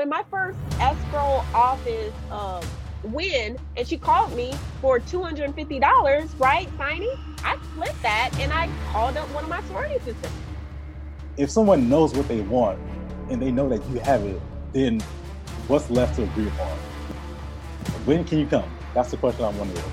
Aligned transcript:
when 0.00 0.08
my 0.08 0.24
first 0.30 0.58
escrow 0.80 1.44
office 1.52 2.14
um, 2.30 2.62
win, 3.02 3.58
and 3.76 3.86
she 3.86 3.98
called 3.98 4.34
me 4.34 4.54
for 4.80 4.98
two 4.98 5.22
hundred 5.22 5.44
and 5.44 5.54
fifty 5.54 5.78
dollars, 5.78 6.34
right, 6.36 6.70
signing, 6.78 7.12
I 7.44 7.58
flipped 7.74 8.00
that 8.00 8.30
and 8.40 8.50
I 8.50 8.70
called 8.92 9.18
up 9.18 9.28
one 9.34 9.44
of 9.44 9.50
my 9.50 9.60
sorority 9.64 9.98
sisters. 10.02 10.32
If 11.36 11.50
someone 11.50 11.90
knows 11.90 12.14
what 12.14 12.28
they 12.28 12.40
want 12.40 12.78
and 13.28 13.42
they 13.42 13.50
know 13.50 13.68
that 13.68 13.86
you 13.90 14.00
have 14.00 14.24
it, 14.24 14.40
then 14.72 15.02
what's 15.68 15.90
left 15.90 16.16
to 16.16 16.22
agree 16.22 16.48
upon? 16.48 16.68
When 18.06 18.24
can 18.24 18.38
you 18.38 18.46
come? 18.46 18.64
That's 18.94 19.10
the 19.10 19.18
question 19.18 19.44
I'm 19.44 19.58
wondering. 19.58 19.84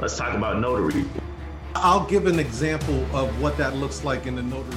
Let's 0.00 0.18
talk 0.18 0.34
about 0.34 0.60
notary. 0.60 1.06
I'll 1.74 2.04
give 2.04 2.26
an 2.26 2.38
example 2.38 3.06
of 3.16 3.40
what 3.40 3.56
that 3.56 3.74
looks 3.74 4.04
like 4.04 4.26
in 4.26 4.36
the 4.36 4.42
notary. 4.42 4.76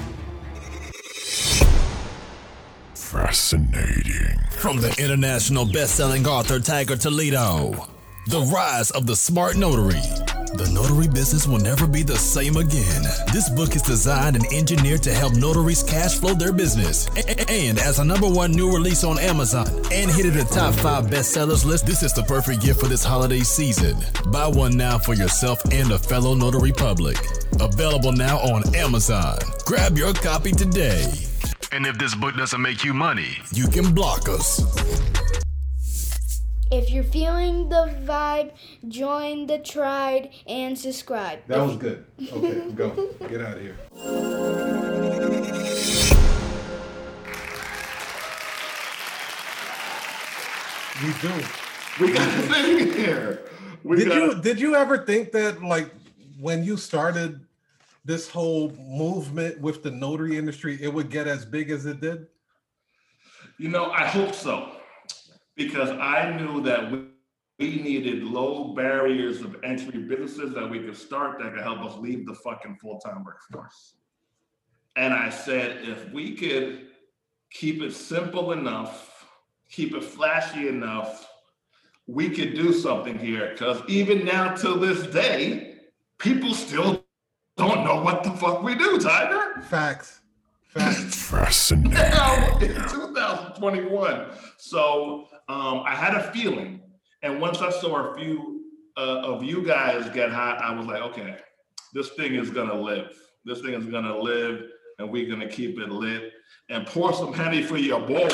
Fascinating. 3.07 4.37
From 4.51 4.81
the 4.81 4.93
international 5.01 5.65
best-selling 5.65 6.27
author 6.27 6.59
Tiger 6.59 6.97
Toledo, 6.97 7.87
The 8.27 8.41
Rise 8.53 8.91
of 8.91 9.07
the 9.07 9.15
Smart 9.15 9.55
Notary. 9.55 10.03
The 10.57 10.69
notary 10.73 11.07
business 11.07 11.47
will 11.47 11.59
never 11.59 11.87
be 11.87 12.03
the 12.03 12.17
same 12.17 12.57
again. 12.57 13.03
This 13.31 13.49
book 13.49 13.77
is 13.77 13.81
designed 13.83 14.35
and 14.35 14.45
engineered 14.47 15.03
to 15.03 15.13
help 15.13 15.35
notaries 15.35 15.83
cash 15.83 16.15
flow 16.15 16.33
their 16.33 16.51
business. 16.51 17.07
And 17.47 17.79
as 17.79 17.99
a 17.99 18.03
number 18.03 18.29
one 18.29 18.51
new 18.51 18.73
release 18.73 19.05
on 19.05 19.19
Amazon 19.19 19.67
and 19.89 20.11
hit 20.11 20.33
the 20.33 20.43
top 20.43 20.73
five 20.73 21.05
bestsellers 21.05 21.63
list, 21.63 21.85
this 21.85 22.03
is 22.03 22.11
the 22.11 22.23
perfect 22.23 22.61
gift 22.61 22.81
for 22.81 22.87
this 22.87 23.05
holiday 23.05 23.39
season. 23.39 23.95
Buy 24.33 24.47
one 24.47 24.75
now 24.75 24.97
for 24.97 25.13
yourself 25.13 25.61
and 25.71 25.93
a 25.93 25.97
fellow 25.97 26.35
notary 26.35 26.73
public. 26.73 27.17
Available 27.61 28.11
now 28.11 28.37
on 28.39 28.75
Amazon. 28.75 29.39
Grab 29.65 29.97
your 29.97 30.13
copy 30.13 30.51
today. 30.51 31.09
And 31.71 31.85
if 31.85 31.97
this 31.97 32.15
book 32.15 32.35
doesn't 32.35 32.61
make 32.61 32.85
you 32.85 32.93
money, 32.93 33.39
you 33.53 33.67
can 33.67 33.93
block 33.93 34.29
us. 34.29 34.61
If 36.71 36.89
you're 36.89 37.03
feeling 37.03 37.67
the 37.69 37.93
vibe, 38.05 38.51
join 38.87 39.47
the 39.47 39.59
tribe 39.59 40.29
and 40.47 40.77
subscribe. 40.77 41.39
That 41.47 41.59
was 41.59 41.75
good. 41.75 42.05
Okay, 42.31 42.71
go. 42.71 43.09
Get 43.27 43.41
out 43.41 43.57
of 43.57 43.61
here. 43.61 43.77
We 51.03 51.13
do. 51.21 51.33
We 51.99 52.13
got 52.13 52.31
the 52.35 52.41
thing 52.47 52.93
here. 52.93 53.41
We 53.83 53.97
Did 53.97 54.07
got 54.07 54.15
you 54.15 54.41
did 54.41 54.59
you 54.59 54.75
ever 54.75 55.05
think 55.05 55.31
that 55.33 55.61
like 55.63 55.89
when 56.39 56.63
you 56.63 56.77
started 56.77 57.46
this 58.07 58.29
whole 58.29 58.71
movement 58.77 59.59
with 59.59 59.83
the 59.83 59.91
notary 59.91 60.37
industry, 60.37 60.79
it 60.81 60.87
would 60.87 61.09
get 61.09 61.27
as 61.27 61.45
big 61.45 61.69
as 61.69 61.85
it 61.85 61.99
did? 61.99 62.27
You 63.59 63.67
know, 63.67 63.91
I 63.91 64.05
hope 64.05 64.33
so, 64.33 64.77
because 65.55 65.89
I 65.89 66.35
knew 66.37 66.61
that 66.61 66.89
we, 66.89 67.03
we 67.59 67.81
needed 67.81 68.23
low 68.23 68.73
barriers 68.73 69.41
of 69.41 69.57
entry 69.61 69.99
businesses 69.99 70.53
that 70.53 70.69
we 70.69 70.79
could 70.79 70.95
start 70.95 71.37
that 71.39 71.53
could 71.53 71.63
help 71.63 71.79
us 71.79 71.97
leave 71.97 72.25
the 72.25 72.35
fucking 72.35 72.77
full 72.81 72.97
time 72.99 73.25
workforce. 73.25 73.95
And 74.95 75.13
I 75.13 75.29
said, 75.29 75.83
if 75.83 76.09
we 76.13 76.33
could 76.33 76.87
keep 77.51 77.81
it 77.81 77.93
simple 77.93 78.53
enough, 78.53 79.25
keep 79.69 79.93
it 79.93 80.03
flashy 80.03 80.69
enough, 80.69 81.27
we 82.07 82.29
could 82.29 82.55
do 82.55 82.71
something 82.71 83.19
here. 83.19 83.49
Because 83.51 83.81
even 83.89 84.23
now, 84.23 84.55
till 84.55 84.79
this 84.79 85.05
day, 85.07 85.75
people 86.19 86.53
still 86.53 86.96
know 87.87 88.01
what 88.01 88.23
the 88.23 88.31
fuck 88.31 88.63
we 88.63 88.75
do, 88.75 88.99
Tiger. 88.99 89.61
Facts. 89.61 90.19
Facts. 90.67 91.29
Fascinating. 91.29 91.91
now 91.91 92.57
in 92.59 92.73
2021. 92.73 94.25
So 94.57 95.27
um, 95.47 95.83
I 95.85 95.95
had 95.95 96.13
a 96.13 96.31
feeling, 96.31 96.81
and 97.23 97.39
once 97.39 97.61
I 97.61 97.71
saw 97.71 98.11
a 98.11 98.17
few 98.17 98.65
uh, 98.97 99.21
of 99.23 99.43
you 99.43 99.65
guys 99.65 100.09
get 100.09 100.31
hot, 100.31 100.61
I 100.61 100.75
was 100.75 100.85
like, 100.85 101.01
okay, 101.03 101.37
this 101.93 102.09
thing 102.09 102.35
is 102.35 102.49
gonna 102.49 102.79
live. 102.79 103.17
This 103.45 103.61
thing 103.61 103.73
is 103.73 103.85
gonna 103.85 104.17
live, 104.17 104.63
and 104.99 105.09
we're 105.09 105.29
gonna 105.29 105.47
keep 105.49 105.79
it 105.79 105.89
lit. 105.89 106.33
And 106.69 106.85
pour 106.85 107.13
some 107.13 107.31
honey 107.31 107.63
for 107.63 107.77
your 107.77 108.01
boy. 108.01 108.29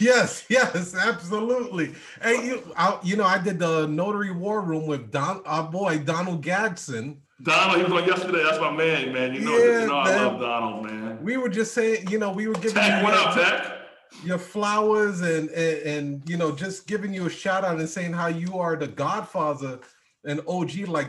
Yes, 0.00 0.46
yes, 0.48 0.94
absolutely. 0.94 1.94
Hey, 2.22 2.46
you, 2.46 2.72
I, 2.74 2.98
you 3.02 3.16
know, 3.16 3.24
I 3.24 3.38
did 3.38 3.58
the 3.58 3.86
notary 3.86 4.32
war 4.32 4.62
room 4.62 4.86
with 4.86 5.10
Don, 5.10 5.42
our 5.44 5.70
boy 5.70 5.98
Donald 5.98 6.42
Gadsden. 6.42 7.20
Donald, 7.42 7.78
he 7.78 7.84
was 7.84 8.02
on 8.02 8.08
yesterday. 8.08 8.42
That's 8.42 8.60
my 8.60 8.70
man, 8.70 9.12
man. 9.12 9.34
You 9.34 9.40
know, 9.40 9.56
Yeah, 9.56 9.80
you 9.80 9.86
know 9.86 9.96
I 9.96 10.16
love 10.16 10.40
Donald, 10.40 10.84
man. 10.84 11.22
We 11.22 11.36
were 11.36 11.48
just 11.48 11.74
saying, 11.74 12.08
you 12.10 12.18
know, 12.18 12.32
we 12.32 12.46
were 12.48 12.54
giving 12.54 12.74
Tech, 12.74 13.00
you 13.00 13.04
what 13.04 13.14
up, 13.14 13.34
Tech? 13.34 13.76
your 14.24 14.38
flowers 14.38 15.20
and, 15.20 15.48
and 15.50 15.78
and 15.82 16.28
you 16.28 16.36
know 16.36 16.52
just 16.52 16.86
giving 16.86 17.14
you 17.14 17.26
a 17.26 17.30
shout 17.30 17.64
out 17.64 17.78
and 17.78 17.88
saying 17.88 18.12
how 18.12 18.26
you 18.26 18.58
are 18.58 18.76
the 18.76 18.86
Godfather 18.86 19.80
and 20.24 20.40
OG. 20.46 20.88
Like 20.88 21.08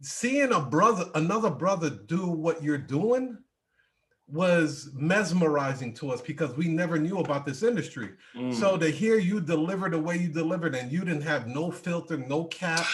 seeing 0.00 0.52
a 0.52 0.60
brother, 0.60 1.04
another 1.14 1.50
brother, 1.50 1.90
do 1.90 2.26
what 2.26 2.62
you're 2.62 2.78
doing 2.78 3.38
was 4.28 4.90
mesmerizing 4.92 5.94
to 5.94 6.10
us 6.10 6.20
because 6.20 6.56
we 6.56 6.66
never 6.66 6.98
knew 6.98 7.18
about 7.18 7.46
this 7.46 7.62
industry. 7.62 8.10
Mm. 8.34 8.52
So 8.52 8.76
to 8.76 8.90
hear 8.90 9.18
you 9.18 9.40
deliver 9.40 9.88
the 9.88 10.00
way 10.00 10.16
you 10.16 10.28
delivered 10.28 10.74
and 10.74 10.90
you 10.90 11.04
didn't 11.04 11.22
have 11.22 11.46
no 11.46 11.70
filter, 11.70 12.16
no 12.16 12.44
cap, 12.46 12.84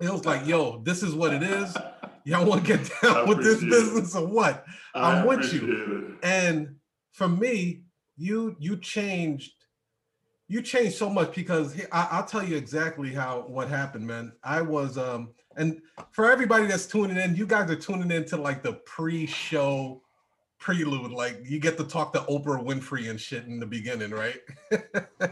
it 0.00 0.10
was 0.10 0.24
like, 0.24 0.46
yo, 0.46 0.80
this 0.82 1.02
is 1.02 1.14
what 1.14 1.32
it 1.32 1.42
is. 1.42 1.76
Y'all 2.24 2.44
want 2.46 2.66
to 2.66 2.76
get 2.76 2.90
down 3.02 3.28
with 3.28 3.38
this 3.38 3.56
appreciate 3.62 3.68
it. 3.68 3.70
business 3.94 4.14
or 4.16 4.26
what? 4.26 4.64
I 4.94 5.12
I'm 5.20 5.26
with 5.26 5.52
you. 5.52 6.16
it. 6.22 6.26
And 6.26 6.76
for 7.12 7.28
me, 7.28 7.82
you 8.16 8.56
you 8.58 8.76
changed 8.78 9.52
you 10.48 10.62
changed 10.62 10.96
so 10.96 11.10
much 11.10 11.34
because 11.34 11.74
he- 11.74 11.82
I, 11.92 12.08
I'll 12.12 12.24
tell 12.26 12.42
you 12.42 12.56
exactly 12.56 13.12
how 13.12 13.44
what 13.48 13.68
happened, 13.68 14.06
man. 14.06 14.32
I 14.44 14.60
was 14.62 14.96
um 14.98 15.30
and 15.56 15.80
for 16.12 16.30
everybody 16.30 16.66
that's 16.66 16.86
tuning 16.86 17.16
in, 17.16 17.34
you 17.36 17.46
guys 17.46 17.70
are 17.70 17.76
tuning 17.76 18.10
in 18.10 18.24
to 18.26 18.36
like 18.36 18.62
the 18.62 18.74
pre-show 18.84 20.02
prelude. 20.58 21.12
Like 21.12 21.40
you 21.44 21.58
get 21.60 21.76
to 21.78 21.84
talk 21.84 22.12
to 22.14 22.20
Oprah 22.20 22.62
Winfrey 22.64 23.08
and 23.10 23.20
shit 23.20 23.44
in 23.44 23.58
the 23.60 23.66
beginning, 23.66 24.10
right? 24.10 24.40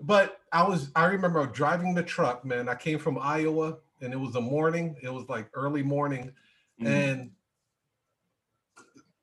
but 0.00 0.40
I 0.52 0.66
was 0.66 0.90
I 0.94 1.06
remember 1.06 1.46
driving 1.46 1.94
the 1.94 2.02
truck, 2.02 2.44
man. 2.44 2.68
I 2.68 2.74
came 2.74 2.98
from 2.98 3.18
Iowa 3.18 3.78
and 4.00 4.12
it 4.12 4.20
was 4.20 4.36
a 4.36 4.40
morning, 4.40 4.96
it 5.02 5.12
was 5.12 5.28
like 5.28 5.48
early 5.54 5.82
morning, 5.82 6.32
Mm. 6.80 6.86
and 6.86 7.30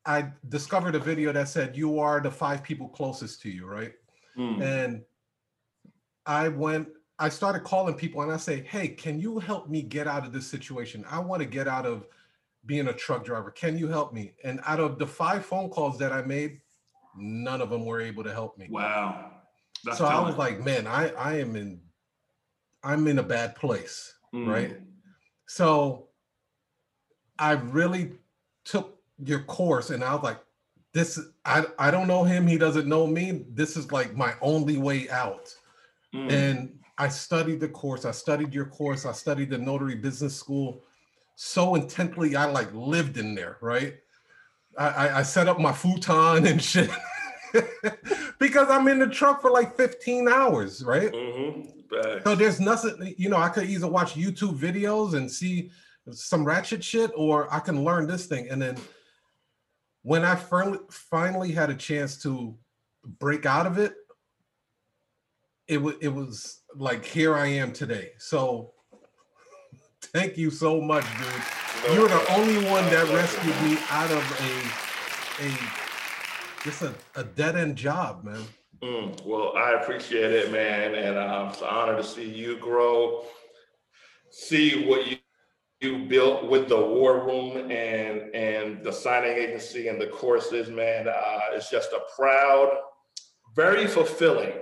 I 0.06 0.32
discovered 0.50 0.94
a 0.96 1.00
video 1.00 1.32
that 1.32 1.48
said 1.48 1.76
you 1.76 2.00
are 2.00 2.20
the 2.20 2.30
five 2.30 2.62
people 2.64 2.90
closest 2.90 3.42
to 3.44 3.50
you, 3.50 3.66
right? 3.66 3.94
Mm. 4.38 4.62
And 4.62 5.02
I 6.26 6.50
went, 6.50 6.90
I 7.18 7.30
started 7.30 7.64
calling 7.64 7.96
people 7.96 8.22
and 8.22 8.32
I 8.32 8.38
say, 8.38 8.62
hey, 8.70 8.90
can 8.90 9.20
you 9.20 9.40
help 9.40 9.70
me 9.70 9.82
get 9.82 10.06
out 10.06 10.26
of 10.26 10.34
this 10.34 10.46
situation? 10.46 11.06
I 11.10 11.20
want 11.20 11.42
to 11.42 11.48
get 11.48 11.68
out 11.68 11.86
of 11.86 12.08
being 12.66 12.88
a 12.90 12.94
truck 12.94 13.24
driver. 13.24 13.52
Can 13.52 13.78
you 13.78 13.88
help 13.88 14.14
me? 14.14 14.34
And 14.44 14.60
out 14.66 14.80
of 14.80 15.00
the 15.00 15.08
five 15.08 15.46
phone 15.46 15.70
calls 15.70 15.98
that 16.00 16.12
I 16.12 16.22
made, 16.22 16.60
none 17.16 17.62
of 17.62 17.70
them 17.70 17.86
were 17.86 18.02
able 18.02 18.24
to 18.26 18.34
help 18.34 18.58
me. 18.58 18.68
Wow. 18.70 19.32
That's 19.86 19.98
so 19.98 20.06
I 20.06 20.20
was 20.22 20.36
like, 20.38 20.64
man, 20.66 20.88
I, 20.88 21.10
I 21.12 21.40
am 21.40 21.56
in, 21.56 21.80
I'm 22.84 23.08
in 23.08 23.20
a 23.20 23.24
bad 23.24 23.56
place, 23.56 24.14
Mm. 24.34 24.48
right? 24.48 24.78
So 25.48 26.10
I 27.40 27.54
really 27.54 28.14
took 28.66 29.00
your 29.24 29.42
course 29.44 29.92
and 29.92 30.04
I 30.04 30.14
was 30.14 30.24
like, 30.24 30.40
this 30.94 31.20
I 31.44 31.66
I 31.78 31.92
don't 31.92 32.08
know 32.08 32.24
him, 32.24 32.48
he 32.48 32.58
doesn't 32.58 32.88
know 32.88 33.06
me. 33.06 33.46
This 33.50 33.76
is 33.78 33.92
like 33.92 34.16
my 34.16 34.34
only 34.42 34.78
way 34.78 35.10
out. 35.10 35.54
Mm. 36.14 36.32
And 36.32 36.80
I 36.98 37.10
studied 37.10 37.60
the 37.60 37.68
course, 37.68 38.06
I 38.06 38.12
studied 38.12 38.54
your 38.54 38.66
course, 38.66 39.06
I 39.06 39.12
studied 39.12 39.50
the 39.50 39.58
notary 39.58 39.96
business 39.96 40.36
school 40.36 40.82
so 41.36 41.76
intently, 41.76 42.36
I 42.38 42.46
like 42.46 42.74
lived 42.74 43.18
in 43.18 43.36
there, 43.36 43.58
right? 43.62 43.96
I, 44.78 44.88
I, 44.88 45.20
I 45.20 45.24
set 45.24 45.48
up 45.50 45.60
my 45.60 45.74
futon 45.74 46.46
and 46.48 46.62
shit 46.72 46.90
because 48.40 48.70
I'm 48.70 48.88
in 48.88 49.00
the 49.00 49.08
truck 49.08 49.42
for 49.42 49.52
like 49.52 49.76
15 49.76 50.28
hours, 50.28 50.84
right? 50.84 51.12
Mhm. 51.12 51.72
So 52.24 52.36
there's 52.36 52.60
nothing, 52.60 53.16
you 53.18 53.30
know, 53.30 53.38
I 53.38 53.50
could 53.50 53.70
either 53.70 53.88
watch 53.88 54.16
YouTube 54.16 54.58
videos 54.58 55.14
and 55.14 55.32
see 55.32 55.72
some 56.12 56.44
ratchet 56.44 56.84
shit, 56.84 57.12
or 57.16 57.52
I 57.54 57.60
can 57.60 57.84
learn 57.84 58.08
this 58.08 58.26
thing. 58.26 58.50
And 58.50 58.62
then 58.62 58.78
when 60.02 60.24
I 60.24 60.36
finally 60.36 60.80
finally 60.90 61.52
had 61.52 61.70
a 61.70 61.76
chance 61.76 62.22
to 62.24 62.56
break 63.20 63.46
out 63.46 63.66
of 63.66 63.78
it, 63.78 63.96
it 65.68 65.82
was 65.82 65.96
it 66.02 66.10
was 66.10 66.62
like 66.76 67.06
here 67.06 67.36
I 67.36 67.48
am 67.48 67.72
today. 67.72 68.12
So 68.18 68.74
thank 70.02 70.38
you 70.38 70.50
so 70.52 70.82
much, 70.82 71.06
dude. 71.18 71.94
You're 71.96 72.10
the 72.10 72.34
only 72.34 72.58
one 72.70 72.84
that 72.86 73.08
rescued 73.14 73.62
me 73.64 73.78
out 73.90 74.12
of 74.12 74.24
a 74.42 75.46
a 75.48 75.85
just 76.66 76.82
a, 76.82 76.94
a 77.16 77.24
dead 77.24 77.56
end 77.56 77.76
job, 77.76 78.24
man. 78.24 78.44
Mm, 78.84 79.24
well, 79.24 79.54
I 79.56 79.74
appreciate 79.74 80.32
it, 80.32 80.52
man, 80.52 80.96
and 80.96 81.18
um, 81.18 81.50
it's 81.50 81.62
an 81.62 81.68
honor 81.70 81.96
to 81.96 82.04
see 82.04 82.28
you 82.28 82.58
grow, 82.58 83.24
see 84.32 84.86
what 84.86 85.08
you 85.08 85.18
you 85.82 86.06
built 86.06 86.50
with 86.50 86.68
the 86.70 86.78
war 86.78 87.26
room 87.26 87.70
and 87.70 88.34
and 88.34 88.84
the 88.84 88.92
signing 88.92 89.38
agency 89.38 89.90
and 89.90 90.02
the 90.02 90.08
courses, 90.08 90.70
man, 90.70 91.08
uh, 91.08 91.40
it's 91.52 91.70
just 91.70 91.92
a 91.92 92.00
proud, 92.16 92.76
very 93.56 93.86
fulfilling. 93.86 94.54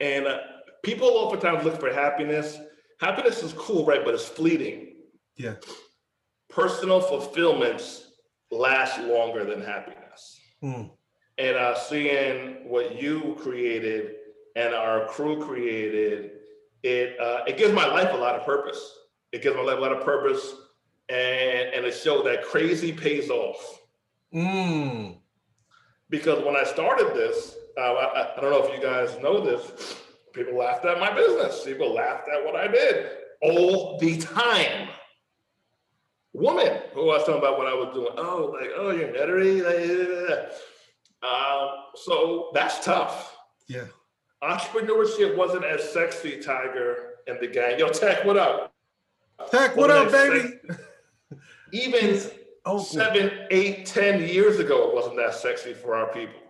And 0.00 0.26
uh, 0.26 0.38
people 0.82 1.08
oftentimes 1.08 1.64
look 1.64 1.78
for 1.78 1.92
happiness. 1.92 2.58
Happiness 3.00 3.42
is 3.42 3.52
cool, 3.52 3.84
right? 3.84 4.04
But 4.04 4.14
it's 4.14 4.26
fleeting. 4.26 4.96
Yeah. 5.36 5.54
Personal 6.48 7.00
fulfillments 7.00 8.10
last 8.50 8.98
longer 9.00 9.44
than 9.44 9.60
happiness. 9.60 9.97
Hmm. 10.60 10.82
And 11.38 11.56
uh, 11.56 11.78
seeing 11.78 12.68
what 12.68 13.00
you 13.00 13.36
created 13.40 14.16
and 14.56 14.74
our 14.74 15.06
crew 15.06 15.44
created, 15.44 16.32
it 16.82 17.18
uh, 17.20 17.44
it 17.46 17.56
gives 17.56 17.72
my 17.72 17.86
life 17.86 18.12
a 18.12 18.16
lot 18.16 18.34
of 18.34 18.44
purpose. 18.44 18.98
It 19.32 19.42
gives 19.42 19.56
my 19.56 19.62
life 19.62 19.78
a 19.78 19.80
lot 19.80 19.92
of 19.92 20.04
purpose, 20.04 20.54
and 21.08 21.74
and 21.74 21.84
it 21.86 21.92
showed 21.92 22.26
that 22.26 22.44
crazy 22.44 22.92
pays 22.92 23.30
off. 23.30 23.80
Mm. 24.34 25.16
Because 26.10 26.42
when 26.44 26.56
I 26.56 26.64
started 26.64 27.14
this, 27.14 27.54
uh, 27.76 27.80
I, 27.80 28.36
I 28.36 28.40
don't 28.40 28.50
know 28.50 28.64
if 28.64 28.74
you 28.74 28.82
guys 28.82 29.16
know 29.22 29.44
this, 29.44 30.00
people 30.32 30.56
laughed 30.56 30.84
at 30.84 30.98
my 30.98 31.12
business. 31.12 31.64
People 31.64 31.94
laughed 31.94 32.28
at 32.28 32.44
what 32.44 32.56
I 32.56 32.66
did 32.66 33.10
all 33.42 33.98
the 33.98 34.18
time. 34.18 34.88
Woman 36.38 36.80
who 36.94 37.10
I 37.10 37.16
was 37.18 37.24
talking 37.24 37.38
about 37.40 37.58
what 37.58 37.66
I 37.66 37.74
was 37.74 37.92
doing. 37.94 38.12
Oh, 38.16 38.54
like, 38.58 38.70
oh, 38.76 38.90
you're 38.90 39.08
nuttery. 39.08 39.60
Like, 39.62 40.50
um, 41.22 41.68
so 41.96 42.50
that's 42.54 42.84
tough. 42.84 43.36
Yeah. 43.66 43.84
Entrepreneurship 44.42 45.36
wasn't 45.36 45.64
as 45.64 45.92
sexy, 45.92 46.40
Tiger 46.40 47.14
and 47.26 47.38
the 47.40 47.48
gang. 47.48 47.78
Yo, 47.78 47.88
Tech, 47.88 48.24
what 48.24 48.36
up? 48.36 48.72
Tech, 49.50 49.76
what 49.76 49.90
up, 49.90 50.12
baby? 50.12 50.54
as 50.68 50.76
sex- 50.76 50.82
Even 51.72 52.20
Oh, 52.64 52.78
seven, 52.82 53.46
eight, 53.50 53.86
ten 53.86 54.22
years 54.28 54.58
ago, 54.58 54.88
it 54.90 54.94
wasn't 54.94 55.16
that 55.16 55.34
sexy 55.34 55.72
for 55.74 55.94
our 55.94 56.12
people. 56.12 56.40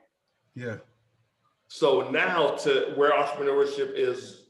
yeah. 0.55 0.76
So 1.70 2.11
now 2.11 2.52
to 2.64 2.94
where 2.96 3.12
entrepreneurship 3.12 3.93
is 3.94 4.44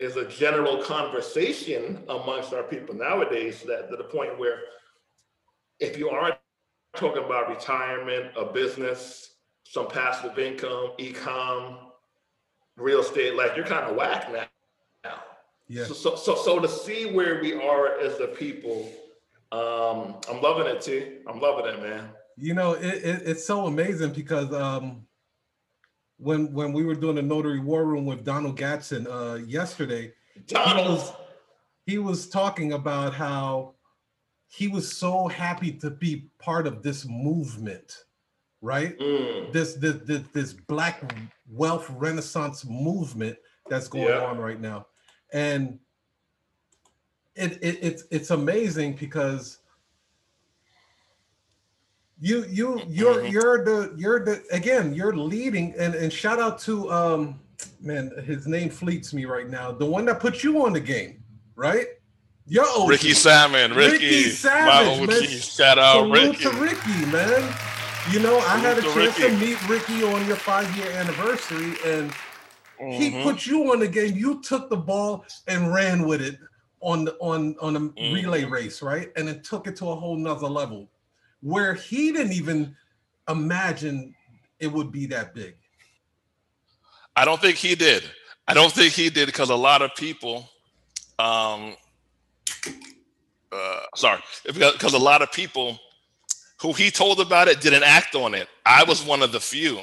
is 0.00 0.16
a 0.16 0.24
general 0.26 0.82
conversation 0.82 2.02
amongst 2.08 2.54
our 2.54 2.62
people 2.62 2.94
nowadays 2.94 3.62
that 3.62 3.90
to 3.90 3.96
the 3.96 4.04
point 4.04 4.38
where 4.38 4.60
if 5.78 5.98
you 5.98 6.08
aren't 6.08 6.36
talking 6.96 7.22
about 7.24 7.48
retirement, 7.48 8.32
a 8.36 8.46
business, 8.46 9.34
some 9.64 9.86
passive 9.88 10.38
income, 10.38 10.92
e-com, 10.98 11.78
real 12.76 13.00
estate, 13.00 13.36
like 13.36 13.54
you're 13.54 13.66
kind 13.66 13.84
of 13.84 13.94
whack 13.94 14.32
now. 14.32 14.46
Yeah. 15.68 15.84
So, 15.84 15.94
so, 15.94 16.16
so, 16.16 16.34
so 16.34 16.58
to 16.58 16.68
see 16.68 17.12
where 17.12 17.40
we 17.40 17.54
are 17.54 18.00
as 18.00 18.18
the 18.18 18.26
people, 18.26 18.90
um, 19.52 20.16
I'm 20.28 20.42
loving 20.42 20.66
it, 20.66 20.80
T. 20.80 21.18
I'm 21.28 21.40
loving 21.40 21.66
it, 21.66 21.80
man. 21.80 22.08
You 22.36 22.54
know, 22.54 22.72
it, 22.72 22.84
it, 22.84 23.22
it's 23.24 23.46
so 23.46 23.66
amazing 23.66 24.12
because 24.12 24.52
um, 24.52 25.06
when 26.20 26.52
when 26.52 26.72
we 26.72 26.84
were 26.84 26.94
doing 26.94 27.16
the 27.16 27.22
notary 27.22 27.60
war 27.60 27.84
room 27.86 28.04
with 28.06 28.24
Donald 28.24 28.56
Gadsden 28.56 29.06
uh, 29.06 29.38
yesterday, 29.46 30.12
he 30.34 30.40
Donald. 30.54 30.88
was 30.88 31.12
he 31.86 31.98
was 31.98 32.28
talking 32.28 32.74
about 32.74 33.14
how 33.14 33.74
he 34.48 34.68
was 34.68 34.96
so 34.96 35.28
happy 35.28 35.72
to 35.72 35.90
be 35.90 36.28
part 36.38 36.66
of 36.66 36.82
this 36.82 37.06
movement, 37.08 38.04
right? 38.60 38.98
Mm, 38.98 39.52
This 39.52 39.74
this 39.74 39.96
this, 40.04 40.22
this 40.32 40.52
black 40.52 41.10
wealth 41.48 41.88
renaissance 41.90 42.64
movement 42.64 43.36
that's 43.68 43.88
going 43.88 44.04
Yeah. 44.08 44.24
on 44.24 44.38
right 44.38 44.60
now, 44.60 44.86
and 45.32 45.78
it, 47.34 47.52
it 47.62 47.78
it's 47.82 48.04
it's 48.10 48.30
amazing 48.30 48.94
because 48.96 49.58
you 52.20 52.44
you 52.50 52.82
you're 52.88 53.22
Mhm. 53.22 53.30
you're 53.32 53.64
the 53.64 53.94
you're 53.96 54.24
the 54.24 54.42
again 54.52 54.94
you're 54.94 55.16
leading 55.16 55.74
and 55.78 55.94
and 55.94 56.12
shout 56.12 56.38
out 56.38 56.58
to 56.60 56.90
um 56.92 57.40
man 57.80 58.10
his 58.24 58.46
name 58.46 58.68
fleets 58.68 59.12
me 59.14 59.24
right 59.24 59.48
now 59.48 59.72
the 59.72 59.86
one 59.86 60.04
that 60.04 60.20
put 60.20 60.42
you 60.42 60.64
on 60.64 60.72
the 60.72 60.80
game 60.80 61.22
right 61.56 61.86
Yo, 62.46 62.84
Ricky 62.86 63.12
Salmon, 63.12 63.72
Ricky, 63.74 63.92
Ricky 63.92 64.30
Savage, 64.30 65.06
man. 65.06 65.22
Shout 65.40 65.78
out 65.78 66.00
Salute 66.02 66.30
Ricky. 66.32 66.42
to 66.44 66.50
Ricky, 66.50 67.06
man. 67.12 67.54
You 68.10 68.18
know, 68.18 68.38
I 68.40 68.58
had 68.58 68.76
a 68.78 68.82
chance 68.82 69.14
to 69.16 69.28
to 69.28 69.36
meet 69.36 69.68
Ricky 69.68 70.02
on 70.02 70.26
your 70.26 70.34
five 70.34 70.68
year 70.76 70.90
anniversary, 70.90 71.74
and 71.84 72.12
he 72.98 73.10
Mhm. 73.12 73.22
put 73.22 73.46
you 73.46 73.70
on 73.70 73.78
the 73.78 73.86
game. 73.86 74.16
You 74.16 74.42
took 74.42 74.68
the 74.68 74.76
ball 74.76 75.24
and 75.46 75.72
ran 75.72 76.08
with 76.08 76.20
it 76.22 76.38
on 76.80 77.04
the 77.04 77.14
on 77.20 77.54
on 77.60 77.76
a 77.76 77.80
Mhm. 77.80 78.14
relay 78.14 78.44
race, 78.44 78.82
right? 78.82 79.12
And 79.14 79.28
it 79.28 79.44
took 79.44 79.68
it 79.68 79.76
to 79.76 79.90
a 79.90 79.94
whole 79.94 80.16
nother 80.16 80.48
level 80.48 80.90
where 81.42 81.74
he 81.74 82.12
didn't 82.12 82.32
even 82.32 82.76
imagine 83.28 84.14
it 84.58 84.68
would 84.68 84.92
be 84.92 85.06
that 85.06 85.34
big. 85.34 85.54
I 87.16 87.24
don't 87.24 87.40
think 87.40 87.56
he 87.56 87.74
did. 87.74 88.04
I 88.46 88.54
don't 88.54 88.72
think 88.72 88.92
he 88.92 89.10
did 89.10 89.26
because 89.26 89.50
a 89.50 89.56
lot 89.56 89.82
of 89.82 89.94
people, 89.94 90.48
um, 91.18 91.76
uh, 93.52 93.82
sorry, 93.94 94.20
because 94.44 94.94
a 94.94 94.98
lot 94.98 95.22
of 95.22 95.30
people 95.32 95.78
who 96.60 96.72
he 96.72 96.90
told 96.90 97.20
about 97.20 97.48
it 97.48 97.60
didn't 97.60 97.84
act 97.84 98.14
on 98.14 98.34
it. 98.34 98.48
I 98.66 98.84
was 98.84 99.04
one 99.04 99.22
of 99.22 99.32
the 99.32 99.40
few. 99.40 99.80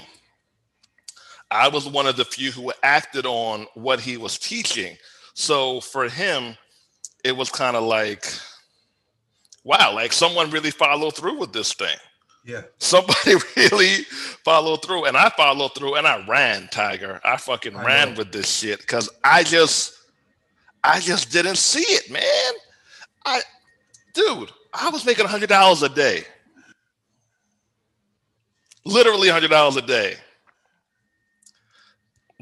I 1.49 1.69
was 1.69 1.87
one 1.87 2.07
of 2.07 2.17
the 2.17 2.25
few 2.25 2.51
who 2.51 2.71
acted 2.83 3.25
on 3.25 3.67
what 3.73 3.99
he 3.99 4.17
was 4.17 4.37
teaching. 4.37 4.97
So 5.33 5.79
for 5.79 6.09
him, 6.09 6.55
it 7.23 7.35
was 7.35 7.49
kind 7.49 7.75
of 7.75 7.83
like, 7.83 8.25
wow, 9.67 9.93
like 9.93 10.13
someone 10.13 10.49
really 10.49 10.71
followed 10.71 11.13
through 11.15 11.37
with 11.37 11.51
this 11.51 11.73
thing. 11.73 11.97
Yeah, 12.45 12.61
somebody 12.79 13.33
really 13.57 13.97
followed 14.45 14.81
through 14.81 15.03
and 15.03 15.17
i 15.17 15.29
followed 15.31 15.75
through 15.75 15.95
and 15.95 16.07
i 16.07 16.25
ran 16.25 16.69
tiger. 16.71 17.19
I 17.25 17.35
fucking 17.35 17.75
I 17.75 17.83
ran 17.83 18.13
know. 18.13 18.19
with 18.19 18.31
this 18.31 18.49
shit 18.49 18.79
because 18.79 19.09
i 19.25 19.43
just 19.43 19.93
i 20.85 21.01
just 21.01 21.29
didn't 21.29 21.57
see 21.57 21.81
it 21.81 22.09
man. 22.09 22.53
I 23.25 23.41
dude 24.13 24.49
i 24.73 24.89
was 24.89 25.05
making 25.05 25.25
a 25.25 25.27
hundred 25.27 25.49
dollars 25.49 25.83
a 25.83 25.89
day. 25.89 26.23
Literally 28.85 29.27
a 29.27 29.33
hundred 29.33 29.49
dollars 29.49 29.75
a 29.75 29.81
day. 29.81 30.15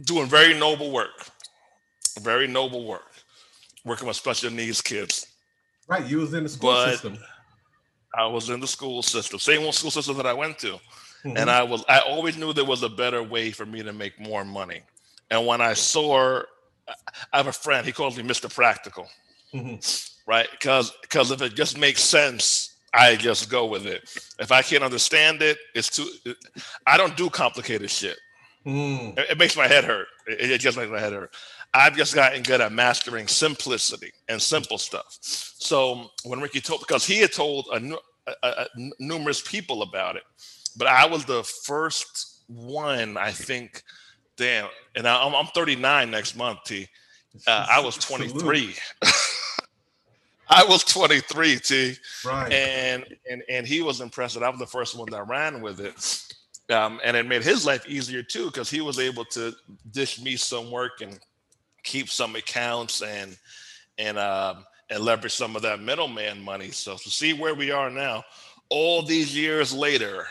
Doing 0.03 0.27
very 0.27 0.53
noble 0.53 0.91
work. 0.91 1.31
Very 2.21 2.45
noble 2.45 2.85
work. 2.85 3.11
Working 3.83 4.07
with 4.07 4.17
special 4.17 4.51
needs 4.51 4.81
kids 4.81 5.34
right. 5.87 6.05
You 6.05 6.17
was 6.19 6.33
in 6.33 6.43
the 6.43 6.49
school 6.49 6.71
But- 6.71 6.91
system. 6.91 7.17
i 8.17 8.25
was 8.25 8.49
in 8.49 8.59
the 8.61 8.67
school 8.67 9.01
system 9.03 9.39
same 9.39 9.61
old 9.63 9.75
school 9.75 9.91
system 9.91 10.15
that 10.17 10.25
i 10.25 10.33
went 10.33 10.57
to 10.59 10.79
Mhm. 11.25 11.39
and 11.39 11.49
I 11.49 11.63
was 11.63 11.83
I 11.89 11.99
always 12.01 12.37
knew 12.37 12.53
there 12.53 12.63
was 12.65 12.83
a 12.83 12.89
better 12.89 13.23
way 13.23 13.49
for 13.51 13.65
me 13.65 13.81
to 13.81 13.91
make 13.91 14.19
more 14.19 14.45
money. 14.45 14.83
And 15.31 15.47
when 15.47 15.59
I 15.59 15.73
saw, 15.73 16.43
I 17.33 17.37
have 17.37 17.47
a 17.47 17.51
friend. 17.51 17.83
He 17.83 17.91
calls 17.91 18.15
me 18.15 18.21
Mr. 18.21 18.47
Practical, 18.53 19.09
Mhm. 19.51 19.77
right? 20.27 20.47
Because 20.51 20.91
because 21.01 21.31
if 21.31 21.41
it 21.41 21.55
just 21.55 21.79
makes 21.79 22.03
sense, 22.03 22.75
I 22.93 23.15
just 23.15 23.49
go 23.49 23.65
with 23.65 23.87
it. 23.87 24.01
If 24.37 24.51
I 24.51 24.61
can't 24.61 24.83
understand 24.83 25.41
it, 25.41 25.57
it's 25.73 25.89
too. 25.89 26.07
I 26.85 26.95
don't 26.95 27.17
do 27.17 27.27
complicated 27.31 27.89
shit. 27.89 28.19
Mm. 28.63 29.17
It, 29.17 29.31
it 29.31 29.37
makes 29.39 29.55
my 29.55 29.67
head 29.67 29.83
hurt. 29.83 30.07
It, 30.27 30.51
it 30.51 30.61
just 30.61 30.77
makes 30.77 30.91
my 30.91 30.99
head 30.99 31.13
hurt. 31.13 31.33
I've 31.75 31.95
just 31.97 32.15
gotten 32.15 32.41
good 32.41 32.61
at 32.61 32.71
mastering 32.71 33.27
simplicity 33.27 34.11
and 34.29 34.41
simple 34.41 34.77
stuff. 34.77 35.17
So 35.21 36.09
when 36.23 36.39
Ricky 36.39 36.61
told, 36.61 36.79
because 36.81 37.05
he 37.05 37.19
had 37.19 37.33
told 37.33 37.67
a, 37.73 37.97
a- 38.27 38.37
a- 38.63 38.67
numerous 38.99 39.41
people 39.41 39.81
about 39.81 40.15
it, 40.15 40.23
but 40.77 40.87
I 40.87 41.05
was 41.05 41.25
the 41.25 41.43
first 41.43 42.43
one, 42.47 43.17
I 43.17 43.31
think. 43.31 43.83
Damn, 44.37 44.69
and 44.95 45.07
I, 45.07 45.23
I'm, 45.23 45.33
I'm 45.35 45.47
39 45.47 46.09
next 46.11 46.35
month. 46.35 46.59
T. 46.65 46.87
Uh, 47.47 47.67
I 47.69 47.79
was 47.81 47.95
23. 47.97 48.75
I 50.49 50.63
was 50.63 50.83
23. 50.83 51.57
T 51.59 51.95
Right. 52.25 52.51
and 52.53 53.05
and 53.29 53.43
and 53.49 53.67
he 53.67 53.81
was 53.81 54.01
impressed 54.01 54.35
that 54.35 54.43
I 54.43 54.49
was 54.49 54.59
the 54.59 54.67
first 54.67 54.95
one 54.95 55.09
that 55.11 55.27
ran 55.27 55.61
with 55.61 55.79
it. 55.79 56.73
Um, 56.73 56.99
and 57.03 57.15
it 57.17 57.25
made 57.27 57.43
his 57.43 57.65
life 57.65 57.87
easier 57.87 58.23
too 58.23 58.45
because 58.47 58.69
he 58.69 58.81
was 58.81 58.99
able 58.99 59.25
to 59.25 59.53
dish 59.91 60.21
me 60.21 60.35
some 60.35 60.69
work 60.71 61.01
and 61.01 61.19
keep 61.85 62.09
some 62.09 62.35
accounts 62.35 63.01
and 63.01 63.37
and 63.97 64.17
um, 64.17 64.65
and 64.89 65.03
leverage 65.03 65.33
some 65.33 65.55
of 65.55 65.61
that 65.61 65.79
middleman 65.79 66.43
money. 66.43 66.71
So 66.71 66.97
to 66.97 67.09
see 67.09 67.33
where 67.33 67.55
we 67.55 67.71
are 67.71 67.89
now, 67.89 68.23
all 68.69 69.01
these 69.03 69.35
years 69.35 69.73
later, 69.73 70.27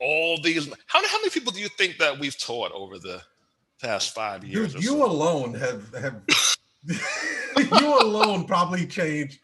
all 0.00 0.38
these 0.42 0.68
how, 0.86 1.06
how 1.06 1.18
many 1.18 1.30
people 1.30 1.52
do 1.52 1.60
you 1.60 1.68
think 1.78 1.98
that 1.98 2.18
we've 2.18 2.38
taught 2.38 2.72
over 2.72 2.98
the 2.98 3.22
past 3.80 4.14
five 4.14 4.44
years? 4.44 4.74
Dude, 4.74 4.82
you 4.82 4.90
so? 4.90 5.06
alone 5.06 5.54
have 5.54 5.94
have 5.94 6.20
you 7.80 8.00
alone 8.00 8.44
probably 8.44 8.86
changed 8.86 9.38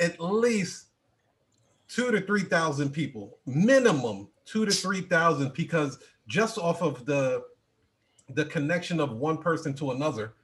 at 0.00 0.18
least 0.20 0.86
two 1.88 2.10
to 2.10 2.20
three 2.20 2.42
thousand 2.42 2.90
people, 2.90 3.38
minimum 3.46 4.28
two 4.44 4.64
to 4.64 4.72
three 4.72 5.02
thousand, 5.02 5.52
because 5.54 5.98
just 6.26 6.58
off 6.58 6.82
of 6.82 7.04
the 7.04 7.42
the 8.30 8.44
connection 8.44 9.00
of 9.00 9.12
one 9.12 9.38
person 9.38 9.74
to 9.74 9.90
another. 9.92 10.34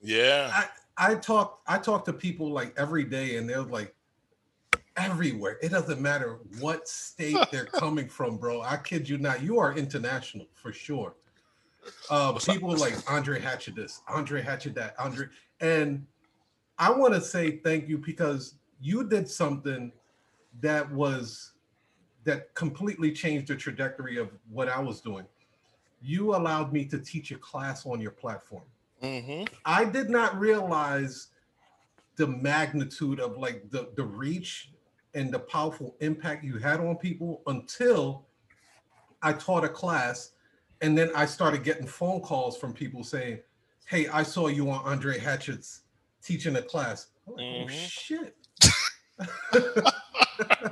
yeah. 0.00 0.50
I, 0.52 0.66
I 0.96 1.14
talk 1.14 1.60
I 1.66 1.78
talk 1.78 2.04
to 2.04 2.12
people 2.12 2.50
like 2.50 2.74
every 2.76 3.04
day, 3.04 3.36
and 3.36 3.48
they're 3.48 3.62
like 3.62 3.94
everywhere. 4.96 5.58
It 5.62 5.70
doesn't 5.70 6.00
matter 6.00 6.38
what 6.60 6.88
state 6.88 7.36
they're 7.50 7.64
coming 7.64 8.08
from, 8.08 8.36
bro. 8.36 8.60
I 8.62 8.76
kid 8.76 9.08
you 9.08 9.18
not. 9.18 9.42
You 9.42 9.58
are 9.58 9.74
international 9.74 10.46
for 10.54 10.72
sure. 10.72 11.14
Uh, 12.10 12.32
people 12.32 12.76
like 12.76 12.94
Andre 13.10 13.40
Hatchett 13.40 13.74
this, 13.74 14.02
Andre 14.06 14.40
Hatchett 14.40 14.74
that, 14.76 14.94
Andre, 15.00 15.26
and 15.60 16.06
I 16.78 16.92
want 16.92 17.14
to 17.14 17.20
say 17.20 17.58
thank 17.58 17.88
you 17.88 17.98
because 17.98 18.54
you 18.80 19.04
did 19.08 19.28
something 19.28 19.92
that 20.60 20.90
was 20.92 21.52
that 22.24 22.54
completely 22.54 23.10
changed 23.10 23.48
the 23.48 23.56
trajectory 23.56 24.16
of 24.16 24.30
what 24.50 24.68
I 24.68 24.78
was 24.78 25.00
doing. 25.00 25.26
You 26.02 26.34
allowed 26.34 26.72
me 26.72 26.84
to 26.86 26.98
teach 26.98 27.30
a 27.30 27.36
class 27.36 27.86
on 27.86 28.00
your 28.00 28.10
platform. 28.10 28.64
hmm 29.00 29.44
I 29.64 29.84
did 29.84 30.10
not 30.10 30.36
realize 30.38 31.28
the 32.16 32.26
magnitude 32.26 33.20
of 33.20 33.38
like 33.38 33.70
the 33.70 33.90
the 33.96 34.04
reach 34.04 34.72
and 35.14 35.32
the 35.32 35.38
powerful 35.38 35.94
impact 36.00 36.42
you 36.44 36.58
had 36.58 36.80
on 36.80 36.96
people 36.96 37.42
until 37.46 38.26
I 39.22 39.32
taught 39.34 39.64
a 39.64 39.68
class 39.68 40.32
and 40.80 40.98
then 40.98 41.10
I 41.14 41.26
started 41.26 41.62
getting 41.62 41.86
phone 41.86 42.20
calls 42.20 42.56
from 42.58 42.72
people 42.74 43.04
saying, 43.04 43.40
"Hey, 43.86 44.08
I 44.08 44.24
saw 44.24 44.48
you 44.48 44.68
on 44.70 44.84
Andre 44.84 45.18
Hatchett's 45.18 45.82
teaching 46.22 46.56
a 46.56 46.62
class." 46.62 47.08
I'm 47.26 47.34
like, 47.34 47.44
Mhm. 47.44 47.64
"Oh 47.64 47.68
shit." 47.68 48.36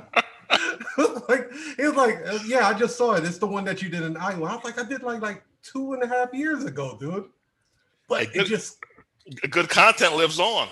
like 1.29 1.49
it 1.77 1.87
was 1.87 1.95
like, 1.95 2.17
uh, 2.27 2.39
yeah, 2.45 2.67
I 2.67 2.73
just 2.73 2.97
saw 2.97 3.13
it. 3.13 3.23
It's 3.25 3.37
the 3.37 3.47
one 3.47 3.63
that 3.65 3.81
you 3.81 3.89
did 3.89 4.03
in 4.03 4.17
Iowa. 4.17 4.45
I 4.47 4.55
was 4.55 4.63
like, 4.63 4.79
I 4.79 4.83
did 4.87 5.03
like 5.03 5.21
like 5.21 5.43
two 5.63 5.93
and 5.93 6.03
a 6.03 6.07
half 6.07 6.33
years 6.33 6.65
ago, 6.65 6.97
dude. 6.99 7.25
But 8.07 8.27
Hey, 8.27 8.41
it 8.41 8.45
just 8.45 8.77
Good 9.49 9.69
content 9.69 10.15
lives 10.15 10.39
on. 10.39 10.67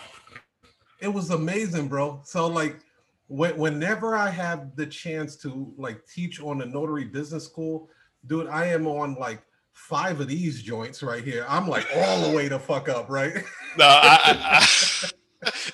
it 1.00 1.08
was 1.08 1.30
amazing, 1.30 1.88
bro. 1.88 2.20
So 2.24 2.48
like 2.48 2.80
when, 3.28 3.56
whenever 3.58 4.16
I 4.16 4.30
have 4.30 4.76
the 4.76 4.86
chance 4.88 5.36
to 5.38 5.72
like 5.78 6.06
teach 6.08 6.42
on 6.42 6.58
the 6.58 6.66
notary 6.66 7.06
business 7.06 7.46
school, 7.46 7.90
dude, 8.26 8.48
I 8.48 8.66
am 8.66 8.88
on 8.88 9.16
like 9.16 9.42
five 9.74 10.20
of 10.20 10.28
these 10.28 10.62
joints 10.62 11.04
right 11.04 11.24
here. 11.24 11.46
I'm 11.48 11.68
like 11.68 11.88
all 11.96 12.30
the 12.30 12.36
way 12.36 12.50
to 12.50 12.60
fuck 12.60 12.90
up, 12.90 13.10
right? 13.10 13.34
No, 13.78 13.86
I, 13.86 14.20
I 14.26 15.10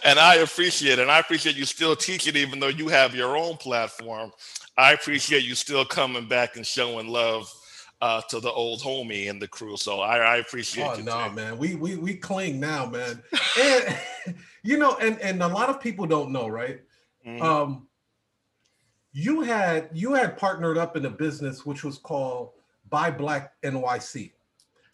and 0.04 0.20
I 0.20 0.36
appreciate 0.36 0.94
it. 1.00 1.04
And 1.04 1.12
I 1.12 1.20
appreciate 1.20 1.56
you 1.56 1.66
still 1.66 1.96
teaching, 1.96 2.36
even 2.36 2.60
though 2.60 2.68
you 2.68 2.88
have 2.88 3.16
your 3.16 3.36
own 3.38 3.58
platform. 3.58 4.32
I 4.78 4.94
appreciate 4.94 5.44
you 5.44 5.56
still 5.56 5.86
coming 5.86 6.28
back 6.28 6.56
and 6.56 6.66
showing 6.66 7.08
love 7.08 7.52
uh, 8.02 8.22
to 8.30 8.40
the 8.40 8.52
old 8.52 8.82
homie 8.82 9.30
and 9.30 9.42
the 9.42 9.48
crew. 9.48 9.78
So 9.78 10.02
I, 10.02 10.18
I 10.18 10.38
appreciate 10.38 10.86
Oh 10.86 10.96
you. 10.98 11.04
no, 11.04 11.30
too. 11.30 11.34
man. 11.36 11.58
We 11.58 11.76
we 11.76 11.96
we 11.96 12.16
cling 12.16 12.60
now, 12.60 12.86
man. 12.86 13.24
And 13.60 13.98
you 14.64 14.78
know, 14.78 14.98
and 14.98 15.20
and 15.22 15.42
a 15.42 15.48
lot 15.48 15.70
of 15.70 15.80
people 15.80 16.06
don't 16.06 16.32
know, 16.32 16.48
right? 16.48 16.82
Mhm. 17.26 17.42
Um 17.42 17.88
you 19.14 19.42
had 19.42 19.90
you 19.94 20.14
had 20.14 20.38
partnered 20.38 20.78
up 20.78 20.98
in 20.98 21.06
a 21.06 21.10
business 21.10 21.66
which 21.66 21.84
was 21.84 21.98
called 21.98 22.52
Buy 22.90 23.10
Black 23.10 23.54
NYC. 23.64 24.34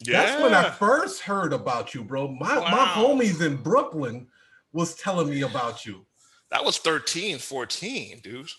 Yeah. 0.04 0.22
That's 0.24 0.42
when 0.42 0.54
I 0.54 0.70
first 0.70 1.22
heard 1.22 1.52
about 1.52 1.94
you, 1.94 2.04
bro. 2.04 2.28
My 2.28 2.54
my 2.54 2.86
homies 2.94 3.44
in 3.44 3.56
Brooklyn 3.56 4.28
was 4.72 4.94
telling 4.94 5.30
me 5.30 5.42
about 5.42 5.84
you. 5.84 6.06
That 6.50 6.64
was 6.64 6.78
13, 6.78 7.38
14, 7.38 8.20
dude. 8.22 8.50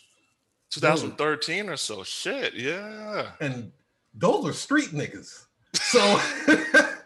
2013 0.72 1.70
or 1.70 1.77
so. 1.77 2.03
Shit. 2.03 2.55
Yeah. 2.55 3.32
And 3.39 3.72
those 4.13 4.48
are 4.48 4.53
street 4.53 4.89
niggas. 4.89 5.46
So 5.74 6.20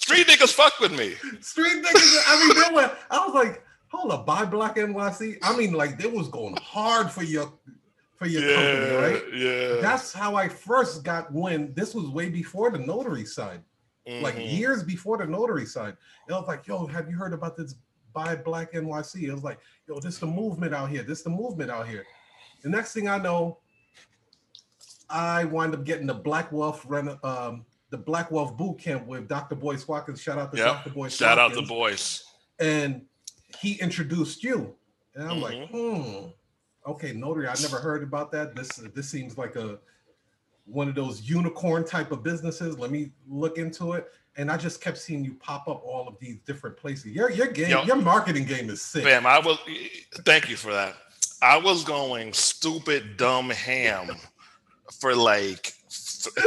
Street 0.00 0.26
niggas 0.26 0.52
fuck 0.52 0.80
with 0.80 0.92
me. 0.92 1.14
street 1.40 1.84
niggas, 1.84 2.22
I 2.26 2.46
mean, 2.46 2.62
they 2.62 2.74
were, 2.74 2.96
I 3.10 3.26
was 3.26 3.34
like, 3.34 3.62
hold 3.88 4.10
up, 4.10 4.24
buy 4.24 4.44
black 4.44 4.76
NYC. 4.76 5.36
I 5.42 5.56
mean, 5.56 5.72
like 5.72 5.98
they 5.98 6.08
was 6.08 6.28
going 6.28 6.56
hard 6.62 7.10
for 7.10 7.22
your 7.22 7.52
for 8.16 8.26
your 8.26 8.42
company, 8.42 8.96
right? 8.96 9.22
Yeah. 9.32 9.80
That's 9.80 10.12
how 10.12 10.34
I 10.36 10.48
first 10.48 11.04
got 11.04 11.32
when 11.32 11.72
this 11.74 11.94
was 11.94 12.08
way 12.08 12.28
before 12.28 12.70
the 12.70 12.78
notary 12.78 13.24
side. 13.24 13.60
Like 14.06 14.34
Mhm. 14.36 14.58
years 14.58 14.82
before 14.82 15.18
the 15.18 15.26
notary 15.26 15.66
side. 15.66 15.96
And 16.26 16.34
I 16.34 16.38
was 16.38 16.48
like, 16.48 16.66
yo, 16.66 16.86
have 16.86 17.08
you 17.08 17.16
heard 17.16 17.32
about 17.32 17.56
this 17.56 17.74
buy 18.12 18.34
black 18.34 18.72
NYC? 18.72 19.24
It 19.28 19.32
was 19.32 19.44
like, 19.44 19.60
yo, 19.86 20.00
this 20.00 20.14
is 20.14 20.20
the 20.20 20.26
movement 20.26 20.74
out 20.74 20.90
here. 20.90 21.02
This 21.02 21.18
is 21.18 21.24
the 21.24 21.30
movement 21.30 21.70
out 21.70 21.86
here. 21.86 22.04
The 22.62 22.68
next 22.70 22.92
thing 22.92 23.08
I 23.08 23.18
know, 23.18 23.58
I 25.08 25.44
wind 25.44 25.74
up 25.74 25.84
getting 25.84 26.06
the 26.06 26.14
Black 26.14 26.52
Wealth 26.52 26.84
run 26.86 27.18
um 27.24 27.66
the 27.90 27.98
Black 27.98 28.30
Wealth 28.30 28.56
boot 28.56 28.78
camp 28.78 29.06
with 29.06 29.26
Dr. 29.28 29.56
Boyce 29.56 29.86
Watkins. 29.88 30.20
Shout 30.20 30.38
out 30.38 30.52
to 30.52 30.58
Yep. 30.58 30.66
Dr. 30.84 30.90
Boyce 30.90 31.16
Shout 31.16 31.38
out 31.38 31.48
to 31.54 31.60
Watkins. 31.60 31.68
Boyce. 31.68 32.24
And 32.60 33.06
he 33.58 33.74
introduced 33.80 34.44
you. 34.44 34.76
And 35.16 35.28
I'm 35.28 35.40
like, 35.40 35.68
hmm. 35.70 36.28
Okay, 36.86 37.12
notary. 37.12 37.48
I 37.48 37.54
never 37.60 37.80
heard 37.80 38.02
about 38.04 38.30
that. 38.32 38.54
This 38.54 38.68
this 38.94 39.08
seems 39.08 39.36
like 39.36 39.56
a 39.56 39.78
one 40.70 40.88
of 40.88 40.94
those 40.94 41.22
unicorn 41.22 41.84
type 41.84 42.12
of 42.12 42.22
businesses. 42.22 42.78
Let 42.78 42.90
me 42.90 43.12
look 43.28 43.58
into 43.58 43.92
it. 43.92 44.08
And 44.36 44.50
I 44.50 44.56
just 44.56 44.80
kept 44.80 44.96
seeing 44.96 45.24
you 45.24 45.34
pop 45.34 45.68
up 45.68 45.82
all 45.84 46.06
of 46.06 46.18
these 46.20 46.38
different 46.46 46.76
places. 46.76 47.06
Your 47.06 47.30
your 47.30 47.48
game, 47.48 47.70
Yo. 47.70 47.82
your 47.82 47.96
marketing 47.96 48.44
game 48.44 48.70
is 48.70 48.80
sick. 48.80 49.04
Fam, 49.04 49.26
I 49.26 49.38
was 49.38 49.58
thank 50.24 50.48
you 50.48 50.56
for 50.56 50.72
that. 50.72 50.94
I 51.42 51.56
was 51.56 51.84
going 51.84 52.32
stupid 52.32 53.16
dumb 53.16 53.50
ham 53.50 54.10
for 55.00 55.14
like 55.14 55.74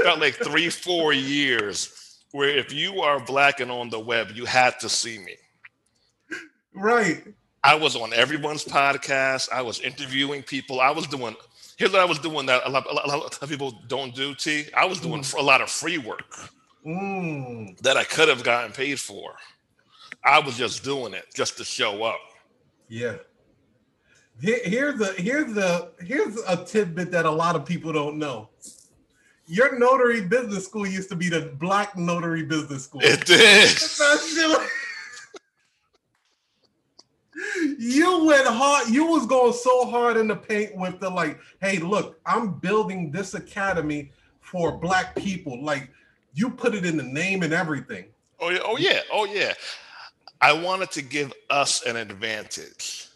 felt 0.04 0.20
like 0.20 0.36
three, 0.36 0.70
four 0.70 1.14
years 1.14 2.22
where 2.32 2.50
if 2.50 2.74
you 2.74 3.02
are 3.02 3.20
black 3.20 3.60
and 3.60 3.72
on 3.72 3.90
the 3.90 4.00
web, 4.00 4.32
you 4.34 4.46
had 4.46 4.80
to 4.80 4.90
see 4.90 5.20
me. 5.20 5.36
Right. 6.74 7.24
I 7.64 7.76
was 7.76 7.96
on 7.96 8.12
everyone's 8.14 8.66
podcast. 8.66 9.50
I 9.52 9.62
was 9.62 9.80
interviewing 9.80 10.44
people. 10.44 10.82
I 10.82 10.92
was 10.92 11.08
doing 11.08 11.36
here's 11.84 11.92
what 11.92 12.02
I 12.02 12.06
was 12.06 12.20
doing 12.20 12.46
that 12.46 12.62
a 12.66 12.70
lot, 12.70 12.86
a 12.90 12.94
lot, 12.94 13.42
of 13.42 13.50
people 13.50 13.72
don't 13.88 14.16
do. 14.16 14.34
T. 14.34 14.68
I 14.74 14.86
was 14.86 15.02
doing 15.02 15.22
a 15.38 15.42
lot 15.42 15.60
of 15.60 15.70
free 15.70 15.98
work 15.98 16.50
Mm. 16.86 17.78
that 17.82 17.98
I 17.98 18.04
could 18.04 18.28
have 18.30 18.44
gotten 18.44 18.72
paid 18.72 19.00
for. 19.00 19.36
I 20.24 20.40
was 20.40 20.58
just 20.58 20.84
doing 20.84 21.14
it 21.14 21.26
just 21.34 21.58
to 21.58 21.66
show 21.66 22.04
up. 22.04 22.20
Yeah. 22.88 23.16
Here's 24.42 25.00
a 25.00 25.14
here's 25.14 25.56
a 25.58 25.90
here's 26.02 26.38
a 26.48 26.64
tidbit 26.66 27.12
that 27.12 27.26
a 27.26 27.32
lot 27.32 27.56
of 27.56 27.66
people 27.66 27.94
don't 27.94 28.18
know. 28.18 28.50
Your 29.46 29.78
notary 29.78 30.22
business 30.22 30.66
school 30.66 30.88
used 30.88 31.10
to 31.10 31.16
be 31.16 31.30
the 31.30 31.54
Black 31.60 31.98
Notary 31.98 32.44
Business 32.44 32.86
School. 32.86 33.02
It 33.04 33.26
did. 33.26 33.70
You 37.78 38.26
went 38.26 38.48
hard. 38.48 38.90
You 38.90 39.06
was 39.06 39.26
going 39.26 39.54
so 39.54 39.86
hard 39.90 40.18
in 40.18 40.28
the 40.28 40.36
paint 40.36 40.76
with 40.76 41.00
the 41.00 41.10
like, 41.10 41.40
hey, 41.62 41.80
look, 41.80 42.20
I'm 42.26 42.54
building 42.60 43.12
this 43.12 43.34
academy 43.34 44.12
for 44.42 44.78
black 44.78 45.16
people. 45.16 45.64
Like 45.64 45.90
you 46.34 46.50
put 46.50 46.76
it 46.76 46.86
in 46.86 46.98
the 46.98 47.04
name 47.04 47.44
and 47.44 47.54
everything. 47.54 48.06
Oh 48.40 48.50
yeah, 48.50 48.60
oh 48.64 48.78
yeah, 48.78 49.00
oh 49.12 49.26
yeah. 49.26 49.54
I 50.42 50.52
wanted 50.52 50.92
to 50.92 51.02
give 51.02 51.32
us 51.50 51.84
an 51.86 51.96
advantage. 51.96 53.08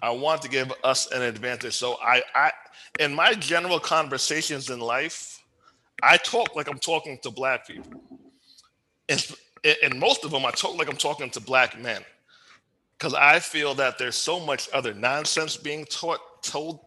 I 0.00 0.10
want 0.10 0.42
to 0.42 0.48
give 0.48 0.72
us 0.82 1.10
an 1.12 1.22
advantage. 1.22 1.74
So 1.74 1.98
I, 2.02 2.22
I, 2.34 2.52
in 3.00 3.14
my 3.14 3.34
general 3.34 3.78
conversations 3.78 4.70
in 4.70 4.80
life, 4.80 5.42
I 6.02 6.16
talk 6.16 6.56
like 6.56 6.68
I'm 6.68 6.78
talking 6.78 7.18
to 7.22 7.30
black 7.30 7.66
people. 7.66 8.00
And, 9.08 9.36
and 9.82 9.98
most 9.98 10.24
of 10.24 10.30
them, 10.30 10.44
I 10.46 10.50
talk 10.50 10.76
like 10.78 10.88
I'm 10.88 10.96
talking 10.96 11.30
to 11.30 11.40
black 11.40 11.78
men, 11.80 12.02
because 13.04 13.12
I 13.20 13.38
feel 13.38 13.74
that 13.74 13.98
there's 13.98 14.16
so 14.16 14.40
much 14.40 14.70
other 14.72 14.94
nonsense 14.94 15.58
being 15.58 15.84
taught, 15.84 16.20
told, 16.42 16.86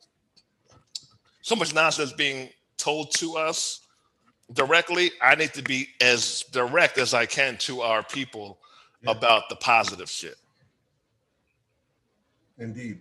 so 1.43 1.55
much 1.55 1.75
nonsense 1.75 2.11
being 2.11 2.49
told 2.77 3.13
to 3.17 3.37
us 3.37 3.81
directly, 4.53 5.11
I 5.21 5.35
need 5.35 5.53
to 5.53 5.61
be 5.61 5.89
as 6.01 6.43
direct 6.51 6.97
as 6.97 7.13
I 7.13 7.27
can 7.27 7.55
to 7.59 7.81
our 7.81 8.01
people 8.01 8.57
Yeah. 9.03 9.11
about 9.11 9.47
the 9.49 9.57
positive 9.57 10.09
shit. 10.09 10.37
Indeed. 12.57 12.99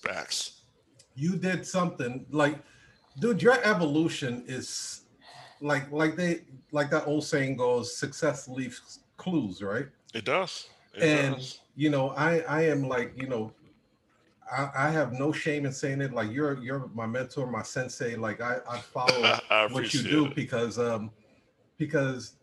Facts. 0.00 0.60
you 1.16 1.36
did 1.36 1.66
something 1.66 2.24
like 2.30 2.56
dude 3.18 3.42
your 3.42 3.58
evolution 3.64 4.44
is 4.46 5.02
like 5.60 5.90
like 5.90 6.14
they 6.16 6.42
like 6.70 6.88
that 6.90 7.06
old 7.06 7.24
saying 7.24 7.56
goes 7.56 7.94
success 7.96 8.46
leaves 8.48 9.00
clues 9.16 9.60
right 9.60 9.88
It 10.14 10.24
does. 10.24 10.68
It 10.94 11.02
and 11.02 11.34
does. 11.36 11.58
You 11.80 11.88
know 11.88 12.10
i 12.10 12.40
i 12.40 12.60
am 12.60 12.86
like 12.86 13.10
you 13.16 13.26
know 13.26 13.50
I, 14.52 14.70
I 14.74 14.90
have 14.90 15.12
no 15.12 15.30
shame 15.32 15.64
in 15.64 15.72
saying 15.72 16.00
it. 16.00 16.12
Like 16.12 16.30
you're 16.32 16.58
you're 16.60 16.90
my 16.92 17.06
mentor 17.06 17.46
my 17.46 17.62
sensei. 17.62 18.16
Like 18.16 18.40
i 18.40 18.58
i 18.68 18.78
follow 18.78 19.38
I 19.50 19.66
what 19.66 19.94
you 19.94 20.02
do 20.02 20.26
it. 20.26 20.34
because 20.34 20.78
um 20.78 21.10
because 21.78 22.34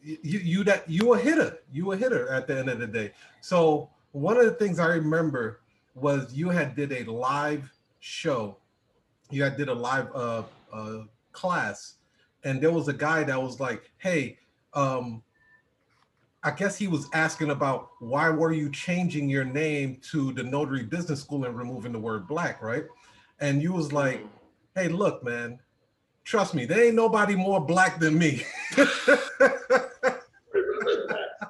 you 0.00 0.38
you 0.38 0.64
that 0.64 0.88
you 0.88 1.12
a 1.14 1.18
hitter. 1.18 1.58
You 1.72 1.92
a 1.92 1.96
hitter 1.96 2.28
at 2.30 2.46
the 2.46 2.58
end 2.58 2.70
of 2.70 2.78
the 2.78 2.86
day. 2.86 3.12
So 3.40 3.90
one 4.12 4.36
of 4.36 4.44
the 4.44 4.52
things 4.52 4.78
i 4.78 4.86
remember 4.86 5.60
was 5.94 6.32
you 6.32 6.48
had 6.48 6.76
did 6.76 6.92
a 6.92 7.10
live 7.10 7.70
show. 8.00 8.56
You 9.30 9.42
had 9.42 9.56
did 9.56 9.68
a 9.68 9.74
live 9.74 10.08
uh 10.14 10.44
uh 10.72 11.00
class. 11.32 11.96
And 12.44 12.60
there 12.62 12.70
was 12.70 12.88
a 12.88 12.92
guy 12.94 13.24
that 13.24 13.42
was 13.42 13.60
like 13.60 13.90
hey 13.98 14.38
um 14.72 15.22
I 16.44 16.50
guess 16.50 16.76
he 16.76 16.88
was 16.88 17.08
asking 17.14 17.50
about 17.50 17.92
why 18.00 18.28
were 18.28 18.52
you 18.52 18.70
changing 18.70 19.30
your 19.30 19.44
name 19.44 19.98
to 20.10 20.30
the 20.32 20.42
Notary 20.42 20.82
Business 20.82 21.20
School 21.20 21.46
and 21.46 21.56
removing 21.56 21.90
the 21.90 21.98
word 21.98 22.28
black, 22.28 22.62
right? 22.62 22.84
And 23.40 23.62
you 23.62 23.72
was 23.72 23.94
like, 23.94 24.18
mm-hmm. 24.18 24.80
hey, 24.80 24.88
look, 24.88 25.24
man, 25.24 25.58
trust 26.22 26.54
me, 26.54 26.66
there 26.66 26.84
ain't 26.84 26.96
nobody 26.96 27.34
more 27.34 27.60
black 27.60 27.98
than 27.98 28.18
me. 28.18 28.42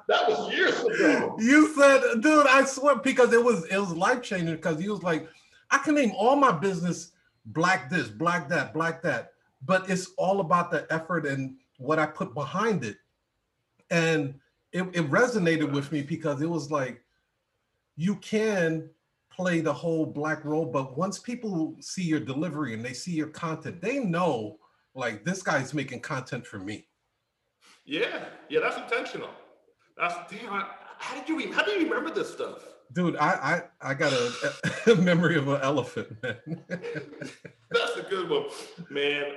That 0.07 0.29
was 0.29 0.53
years 0.53 0.79
ago. 0.81 1.35
you 1.39 1.73
said, 1.73 2.21
dude, 2.21 2.45
I 2.45 2.63
swear, 2.65 2.95
because 2.97 3.33
it 3.33 3.43
was 3.43 3.65
it 3.65 3.77
was 3.77 3.91
life 3.91 4.21
changing 4.21 4.55
because 4.55 4.79
he 4.79 4.87
was 4.87 5.01
like, 5.01 5.27
I 5.71 5.79
can 5.79 5.95
name 5.95 6.11
all 6.15 6.35
my 6.35 6.51
business 6.51 7.11
black 7.47 7.89
this, 7.89 8.07
black 8.07 8.47
that, 8.49 8.71
black 8.71 9.01
that, 9.01 9.31
but 9.65 9.89
it's 9.89 10.11
all 10.17 10.41
about 10.41 10.69
the 10.69 10.85
effort 10.91 11.25
and 11.25 11.55
what 11.77 11.97
I 11.97 12.05
put 12.05 12.35
behind 12.35 12.83
it. 12.83 12.97
And 13.89 14.35
it, 14.75 14.83
it 14.93 15.09
resonated 15.09 15.71
with 15.71 15.89
me 15.93 16.01
because 16.01 16.41
it 16.41 16.49
was 16.49 16.69
like, 16.69 17.01
you 17.95 18.17
can 18.17 18.89
play 19.31 19.61
the 19.61 19.71
whole 19.71 20.05
black 20.05 20.43
role, 20.43 20.65
but 20.65 20.97
once 20.97 21.17
people 21.17 21.77
see 21.79 22.03
your 22.03 22.19
delivery 22.19 22.73
and 22.73 22.83
they 22.83 22.91
see 22.91 23.13
your 23.13 23.29
content, 23.29 23.81
they 23.81 23.99
know 23.99 24.57
like 24.93 25.23
this 25.23 25.41
guy's 25.41 25.73
making 25.73 26.01
content 26.01 26.45
for 26.45 26.59
me. 26.59 26.87
Yeah, 27.85 28.25
yeah, 28.49 28.59
that's 28.59 28.77
intentional. 28.77 29.29
That's 29.97 30.15
damn. 30.29 30.51
I, 30.51 30.67
how 30.97 31.21
did 31.21 31.29
you? 31.29 31.53
How 31.53 31.63
do 31.63 31.71
you 31.71 31.89
remember 31.89 32.13
this 32.13 32.33
stuff? 32.33 32.67
Dude, 32.91 33.15
I 33.15 33.63
I, 33.81 33.91
I 33.91 33.93
got 33.93 34.11
a, 34.11 34.31
a 34.91 34.95
memory 34.95 35.37
of 35.37 35.47
an 35.47 35.61
elephant, 35.61 36.21
man. 36.21 36.37
That's 36.67 37.97
a 37.97 38.05
good 38.09 38.29
one, 38.29 38.45
man. 38.89 39.33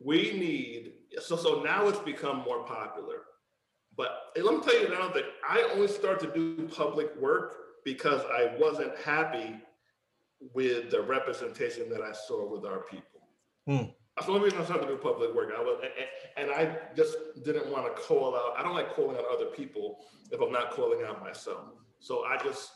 We 0.00 0.32
need 0.38 0.92
so 1.20 1.36
so 1.36 1.62
now 1.62 1.88
it's 1.88 1.98
become 2.00 2.38
more 2.38 2.62
popular. 2.64 3.22
But 3.96 4.32
let 4.36 4.54
me 4.54 4.60
tell 4.62 4.80
you 4.80 4.86
another 4.86 5.12
thing. 5.12 5.30
I 5.48 5.68
only 5.74 5.88
started 5.88 6.32
to 6.32 6.34
do 6.34 6.68
public 6.68 7.14
work 7.16 7.56
because 7.84 8.22
I 8.32 8.54
wasn't 8.58 8.96
happy 8.98 9.60
with 10.54 10.90
the 10.90 11.00
representation 11.00 11.88
that 11.90 12.00
I 12.00 12.12
saw 12.12 12.50
with 12.50 12.64
our 12.64 12.80
people. 12.80 13.20
Hmm. 13.66 13.90
That's 14.16 14.26
the 14.26 14.32
only 14.32 14.44
reason 14.44 14.60
I 14.60 14.64
started 14.64 14.86
to 14.86 14.92
do 14.92 14.98
public 14.98 15.34
work. 15.34 15.52
I 15.56 15.60
was, 15.60 15.80
and, 16.36 16.50
and 16.50 16.50
I 16.50 16.76
just 16.94 17.16
didn't 17.44 17.68
want 17.68 17.94
to 17.94 18.02
call 18.02 18.34
out. 18.34 18.54
I 18.58 18.62
don't 18.62 18.74
like 18.74 18.92
calling 18.92 19.16
out 19.16 19.24
other 19.32 19.46
people 19.46 20.04
if 20.30 20.40
I'm 20.40 20.52
not 20.52 20.70
calling 20.70 21.02
out 21.06 21.22
myself. 21.22 21.64
So 21.98 22.24
I 22.24 22.36
just 22.42 22.72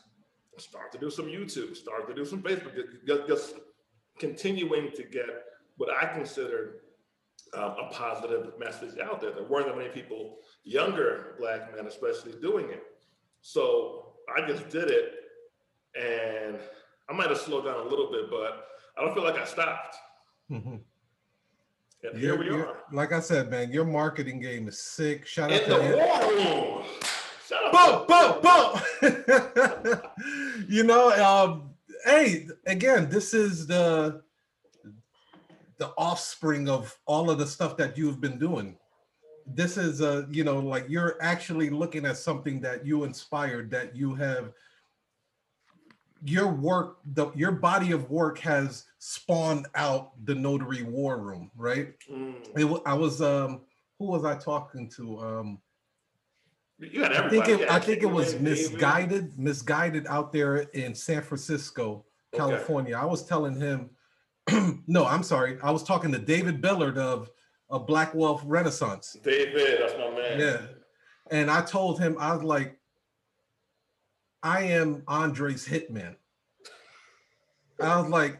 started 0.57 0.91
to 0.93 0.97
do 0.97 1.11
some 1.11 1.25
YouTube, 1.25 1.75
start 1.75 2.07
to 2.07 2.15
do 2.15 2.25
some 2.25 2.41
Facebook, 2.41 2.73
just, 3.05 3.27
just 3.27 3.55
continuing 4.17 4.91
to 4.95 5.03
get 5.03 5.25
what 5.75 5.89
I 5.91 6.07
consider 6.07 6.81
um, 7.53 7.75
a 7.79 7.89
positive 7.91 8.53
message 8.59 8.97
out 8.99 9.21
there. 9.21 9.31
There 9.31 9.43
weren't 9.43 9.67
that 9.67 9.77
many 9.77 9.89
people, 9.89 10.37
younger 10.63 11.35
black 11.39 11.75
men 11.75 11.87
especially, 11.87 12.33
doing 12.41 12.69
it. 12.69 12.83
So 13.41 14.13
I 14.35 14.45
just 14.47 14.69
did 14.69 14.89
it, 14.89 15.13
and 15.99 16.57
I 17.09 17.13
might 17.13 17.29
have 17.29 17.37
slowed 17.39 17.65
down 17.65 17.79
a 17.79 17.83
little 17.89 18.11
bit, 18.11 18.29
but 18.29 18.67
I 18.97 19.01
don't 19.05 19.13
feel 19.13 19.23
like 19.23 19.37
I 19.37 19.45
stopped. 19.45 19.95
Mhm. 20.51 20.81
And 22.03 22.17
here 22.17 22.35
You're- 22.35 22.37
we 22.37 22.45
you're- 22.45 22.73
Like 22.91 23.11
I 23.11 23.19
said, 23.19 23.49
man, 23.49 23.71
your 23.71 23.85
marketing 23.85 24.39
game 24.39 24.67
is 24.67 24.79
sick. 24.79 25.25
Shout 25.25 25.51
out 25.51 25.61
in 25.61 25.69
to 25.69 25.75
the 25.75 25.97
war 25.97 26.33
room. 26.33 26.85
Shut 27.47 27.63
up. 27.73 28.07
Boom, 28.07 28.41
boom, 28.41 28.41
boom. 29.91 30.01
you 30.69 30.83
know, 30.83 31.09
um, 31.11 31.73
hey, 32.05 32.47
again, 32.65 33.09
this 33.09 33.33
is 33.33 33.65
the 33.67 34.21
the 35.77 35.93
offspring 35.97 36.69
of 36.69 36.97
all 37.05 37.29
of 37.29 37.37
the 37.37 37.47
stuff 37.47 37.77
that 37.77 37.97
you've 37.97 38.19
been 38.19 38.37
doing. 38.39 38.77
This 39.45 39.77
is 39.77 40.01
a 40.01 40.27
you 40.29 40.43
know, 40.43 40.59
like 40.59 40.85
you're 40.89 41.17
actually 41.21 41.69
looking 41.69 42.05
at 42.05 42.17
something 42.17 42.59
that 42.61 42.85
you 42.85 43.03
inspired, 43.03 43.71
that 43.71 43.95
you 43.95 44.13
have 44.15 44.51
your 46.25 46.47
work, 46.47 46.97
the 47.13 47.31
your 47.33 47.51
body 47.51 47.91
of 47.91 48.09
work 48.09 48.39
has 48.39 48.85
spawned 48.97 49.67
out 49.75 50.11
the 50.25 50.35
notary 50.35 50.83
war 50.83 51.19
room, 51.19 51.51
right? 51.55 51.93
Mm. 52.11 52.35
It, 52.57 52.81
I 52.85 52.93
was 52.93 53.21
um 53.21 53.61
who 53.99 54.05
was 54.05 54.25
I 54.25 54.35
talking 54.35 54.89
to? 54.97 55.19
Um 55.19 55.61
You 56.79 57.03
had 57.03 57.13
I 57.13 57.29
think 57.29 57.47
it, 57.47 57.59
Yeah, 57.61 57.75
I 57.75 57.79
think 57.79 58.01
it 58.03 58.07
was 58.07 58.39
misguided, 58.39 59.37
misguided 59.37 60.07
out 60.07 60.33
there 60.33 60.57
in 60.57 60.93
San 60.93 61.21
Francisco, 61.21 62.05
Okay. 62.33 62.39
California. 62.43 62.97
I 62.97 63.05
was 63.05 63.25
telling 63.25 63.55
him, 63.55 63.89
no, 64.87 65.05
I'm 65.05 65.23
sorry. 65.23 65.57
I 65.61 65.71
was 65.71 65.83
talking 65.83 66.11
to 66.11 66.19
David 66.19 66.61
Billard 66.61 66.97
of, 66.97 67.29
of 67.69 67.85
Black 67.85 68.13
Wealth 68.13 68.41
Renaissance. 68.45 69.17
David, 69.23 69.79
that's 69.81 69.93
my 69.97 70.09
man. 70.11 70.39
Yeah. 70.39 70.61
And 71.29 71.51
I 71.51 71.61
told 71.61 71.99
him, 71.99 72.15
I 72.19 72.33
was 72.33 72.43
like, 72.43 72.77
I 74.43 74.63
am 74.63 75.03
Andre's 75.07 75.67
hitman. 75.67 76.15
I 77.81 77.99
was 77.99 78.09
like, 78.09 78.39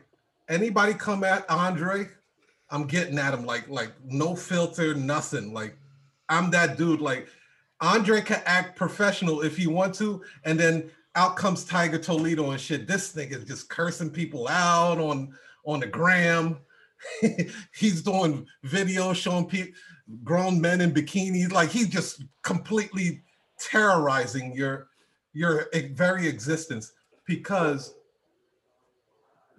anybody 0.49 0.93
come 0.93 1.23
at 1.23 1.49
Andre, 1.49 2.07
I'm 2.69 2.85
getting 2.85 3.17
at 3.17 3.33
him 3.33 3.45
like, 3.45 3.67
like 3.67 3.91
no 4.05 4.35
filter, 4.35 4.93
nothing. 4.93 5.53
Like, 5.53 5.77
I'm 6.29 6.49
that 6.51 6.77
dude. 6.77 7.01
Like, 7.01 7.27
Andre 7.81 8.21
can 8.21 8.41
act 8.45 8.77
professional 8.77 9.41
if 9.41 9.57
he 9.57 9.67
want 9.67 9.93
to, 9.95 10.23
and 10.45 10.59
then 10.59 10.89
out 11.15 11.35
comes 11.35 11.65
Tiger 11.65 11.97
Toledo 11.97 12.51
and 12.51 12.61
shit. 12.61 12.87
This 12.87 13.13
nigga 13.13 13.37
is 13.37 13.43
just 13.43 13.69
cursing 13.69 14.09
people 14.09 14.47
out 14.47 14.99
on 14.99 15.33
on 15.67 15.81
the 15.81 15.87
gram. 15.87 16.57
He's 17.75 18.01
doing 18.01 18.47
videos 18.65 19.15
showing 19.15 19.45
people 19.45 19.73
grown 20.23 20.59
men 20.59 20.81
in 20.81 20.91
bikinis. 20.93 21.51
Like 21.51 21.69
he's 21.69 21.89
just 21.89 22.23
completely 22.41 23.21
terrorizing 23.59 24.53
your 24.55 24.87
your 25.33 25.67
very 25.93 26.27
existence 26.27 26.93
because 27.25 27.93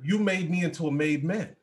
you 0.02 0.18
made 0.18 0.50
me 0.50 0.64
into 0.64 0.88
a 0.88 0.90
made 0.90 1.22
man. 1.22 1.54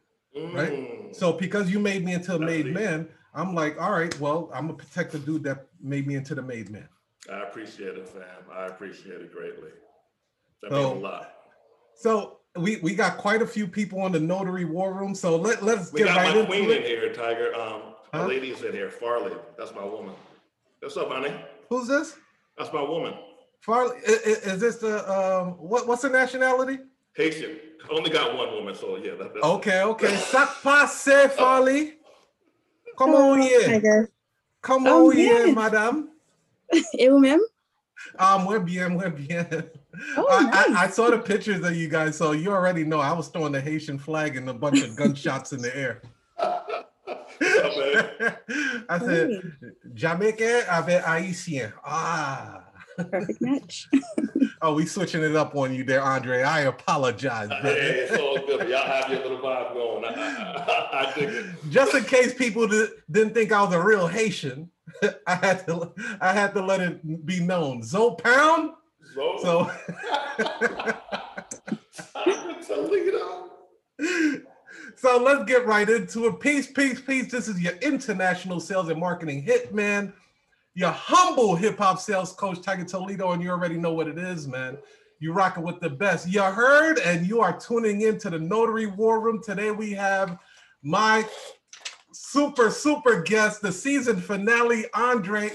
right? 0.53 0.71
Mm. 0.71 1.15
So 1.15 1.33
because 1.33 1.69
you 1.69 1.79
made 1.79 2.05
me 2.05 2.13
into 2.13 2.35
a 2.35 2.39
made 2.39 2.67
man, 2.67 3.09
I'm 3.33 3.53
like, 3.55 3.81
all 3.81 3.91
right, 3.91 4.17
well, 4.19 4.49
I'm 4.53 4.67
gonna 4.67 4.77
protect 4.77 5.11
the 5.11 5.19
dude 5.19 5.43
that 5.43 5.65
made 5.81 6.07
me 6.07 6.15
into 6.15 6.35
the 6.35 6.41
made 6.41 6.69
man. 6.69 6.87
I 7.29 7.41
appreciate 7.41 7.97
it, 7.97 8.07
fam. 8.07 8.21
I 8.53 8.67
appreciate 8.67 9.19
it 9.19 9.33
greatly. 9.33 9.71
That 10.61 10.71
So- 10.71 10.93
means 10.93 10.99
a 11.03 11.03
lot. 11.03 11.31
So 11.95 12.39
we 12.57 12.77
we 12.77 12.95
got 12.95 13.17
quite 13.17 13.41
a 13.41 13.47
few 13.47 13.67
people 13.67 14.05
in 14.05 14.11
the 14.11 14.19
notary 14.19 14.65
war 14.65 14.93
room. 14.93 15.13
So 15.15 15.35
let 15.35 15.63
let's 15.63 15.91
We 15.91 15.99
get 15.99 16.07
got 16.07 16.17
right 16.17 16.33
my 16.33 16.39
into 16.41 16.45
queen 16.47 16.71
in 16.71 16.83
here, 16.83 17.13
Tiger. 17.13 17.53
Um, 17.55 17.81
Huh? 18.13 18.23
a 18.23 18.27
lady's 18.27 18.61
in 18.61 18.71
here, 18.71 18.89
Farley. 18.89 19.33
That's 19.57 19.73
my 19.75 19.83
woman. 19.83 20.13
What's 20.79 20.95
up, 20.95 21.09
honey? 21.11 21.33
Who's 21.69 21.87
this? 21.87 22.15
That's 22.57 22.71
my 22.71 22.81
woman. 22.81 23.13
Farley? 23.59 23.97
i- 24.07 24.11
i- 24.11 24.53
Is, 24.53 24.59
this 24.61 24.77
the 24.77 24.99
um 25.11 25.57
what 25.57 25.85
what's 25.87 26.03
the 26.03 26.09
nationality? 26.09 26.79
Haitian. 27.15 27.59
Only 27.89 28.09
got 28.09 28.35
one 28.37 28.53
woman, 28.53 28.73
so 28.75 28.95
yeah. 28.97 29.15
That, 29.15 29.33
that's, 29.33 29.45
Okay, 29.45 29.81
okay. 29.83 30.07
Ça 30.15 30.47
passe, 30.63 31.29
Farley. 31.37 31.97
Come 32.97 33.15
on 33.15 33.41
here. 33.41 33.63
Tiger. 33.63 34.09
Come 34.61 34.87
Oh, 34.87 35.09
on 35.09 35.15
here, 35.17 35.47
yes. 35.47 35.55
madame. 35.55 36.09
Et 36.97 37.09
vous-même? 37.09 37.41
Um, 38.17 38.43
muy 38.45 38.59
bien, 38.59 38.89
muy 38.93 39.09
bien. 39.09 39.45
Oh, 40.17 40.27
I, 40.29 40.73
I, 40.77 40.83
I 40.83 40.87
saw 40.89 41.09
the 41.09 41.19
pictures 41.19 41.63
of 41.63 41.75
you 41.75 41.87
guys, 41.87 42.17
so 42.17 42.31
you 42.31 42.51
already 42.51 42.83
know 42.83 42.99
I 42.99 43.13
was 43.13 43.27
throwing 43.29 43.51
the 43.51 43.61
Haitian 43.61 43.97
flag 43.97 44.37
and 44.37 44.49
a 44.49 44.53
bunch 44.53 44.81
of 44.81 44.95
gunshots 44.95 45.51
in 45.53 45.61
the 45.61 45.75
air. 45.75 46.01
What's 46.37 47.57
up, 47.59 47.77
man? 47.77 48.35
I 48.89 48.99
said, 48.99 49.29
Hey, 49.29 49.41
Jamaican 49.93 50.63
avec 50.69 51.03
Haitien. 51.03 51.73
Ah. 51.83 52.63
perfect 52.97 53.41
match. 53.41 53.87
Oh, 54.61 54.73
we 54.73 54.85
switching 54.85 55.21
it 55.21 55.35
up 55.35 55.53
on 55.55 55.75
you 55.75 55.83
there, 55.83 56.01
Andre. 56.01 56.41
I 56.41 56.61
apologize. 56.61 57.49
Hey, 57.61 58.07
it's 58.09 58.17
all 58.17 58.37
good. 58.47 58.67
Y'all 58.69 58.85
have 58.85 59.11
your 59.11 59.19
little 59.21 59.37
vibe 59.37 59.73
going. 59.73 60.05
I, 60.05 60.09
I, 60.13 61.11
I 61.11 61.13
dig. 61.13 61.45
Just 61.69 61.93
in 61.93 62.03
case 62.05 62.33
people 62.33 62.65
di- 62.67 62.87
didn't 63.11 63.33
think 63.33 63.51
I 63.51 63.61
was 63.63 63.73
a 63.75 63.81
real 63.81 64.07
Haitian, 64.07 64.71
I 65.27 65.35
had 65.35 65.67
to 65.67 65.91
I 66.21 66.31
had 66.33 66.53
to 66.55 66.63
let 66.65 66.79
it 66.79 67.25
be 67.25 67.41
known. 67.41 67.83
Zoe 67.83 68.15
Pound. 68.17 68.71
So, 69.15 69.37
So 69.41 69.71
Toledo. 72.67 73.51
so 74.97 75.17
let's 75.17 75.45
get 75.45 75.65
right 75.65 75.89
into 75.89 76.25
it. 76.27 76.39
Peace, 76.41 76.67
peace, 76.67 76.99
peace. 76.99 77.31
This 77.31 77.47
is 77.47 77.61
your 77.61 77.73
international 77.77 78.59
sales 78.59 78.89
and 78.89 78.99
marketing 78.99 79.45
hitman, 79.45 80.11
your 80.73 80.91
humble 80.91 81.55
hip 81.55 81.77
hop 81.77 81.99
sales 81.99 82.33
coach, 82.33 82.61
Tiger 82.61 82.83
Toledo, 82.83 83.31
and 83.31 83.41
you 83.41 83.51
already 83.51 83.77
know 83.77 83.93
what 83.93 84.07
it 84.07 84.17
is, 84.17 84.47
man. 84.47 84.77
You 85.19 85.31
rocking 85.31 85.63
with 85.63 85.79
the 85.79 85.89
best. 85.89 86.27
You 86.27 86.41
heard, 86.41 86.99
and 86.99 87.25
you 87.25 87.39
are 87.39 87.57
tuning 87.57 88.01
into 88.01 88.29
the 88.29 88.39
Notary 88.39 88.87
War 88.87 89.21
Room. 89.21 89.41
Today 89.41 89.71
we 89.71 89.91
have 89.91 90.37
my 90.83 91.25
super, 92.11 92.69
super 92.69 93.21
guest, 93.21 93.61
the 93.61 93.71
season 93.71 94.19
finale, 94.19 94.85
Andre. 94.93 95.51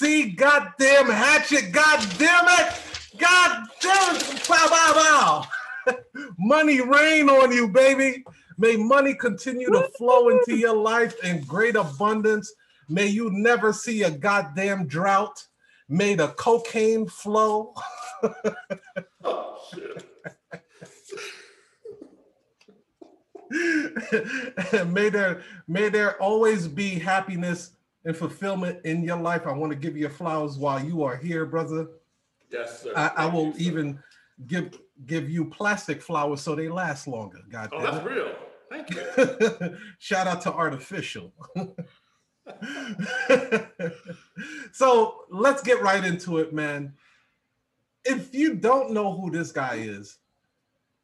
See, 0.00 0.30
goddamn 0.30 1.10
Hatchett, 1.10 1.72
goddamn 1.72 2.46
it, 2.48 2.72
goddamn 3.18 4.38
bow, 4.48 4.66
bow, 4.70 4.92
bow. 4.94 5.94
money 6.38 6.80
rain 6.80 7.28
on 7.28 7.52
you, 7.52 7.68
baby. 7.68 8.24
May 8.56 8.76
money 8.76 9.12
continue 9.12 9.68
to 9.68 9.90
flow 9.98 10.30
into 10.30 10.56
your 10.56 10.74
life 10.74 11.22
in 11.22 11.42
great 11.42 11.76
abundance. 11.76 12.50
May 12.88 13.08
you 13.08 13.28
never 13.30 13.74
see 13.74 14.04
a 14.04 14.10
goddamn 14.10 14.86
drought. 14.86 15.46
may 15.90 16.14
the 16.14 16.28
cocaine 16.28 17.06
flow. 17.06 17.74
Oh, 19.22 19.58
shit. 19.70 20.06
may 24.86 25.10
there 25.10 25.42
may 25.68 25.90
there 25.90 26.16
always 26.22 26.68
be 26.68 26.90
happiness 26.90 27.72
and 28.04 28.16
fulfillment 28.16 28.84
in 28.84 29.02
your 29.02 29.18
life. 29.18 29.46
I 29.46 29.52
want 29.52 29.72
to 29.72 29.78
give 29.78 29.96
you 29.96 30.08
flowers 30.08 30.56
while 30.58 30.82
you 30.82 31.02
are 31.02 31.16
here, 31.16 31.44
brother. 31.46 31.88
Yes, 32.50 32.82
sir. 32.82 32.92
I, 32.96 33.10
I 33.16 33.26
will 33.26 33.48
you, 33.48 33.52
sir. 33.54 33.60
even 33.60 33.98
give 34.46 34.78
give 35.06 35.30
you 35.30 35.44
plastic 35.46 36.02
flowers 36.02 36.40
so 36.40 36.54
they 36.54 36.68
last 36.68 37.06
longer. 37.06 37.40
God 37.50 37.70
Oh, 37.72 37.82
damn 37.82 37.94
that's 37.94 38.06
real. 38.06 38.32
Thank 38.70 38.90
you. 38.90 39.76
Shout 39.98 40.26
out 40.26 40.42
to 40.42 40.52
artificial. 40.52 41.32
so 44.72 45.24
let's 45.30 45.62
get 45.62 45.82
right 45.82 46.04
into 46.04 46.38
it, 46.38 46.52
man. 46.52 46.94
If 48.04 48.34
you 48.34 48.54
don't 48.54 48.92
know 48.92 49.16
who 49.16 49.30
this 49.30 49.52
guy 49.52 49.74
is, 49.76 50.18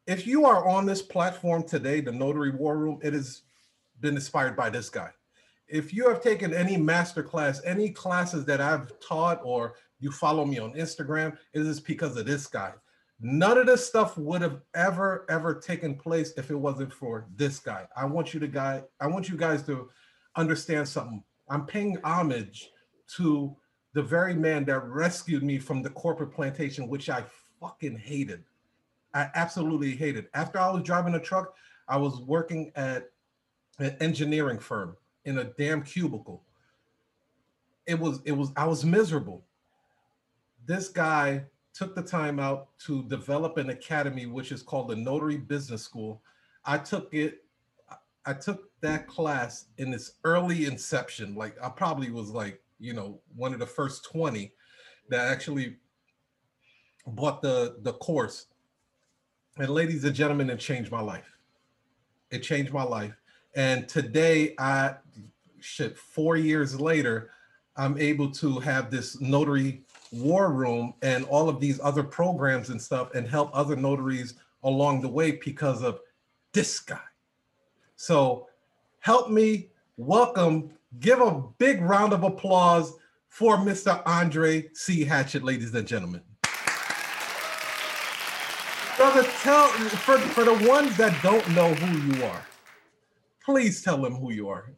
if 0.07 0.25
you 0.25 0.45
are 0.45 0.67
on 0.67 0.85
this 0.85 1.01
platform 1.01 1.63
today, 1.63 1.99
the 1.99 2.11
Notary 2.11 2.51
War 2.51 2.77
Room, 2.77 2.99
it 3.03 3.13
has 3.13 3.41
been 3.99 4.15
inspired 4.15 4.55
by 4.55 4.69
this 4.69 4.89
guy. 4.89 5.11
If 5.67 5.93
you 5.93 6.07
have 6.07 6.21
taken 6.21 6.53
any 6.53 6.77
master 6.77 7.21
class, 7.21 7.61
any 7.65 7.89
classes 7.89 8.45
that 8.45 8.61
I've 8.61 8.97
taught, 8.99 9.41
or 9.43 9.75
you 9.99 10.11
follow 10.11 10.45
me 10.45 10.59
on 10.59 10.73
Instagram, 10.73 11.37
it 11.53 11.61
is 11.61 11.79
because 11.79 12.15
of 12.15 12.25
this 12.25 12.47
guy. 12.47 12.73
None 13.19 13.57
of 13.57 13.65
this 13.65 13.85
stuff 13.85 14.17
would 14.17 14.41
have 14.41 14.61
ever, 14.75 15.25
ever 15.29 15.55
taken 15.55 15.95
place 15.95 16.33
if 16.37 16.51
it 16.51 16.55
wasn't 16.55 16.93
for 16.93 17.25
this 17.35 17.59
guy. 17.59 17.85
I 17.97 18.05
want 18.05 18.33
you 18.33 18.39
to 18.39 18.47
guy, 18.47 18.83
I 19.01 19.07
want 19.07 19.27
you 19.27 19.35
guys 19.35 19.63
to 19.63 19.89
understand 20.35 20.87
something. 20.87 21.23
I'm 21.49 21.65
paying 21.65 21.97
homage 22.03 22.71
to 23.15 23.55
the 23.93 24.03
very 24.03 24.35
man 24.35 24.63
that 24.65 24.85
rescued 24.85 25.43
me 25.43 25.57
from 25.57 25.81
the 25.81 25.89
corporate 25.89 26.31
plantation, 26.31 26.87
which 26.87 27.09
I 27.09 27.23
fucking 27.59 27.97
hated. 27.97 28.43
I 29.13 29.29
absolutely 29.33 29.95
hated. 29.95 30.27
After 30.33 30.59
I 30.59 30.69
was 30.69 30.83
driving 30.83 31.15
a 31.15 31.19
truck, 31.19 31.55
I 31.87 31.97
was 31.97 32.21
working 32.21 32.71
at 32.75 33.09
an 33.79 33.97
engineering 33.99 34.59
firm 34.59 34.95
in 35.27 35.39
a 35.39 35.43
damn 35.43 35.83
cubicle. 35.83 36.41
It 37.85 37.99
was, 37.99 38.21
it 38.25 38.31
was, 38.31 38.51
I 38.55 38.65
was 38.65 38.83
miserable. 38.85 39.43
This 40.65 40.87
guy 40.87 41.43
took 41.73 41.95
the 41.95 42.01
time 42.01 42.39
out 42.39 42.69
to 42.85 43.03
develop 43.03 43.57
an 43.57 43.69
academy, 43.69 44.25
which 44.25 44.51
is 44.51 44.63
called 44.63 44.87
the 44.87 44.95
Notary 44.95 45.37
Business 45.37 45.83
School. 45.83 46.21
I 46.65 46.77
took 46.77 47.13
it, 47.13 47.43
I 48.25 48.33
took 48.33 48.71
that 48.81 49.07
class 49.07 49.65
in 49.77 49.93
its 49.93 50.13
early 50.23 50.65
inception. 50.65 51.35
Like 51.35 51.55
I 51.61 51.69
probably 51.69 52.09
was 52.09 52.29
like, 52.29 52.61
you 52.79 52.93
know, 52.93 53.19
one 53.35 53.53
of 53.53 53.59
the 53.59 53.67
first 53.67 54.05
20 54.05 54.53
that 55.09 55.27
actually 55.27 55.77
bought 57.05 57.41
the 57.41 57.77
the 57.81 57.93
course. 57.93 58.47
And 59.57 59.69
ladies 59.69 60.03
and 60.03 60.15
gentlemen, 60.15 60.49
it 60.49 60.59
changed 60.59 60.91
my 60.91 61.01
life. 61.01 61.37
It 62.31 62.39
changed 62.39 62.73
my 62.73 62.83
life. 62.83 63.13
And 63.57 63.89
today, 63.89 64.53
I 64.59 64.93
shit, 65.59 65.97
four 65.97 66.37
years 66.37 66.79
later, 66.79 67.31
I'm 67.75 67.97
able 67.97 68.29
to 68.33 68.59
have 68.59 68.91
this 68.91 69.19
notary 69.19 69.81
war 70.11 70.51
room 70.51 70.93
and 71.01 71.25
all 71.25 71.49
of 71.49 71.59
these 71.59 71.79
other 71.83 72.03
programs 72.03 72.69
and 72.69 72.79
stuff 72.79 73.15
and 73.15 73.27
help 73.27 73.49
other 73.53 73.75
notaries 73.75 74.35
along 74.63 75.01
the 75.01 75.09
way 75.09 75.31
because 75.31 75.81
of 75.81 75.99
this 76.53 76.79
guy. 76.79 76.99
So 77.95 78.47
help 78.99 79.31
me 79.31 79.69
welcome, 79.97 80.69
give 80.99 81.19
a 81.19 81.43
big 81.57 81.81
round 81.81 82.13
of 82.13 82.23
applause 82.23 82.93
for 83.27 83.57
Mr. 83.57 84.03
Andre 84.05 84.69
C. 84.73 85.03
Hatchett, 85.03 85.43
ladies 85.43 85.73
and 85.73 85.87
gentlemen. 85.87 86.21
Brother, 88.97 89.23
tell 89.41 89.67
for, 89.67 90.19
for 90.19 90.43
the 90.43 90.69
ones 90.69 90.95
that 90.97 91.17
don't 91.23 91.47
know 91.55 91.73
who 91.73 92.15
you 92.15 92.23
are, 92.23 92.43
please 93.47 93.81
tell 93.81 94.01
them 94.01 94.13
who 94.13 94.33
you 94.33 94.49
are. 94.49 94.73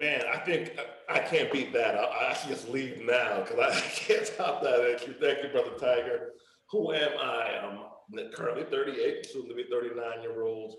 Man, 0.00 0.22
I 0.32 0.38
think 0.38 0.78
I, 1.08 1.18
can't 1.18 1.52
beat 1.52 1.72
that. 1.72 1.96
I, 1.96 2.30
I 2.30 2.36
just 2.48 2.68
leave 2.68 3.02
now 3.04 3.40
because 3.40 3.58
I 3.58 3.80
can't 3.94 4.32
top 4.36 4.62
that 4.62 4.88
entry. 4.88 5.16
Thank 5.20 5.42
you, 5.42 5.48
Brother 5.48 5.76
Tiger. 5.76 6.30
Who 6.70 6.92
am 6.92 7.10
I? 7.18 7.58
I'm 7.64 8.30
currently 8.30 8.62
38, 8.64 9.26
soon 9.26 9.48
to 9.48 9.54
be 9.54 9.64
39 9.64 10.22
year 10.22 10.44
old. 10.44 10.76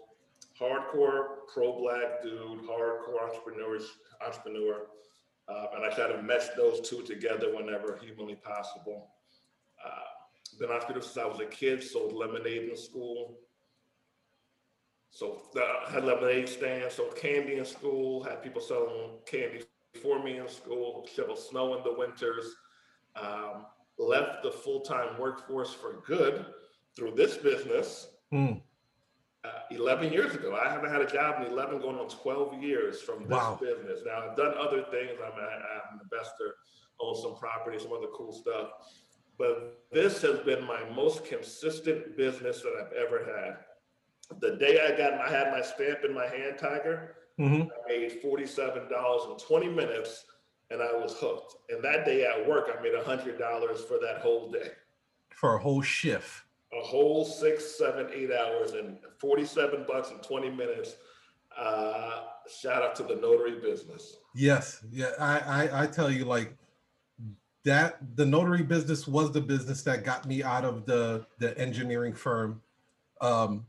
Hardcore 0.59 1.45
pro 1.53 1.77
black 1.77 2.23
dude, 2.23 2.61
hardcore 2.63 3.21
entrepreneur, 3.21 3.77
entrepreneur. 4.25 4.87
Uh, 5.49 5.65
and 5.75 5.85
I 5.85 5.93
try 5.93 6.07
to 6.07 6.23
mesh 6.23 6.47
those 6.55 6.87
two 6.87 7.03
together 7.03 7.53
whenever 7.53 7.99
humanly 8.01 8.35
possible. 8.35 9.09
Uh, 9.85 9.89
been 10.57 10.71
entrepreneur 10.71 11.01
since 11.01 11.17
I 11.17 11.25
was 11.25 11.41
a 11.41 11.45
kid, 11.45 11.83
sold 11.83 12.13
lemonade 12.13 12.69
in 12.69 12.77
school. 12.77 13.39
So 15.15 15.43
uh, 15.55 15.89
had 15.89 16.03
lemonade 16.03 16.49
stand, 16.49 16.91
sold 16.91 17.15
candy 17.15 17.55
in 17.57 17.63
school, 17.63 18.21
had 18.21 18.43
people 18.43 18.59
selling 18.61 19.11
candy 19.25 19.61
for 20.01 20.21
me 20.21 20.39
in 20.39 20.49
school, 20.49 21.07
shovel 21.15 21.37
snow 21.37 21.77
in 21.77 21.83
the 21.85 21.93
winters. 21.97 22.53
Um, 23.15 23.65
left 23.97 24.43
the 24.43 24.51
full-time 24.51 25.17
workforce 25.17 25.73
for 25.73 26.03
good 26.05 26.45
through 26.97 27.13
this 27.15 27.37
business 27.37 28.09
Hmm. 28.29 28.55
uh, 29.45 29.49
11 29.71 30.11
years 30.11 30.35
ago. 30.35 30.53
I 30.53 30.67
haven't 30.69 30.91
had 30.91 31.01
a 31.01 31.05
job 31.05 31.41
in 31.41 31.47
11, 31.49 31.79
going 31.79 31.97
on 31.97 32.09
12 32.09 32.61
years 32.61 33.01
from 33.01 33.19
this 33.23 33.29
Wow. 33.37 33.57
business. 33.61 34.01
Now 34.05 34.29
I've 34.29 34.35
done 34.35 34.53
other 34.57 34.83
things. 34.91 35.11
I'm, 35.23 35.39
a, 35.39 35.45
I'm 35.45 35.93
an 35.93 35.99
investor, 36.03 36.57
own 36.99 37.15
some 37.15 37.37
property, 37.37 37.79
some 37.79 37.93
other 37.93 38.07
cool 38.13 38.33
stuff. 38.33 38.67
But 39.37 39.85
this 39.93 40.21
has 40.23 40.39
been 40.39 40.65
my 40.65 40.83
most 40.89 41.23
consistent 41.23 42.17
business 42.17 42.61
that 42.63 42.73
I've 42.81 42.91
ever 42.91 43.19
had. 43.23 43.59
The 44.39 44.55
day 44.55 44.79
I 44.85 44.97
got, 44.97 45.13
I 45.13 45.29
had 45.29 45.51
my 45.51 45.61
stamp 45.61 45.99
in 46.03 46.13
my 46.13 46.27
hand, 46.27 46.57
Tiger. 46.57 47.15
Mhm. 47.39 47.69
I 47.69 47.87
made 47.87 48.21
forty-seven 48.21 48.89
dollars 48.89 49.23
in 49.29 49.37
twenty 49.45 49.69
minutes, 49.69 50.25
and 50.71 50.81
I 50.81 50.93
was 50.93 51.15
hooked. 51.19 51.55
And 51.69 51.83
that 51.83 52.05
day 52.05 52.25
at 52.25 52.47
work, 52.47 52.69
I 52.75 52.81
made 52.81 52.95
hundred 53.03 53.37
dollars 53.37 53.81
for 53.83 53.97
that 54.01 54.19
whole 54.21 54.49
day 54.51 54.71
For 55.35 55.55
a 55.55 55.59
whole 55.59 55.81
shift. 55.81 56.43
a 56.73 56.79
whole 56.81 57.23
six, 57.25 57.77
seven, 57.77 58.07
eight 58.13 58.31
hours 58.31 58.71
and 58.71 58.97
47 59.19 59.85
bucks 59.87 60.11
in 60.11 60.17
20 60.19 60.49
minutes. 60.49 60.95
Uh, 61.55 62.23
shout 62.49 62.81
out 62.83 62.95
to 62.95 63.03
the 63.03 63.15
notary 63.15 63.59
business. 63.61 64.17
Yes, 64.33 64.83
yeah, 64.91 65.11
I, 65.19 65.39
I 65.69 65.83
I 65.83 65.87
tell 65.87 66.09
you 66.11 66.25
like 66.25 66.53
that 67.63 67.97
the 68.17 68.25
notary 68.25 68.63
business 68.63 69.07
was 69.07 69.31
the 69.31 69.41
business 69.41 69.81
that 69.83 70.03
got 70.03 70.25
me 70.25 70.41
out 70.43 70.65
of 70.65 70.85
the 70.85 71.25
the 71.39 71.57
engineering 71.57 72.13
firm 72.13 72.61
um 73.21 73.65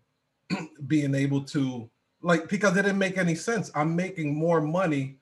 being 0.86 1.14
able 1.14 1.42
to 1.42 1.88
like 2.22 2.48
because 2.48 2.76
it 2.76 2.82
didn't 2.82 2.98
make 2.98 3.18
any 3.18 3.34
sense. 3.34 3.70
I'm 3.74 3.94
making 3.94 4.34
more 4.34 4.60
money 4.60 5.18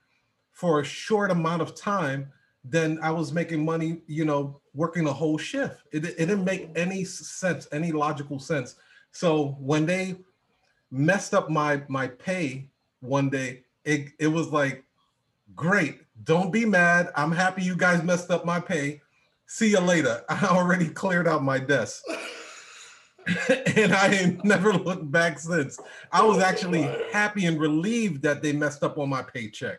for 0.52 0.80
a 0.80 0.84
short 0.84 1.30
amount 1.30 1.62
of 1.62 1.74
time 1.74 2.32
than 2.64 2.98
I 3.02 3.10
was 3.10 3.32
making 3.32 3.64
money, 3.64 4.00
you 4.06 4.24
know, 4.24 4.60
working 4.72 5.06
a 5.06 5.12
whole 5.12 5.36
shift. 5.36 5.82
It, 5.92 6.04
it 6.04 6.16
didn't 6.16 6.44
make 6.44 6.70
any 6.74 7.04
sense, 7.04 7.68
any 7.72 7.92
logical 7.92 8.38
sense. 8.38 8.76
So 9.12 9.56
when 9.60 9.84
they 9.84 10.16
messed 10.90 11.34
up 11.34 11.50
my 11.50 11.82
my 11.88 12.08
pay 12.08 12.68
one 13.00 13.28
day, 13.28 13.64
it, 13.84 14.08
it 14.18 14.28
was 14.28 14.48
like, 14.48 14.84
great, 15.54 16.00
don't 16.24 16.52
be 16.52 16.64
mad. 16.64 17.10
I'm 17.14 17.32
happy 17.32 17.62
you 17.62 17.76
guys 17.76 18.02
messed 18.02 18.30
up 18.30 18.44
my 18.44 18.60
pay. 18.60 19.02
See 19.46 19.70
you 19.70 19.80
later. 19.80 20.24
I 20.28 20.46
already 20.46 20.88
cleared 20.88 21.28
out 21.28 21.44
my 21.44 21.58
desk. 21.58 22.02
and 23.76 23.92
I 23.92 24.08
ain't 24.08 24.44
never 24.44 24.72
looked 24.72 25.10
back 25.10 25.38
since. 25.38 25.78
I 26.12 26.22
was 26.22 26.40
actually 26.40 26.82
happy 27.12 27.46
and 27.46 27.58
relieved 27.60 28.22
that 28.22 28.42
they 28.42 28.52
messed 28.52 28.82
up 28.82 28.98
on 28.98 29.08
my 29.08 29.22
paycheck 29.22 29.78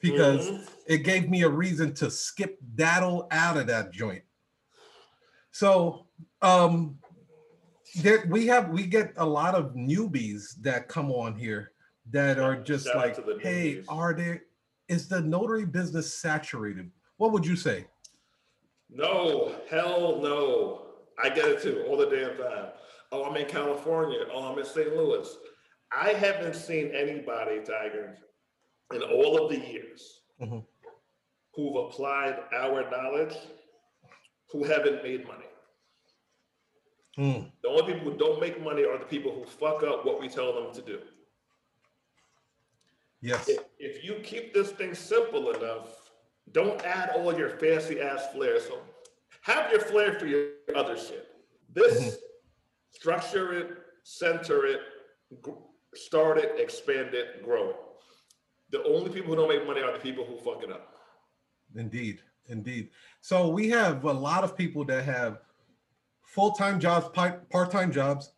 because 0.00 0.50
Mhm. 0.50 0.68
it 0.86 0.98
gave 0.98 1.28
me 1.28 1.42
a 1.42 1.48
reason 1.48 1.92
to 1.94 2.10
skip 2.10 2.58
daddle 2.76 3.26
out 3.30 3.56
of 3.56 3.66
that 3.66 3.90
joint. 3.92 4.22
So 5.50 6.06
um 6.42 6.98
there, 8.02 8.24
we 8.28 8.46
have 8.46 8.68
we 8.68 8.84
get 8.86 9.12
a 9.16 9.26
lot 9.26 9.54
of 9.54 9.74
newbies 9.74 10.54
that 10.62 10.88
come 10.88 11.10
on 11.10 11.34
here 11.34 11.72
that 12.10 12.38
are 12.38 12.56
just 12.56 12.86
Shout 12.86 12.96
like, 12.96 13.16
hey, 13.40 13.76
newbies. 13.76 13.84
are 13.88 14.14
there 14.14 14.42
is 14.88 15.08
the 15.08 15.20
notary 15.20 15.64
business 15.66 16.14
saturated? 16.14 16.90
What 17.16 17.32
would 17.32 17.44
you 17.46 17.56
say? 17.56 17.86
No, 18.90 19.54
hell 19.68 20.20
no. 20.22 20.87
I 21.22 21.28
get 21.30 21.46
it 21.48 21.62
too 21.62 21.84
all 21.88 21.96
the 21.96 22.06
damn 22.06 22.36
time. 22.36 22.66
Oh, 23.10 23.24
I'm 23.24 23.36
in 23.36 23.46
California. 23.46 24.20
Oh, 24.32 24.52
I'm 24.52 24.58
in 24.58 24.64
St. 24.64 24.94
Louis. 24.96 25.26
I 25.90 26.10
haven't 26.12 26.54
seen 26.54 26.90
anybody, 26.94 27.60
Tiger, 27.60 28.18
in 28.94 29.02
all 29.02 29.42
of 29.44 29.50
the 29.50 29.58
years 29.58 30.20
Mhm. 30.40 30.64
who've 31.54 31.76
applied 31.86 32.38
our 32.54 32.88
knowledge 32.90 33.34
who 34.50 34.64
haven't 34.64 35.02
made 35.02 35.26
money. 35.26 35.44
Hmm, 37.16 37.48
The 37.62 37.68
only 37.68 37.94
people 37.94 38.12
who 38.12 38.16
don't 38.18 38.40
make 38.40 38.60
money 38.60 38.84
are 38.84 38.98
the 38.98 39.04
people 39.06 39.32
who 39.32 39.44
fuck 39.44 39.82
up 39.82 40.04
what 40.04 40.20
we 40.20 40.28
tell 40.28 40.52
them 40.52 40.72
to 40.74 40.82
do. 40.82 41.02
yes. 43.20 43.48
If, 43.48 43.64
if 43.78 44.04
you 44.04 44.20
keep 44.22 44.54
this 44.54 44.70
thing 44.72 44.94
simple 44.94 45.50
enough, 45.52 45.94
Don't 46.52 46.80
add 46.82 47.10
all 47.14 47.36
your 47.38 47.50
fancy 47.58 48.00
ass 48.00 48.32
flair. 48.32 48.58
So 48.58 48.80
have 49.48 49.72
your 49.72 49.80
flair 49.80 50.18
for 50.18 50.26
your 50.26 50.50
other 50.76 50.96
shit. 50.96 51.26
This 51.72 52.00
mm-hmm. 52.00 52.14
structure 52.92 53.52
it, 53.52 53.70
center 54.04 54.66
it, 54.66 54.80
start 55.94 56.38
it, 56.38 56.52
expand 56.58 57.14
it, 57.14 57.42
grow 57.42 57.70
it. 57.70 57.76
The 58.70 58.84
only 58.84 59.10
people 59.10 59.30
who 59.30 59.36
don't 59.36 59.48
make 59.48 59.66
money 59.66 59.80
are 59.80 59.92
the 59.92 59.98
people 59.98 60.24
who 60.24 60.36
fuck 60.38 60.62
it 60.62 60.70
up. 60.70 60.94
Indeed, 61.74 62.20
indeed. 62.48 62.90
So 63.22 63.48
we 63.48 63.70
have 63.70 64.04
a 64.04 64.12
lot 64.12 64.44
of 64.44 64.56
people 64.56 64.84
that 64.84 65.04
have 65.04 65.40
full-time 66.22 66.78
jobs, 66.78 67.08
part-time 67.50 67.90
jobs, 67.90 68.32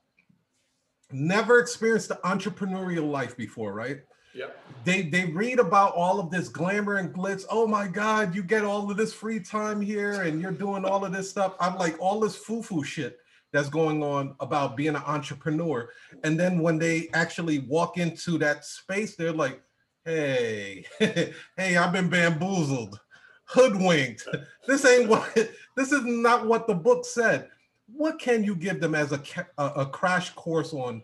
never 1.10 1.58
experienced 1.58 2.08
the 2.08 2.20
entrepreneurial 2.24 3.10
life 3.10 3.36
before, 3.36 3.72
right? 3.72 4.00
Yep. 4.34 4.56
They 4.84 5.02
they 5.02 5.26
read 5.26 5.58
about 5.58 5.94
all 5.94 6.18
of 6.18 6.30
this 6.30 6.48
glamour 6.48 6.96
and 6.96 7.14
glitz. 7.14 7.44
Oh 7.50 7.66
my 7.66 7.86
God, 7.86 8.34
you 8.34 8.42
get 8.42 8.64
all 8.64 8.90
of 8.90 8.96
this 8.96 9.12
free 9.12 9.40
time 9.40 9.80
here, 9.80 10.22
and 10.22 10.40
you're 10.40 10.52
doing 10.52 10.84
all 10.84 11.04
of 11.04 11.12
this 11.12 11.28
stuff. 11.28 11.54
I'm 11.60 11.76
like 11.76 11.96
all 12.00 12.20
this 12.20 12.36
foo-foo 12.36 12.82
shit 12.84 13.18
that's 13.52 13.68
going 13.68 14.02
on 14.02 14.34
about 14.40 14.76
being 14.76 14.94
an 14.94 15.02
entrepreneur. 15.06 15.90
And 16.24 16.38
then 16.38 16.60
when 16.60 16.78
they 16.78 17.08
actually 17.12 17.60
walk 17.60 17.98
into 17.98 18.38
that 18.38 18.64
space, 18.64 19.16
they're 19.16 19.32
like, 19.32 19.60
hey, 20.04 20.84
hey, 20.98 21.76
I've 21.76 21.92
been 21.92 22.08
bamboozled, 22.08 23.00
hoodwinked. 23.44 24.26
This 24.66 24.84
ain't 24.84 25.08
what 25.08 25.34
this 25.76 25.92
is 25.92 26.04
not 26.04 26.46
what 26.46 26.66
the 26.66 26.74
book 26.74 27.04
said. 27.04 27.48
What 27.92 28.18
can 28.18 28.44
you 28.44 28.54
give 28.54 28.80
them 28.80 28.94
as 28.94 29.12
a, 29.12 29.20
a, 29.58 29.66
a 29.66 29.86
crash 29.86 30.30
course 30.30 30.72
on 30.72 31.02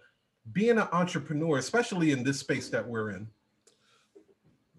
being 0.53 0.79
an 0.79 0.89
entrepreneur, 0.93 1.59
especially 1.59 2.13
in 2.13 2.23
this 2.23 2.39
space 2.39 2.69
that 2.69 2.87
we're 2.87 3.11
in? 3.11 3.29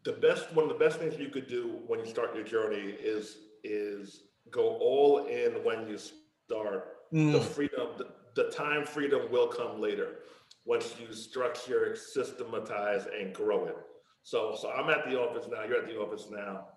The 0.07 0.13
best 0.13 0.53
one 0.53 0.63
of 0.63 0.69
the 0.69 0.85
best 0.85 0.99
things 0.99 1.19
you 1.19 1.27
could 1.27 1.47
do 1.47 1.79
when 1.85 1.99
you 1.99 2.05
start 2.05 2.33
your 2.33 2.45
journey 2.45 2.95
is 3.13 3.39
is 3.65 4.23
go 4.49 4.77
all 4.77 5.25
in 5.25 5.51
when 5.65 5.85
you 5.87 5.97
start. 5.97 6.93
The 7.11 7.17
Mm, 7.17 7.41
freedom 7.41 7.87
the, 7.97 8.07
the 8.35 8.49
time 8.51 8.85
freedom 8.85 9.31
will 9.31 9.47
come 9.47 9.81
later 9.81 10.19
once 10.65 10.95
you 10.99 11.13
structure 11.13 11.95
systematize 11.95 13.05
and 13.17 13.33
grow 13.33 13.65
it. 13.65 13.77
So 14.23 14.57
so 14.59 14.71
i'm 14.71 14.89
at 14.89 15.09
the 15.09 15.19
office 15.19 15.47
now 15.51 15.63
you're 15.65 15.81
at 15.83 15.87
the 15.87 15.99
office 15.99 16.27
now. 16.31 16.67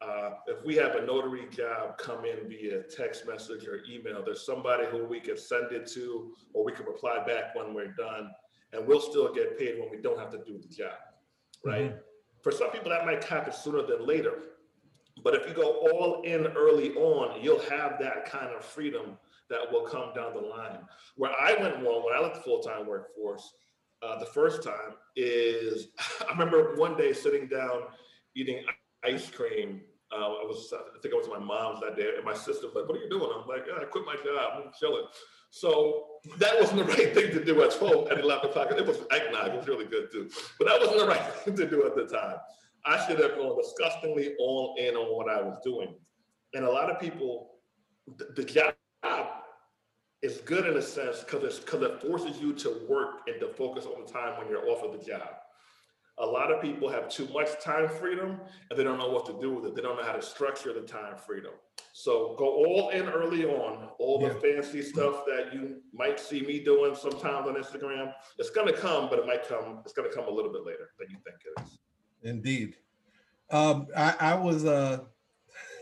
Uh, 0.00 0.30
if 0.48 0.64
we 0.64 0.74
have 0.76 0.94
a 0.96 1.06
notary 1.06 1.46
job 1.50 1.96
come 1.98 2.24
in 2.24 2.48
via 2.48 2.82
text 2.82 3.26
message 3.26 3.66
or 3.66 3.80
email. 3.88 4.20
There's 4.24 4.44
somebody 4.44 4.84
who 4.86 5.04
we 5.04 5.20
can 5.20 5.36
send 5.36 5.70
it 5.70 5.86
to 5.94 6.32
or 6.54 6.64
we 6.64 6.72
can 6.72 6.86
reply 6.86 7.24
back 7.24 7.54
when 7.56 7.72
we're 7.72 7.94
done. 8.06 8.30
And 8.72 8.84
we'll 8.86 9.00
still 9.00 9.32
get 9.32 9.56
paid 9.58 9.78
when 9.78 9.90
we 9.90 9.98
don't 9.98 10.18
have 10.18 10.32
to 10.32 10.38
do 10.38 10.58
the 10.58 10.68
job 10.68 10.98
right 11.64 11.94
for 12.42 12.52
some 12.52 12.70
people 12.70 12.90
that 12.90 13.06
might 13.06 13.22
happen 13.24 13.52
sooner 13.52 13.82
than 13.82 14.06
later 14.06 14.34
but 15.22 15.34
if 15.34 15.46
you 15.46 15.54
go 15.54 15.88
all 15.92 16.22
in 16.22 16.46
early 16.48 16.94
on 16.94 17.42
you'll 17.42 17.62
have 17.62 17.98
that 17.98 18.24
kind 18.24 18.48
of 18.48 18.64
freedom 18.64 19.18
that 19.48 19.60
will 19.70 19.82
come 19.82 20.12
down 20.14 20.32
the 20.34 20.40
line 20.40 20.78
where 21.16 21.32
i 21.40 21.54
went 21.60 21.74
wrong 21.82 22.04
when 22.04 22.14
i 22.14 22.20
left 22.20 22.36
the 22.36 22.40
full-time 22.42 22.86
workforce 22.86 23.52
uh, 24.02 24.18
the 24.18 24.26
first 24.26 24.62
time 24.62 24.94
is 25.16 25.88
i 26.28 26.30
remember 26.32 26.74
one 26.76 26.96
day 26.96 27.12
sitting 27.12 27.46
down 27.48 27.82
eating 28.34 28.64
ice 29.04 29.30
cream 29.30 29.80
uh, 30.12 30.16
I 30.16 30.44
was, 30.44 30.72
I 30.74 31.00
think 31.00 31.14
I 31.14 31.16
was 31.16 31.28
my 31.28 31.38
mom's 31.38 31.80
that 31.80 31.96
day, 31.96 32.12
and 32.16 32.24
my 32.24 32.34
sister 32.34 32.66
was 32.66 32.74
like, 32.74 32.86
"What 32.86 32.98
are 32.98 33.00
you 33.00 33.08
doing?" 33.08 33.30
I'm 33.34 33.48
like, 33.48 33.64
"Yeah, 33.66 33.80
"I 33.80 33.86
quit 33.86 34.04
my 34.04 34.16
job. 34.16 34.62
I'm 34.62 34.70
chilling." 34.78 35.04
So 35.54 36.06
that 36.38 36.58
wasn't 36.58 36.78
the 36.78 36.84
right 36.94 37.14
thing 37.14 37.30
to 37.30 37.44
do 37.44 37.62
at 37.62 37.72
12 37.72 38.10
at 38.10 38.18
11 38.18 38.50
o'clock. 38.50 38.72
It 38.72 38.86
was 38.86 39.00
eggnog. 39.10 39.48
It 39.48 39.56
was 39.58 39.68
really 39.68 39.84
good 39.84 40.10
too, 40.10 40.30
but 40.58 40.66
that 40.66 40.80
wasn't 40.80 41.00
the 41.00 41.06
right 41.14 41.22
thing 41.44 41.56
to 41.56 41.68
do 41.68 41.86
at 41.86 41.94
the 41.94 42.06
time. 42.06 42.36
I 42.86 43.06
should 43.06 43.20
have 43.20 43.36
gone 43.36 43.56
disgustingly 43.60 44.34
all 44.40 44.74
in 44.78 44.96
on 44.96 45.14
what 45.14 45.28
I 45.28 45.42
was 45.42 45.58
doing. 45.62 45.94
And 46.54 46.64
a 46.64 46.70
lot 46.70 46.90
of 46.90 46.98
people, 46.98 47.50
the, 48.16 48.28
the 48.34 48.44
job 48.44 48.74
is 50.22 50.38
good 50.38 50.66
in 50.66 50.76
a 50.78 50.82
sense 50.82 51.20
because 51.20 51.60
because 51.60 51.82
it 51.82 52.00
forces 52.00 52.40
you 52.40 52.54
to 52.54 52.86
work 52.88 53.20
and 53.26 53.38
to 53.40 53.48
focus 53.48 53.84
on 53.84 54.04
the 54.04 54.10
time 54.10 54.38
when 54.38 54.48
you're 54.48 54.66
off 54.70 54.82
of 54.82 54.98
the 54.98 55.04
job. 55.04 55.28
A 56.18 56.26
lot 56.26 56.50
of 56.50 56.62
people 56.62 56.88
have 56.88 57.10
too 57.10 57.28
much 57.32 57.60
time 57.62 57.88
freedom 57.88 58.40
and 58.70 58.78
they 58.78 58.84
don't 58.84 58.98
know 58.98 59.10
what 59.10 59.26
to 59.26 59.38
do 59.38 59.52
with 59.52 59.66
it. 59.66 59.74
They 59.74 59.82
don't 59.82 59.96
know 59.96 60.04
how 60.04 60.12
to 60.12 60.22
structure 60.22 60.72
the 60.72 60.80
time 60.80 61.16
freedom. 61.16 61.52
So 61.94 62.34
go 62.38 62.46
all 62.46 62.88
in 62.88 63.06
early 63.06 63.44
on, 63.44 63.90
all 63.98 64.18
the 64.18 64.34
fancy 64.36 64.80
stuff 64.80 65.26
that 65.26 65.52
you 65.52 65.82
might 65.92 66.18
see 66.18 66.40
me 66.40 66.64
doing 66.64 66.94
sometimes 66.94 67.46
on 67.46 67.54
Instagram. 67.54 68.14
It's 68.38 68.48
gonna 68.48 68.72
come, 68.72 69.10
but 69.10 69.18
it 69.18 69.26
might 69.26 69.46
come, 69.46 69.80
it's 69.84 69.92
gonna 69.92 70.08
come 70.08 70.24
a 70.24 70.30
little 70.30 70.50
bit 70.50 70.64
later 70.64 70.90
than 70.98 71.10
you 71.10 71.18
think 71.22 71.36
it 71.44 71.62
is. 71.62 71.78
Indeed. 72.22 72.76
Um, 73.50 73.88
I, 73.94 74.14
I 74.18 74.34
was 74.34 74.64
uh 74.64 75.00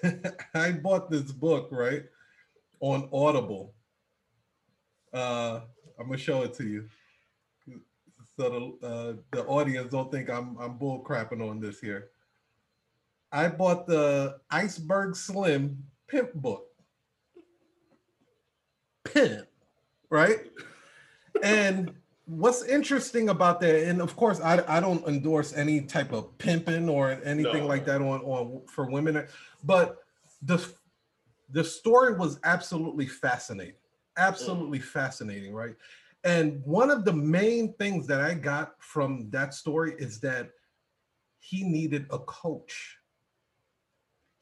I 0.55 0.73
bought 0.73 1.13
this 1.13 1.31
book, 1.31 1.69
right? 1.71 2.03
On 2.81 3.09
Audible. 3.13 3.73
Uh 5.13 5.61
I'm 5.97 6.07
gonna 6.07 6.19
show 6.19 6.43
it 6.43 6.55
to 6.55 6.67
you. 6.67 6.89
So 8.37 8.77
the 8.81 8.87
uh, 8.87 9.13
the 9.31 9.45
audience 9.45 9.93
don't 9.93 10.11
think 10.11 10.29
I'm 10.29 10.57
I'm 10.59 10.77
bull 10.77 11.05
crapping 11.05 11.49
on 11.49 11.61
this 11.61 11.79
here. 11.79 12.09
I 13.31 13.47
bought 13.47 13.87
the 13.87 14.41
Iceberg 14.51 15.15
Slim 15.15 15.85
Pimp 16.11 16.35
book. 16.35 16.67
Pimp, 19.05 19.47
right? 20.11 20.39
And 21.43 21.95
what's 22.27 22.65
interesting 22.65 23.29
about 23.29 23.61
that, 23.61 23.89
and 23.89 24.01
of 24.01 24.17
course, 24.17 24.41
I, 24.41 24.63
I 24.69 24.81
don't 24.81 25.07
endorse 25.07 25.53
any 25.53 25.83
type 25.83 26.13
of 26.13 26.37
pimping 26.39 26.89
or 26.89 27.13
anything 27.25 27.63
No. 27.63 27.67
like 27.67 27.85
that 27.87 28.01
on, 28.01 28.21
on 28.21 28.63
for 28.67 28.91
women, 28.91 29.27
but 29.65 29.99
the 30.43 30.65
the 31.53 31.65
story 31.65 32.15
was 32.15 32.39
absolutely 32.45 33.07
fascinating, 33.07 33.75
absolutely 34.17 34.79
mm. 34.79 34.85
fascinating, 34.85 35.53
right? 35.53 35.75
And 36.23 36.63
one 36.65 36.91
of 36.91 37.05
the 37.05 37.13
main 37.13 37.73
things 37.75 38.07
that 38.07 38.21
I 38.21 38.35
got 38.35 38.75
from 38.79 39.31
that 39.31 39.55
story 39.55 39.95
is 39.99 40.21
that 40.21 40.51
he 41.39 41.65
needed 41.65 42.07
a 42.11 42.19
coach. 42.21 42.99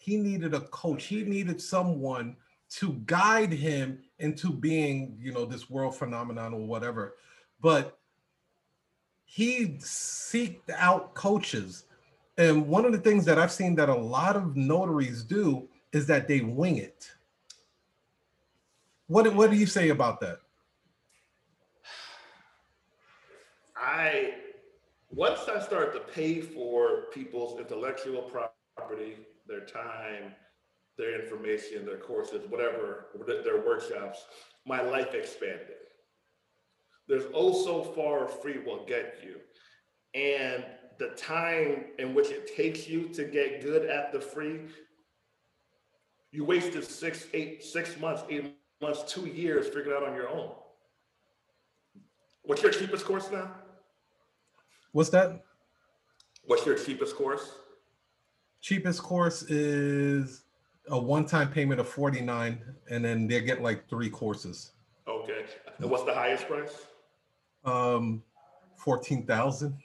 He 0.08 0.16
needed 0.16 0.54
a 0.54 0.60
coach. 0.60 1.04
He 1.04 1.22
needed 1.22 1.60
someone 1.60 2.34
to 2.70 2.94
guide 3.04 3.52
him 3.52 3.98
into 4.18 4.50
being, 4.50 5.18
you 5.20 5.32
know, 5.32 5.44
this 5.44 5.68
world 5.68 5.96
phenomenon 5.96 6.54
or 6.54 6.66
whatever. 6.66 7.16
But 7.60 7.98
he 9.26 9.76
seeked 9.80 10.70
out 10.74 11.12
coaches. 11.12 11.84
And 12.38 12.66
one 12.66 12.86
of 12.86 12.92
the 12.92 12.98
things 12.98 13.26
that 13.26 13.38
I've 13.38 13.52
seen 13.52 13.74
that 13.74 13.90
a 13.90 13.94
lot 13.94 14.34
of 14.34 14.56
notaries 14.56 15.22
do 15.22 15.68
is 15.92 16.06
that 16.06 16.26
they 16.26 16.40
wing 16.40 16.78
it. 16.78 17.10
What, 19.08 19.34
what 19.34 19.50
do 19.50 19.56
you 19.56 19.66
say 19.66 19.90
about 19.90 20.20
that? 20.20 20.38
I 23.76 24.32
once 25.10 25.40
I 25.54 25.60
start 25.60 25.92
to 25.92 26.00
pay 26.00 26.40
for 26.40 27.04
people's 27.12 27.60
intellectual 27.60 28.22
property, 28.22 29.16
their 29.48 29.64
time, 29.64 30.34
their 30.96 31.20
information, 31.22 31.86
their 31.86 31.98
courses, 31.98 32.48
whatever, 32.48 33.06
their 33.26 33.64
workshops, 33.64 34.24
my 34.66 34.82
life 34.82 35.14
expanded. 35.14 35.76
There's 37.06 37.24
oh 37.32 37.64
so 37.64 37.82
far 37.82 38.28
free 38.28 38.58
will 38.58 38.84
get 38.84 39.20
you. 39.24 39.36
And 40.14 40.64
the 40.98 41.08
time 41.16 41.86
in 41.98 42.14
which 42.14 42.30
it 42.30 42.54
takes 42.54 42.88
you 42.88 43.08
to 43.08 43.24
get 43.24 43.62
good 43.62 43.86
at 43.86 44.12
the 44.12 44.20
free, 44.20 44.60
you 46.32 46.44
wasted 46.44 46.84
six, 46.84 47.26
eight, 47.32 47.64
six 47.64 47.98
months, 47.98 48.22
eight 48.28 48.56
months, 48.82 49.10
two 49.10 49.26
years 49.26 49.66
figuring 49.66 49.96
out 49.96 50.06
on 50.06 50.14
your 50.14 50.28
own. 50.28 50.50
What's 52.42 52.62
your 52.62 52.72
cheapest 52.72 53.04
course 53.04 53.30
now? 53.30 53.50
What's 54.92 55.10
that? 55.10 55.44
What's 56.44 56.66
your 56.66 56.76
cheapest 56.76 57.16
course? 57.16 57.52
Cheapest 58.60 59.02
course 59.02 59.42
is 59.42 60.42
a 60.88 60.98
one-time 60.98 61.50
payment 61.50 61.80
of 61.80 61.88
49 61.88 62.60
and 62.90 63.04
then 63.04 63.26
they 63.28 63.40
get 63.40 63.62
like 63.62 63.88
three 63.88 64.10
courses. 64.10 64.72
Okay. 65.06 65.44
And 65.78 65.90
what's 65.90 66.04
the 66.04 66.14
highest 66.14 66.48
price? 66.48 66.86
Um 67.64 68.22
14,000. 68.76 69.76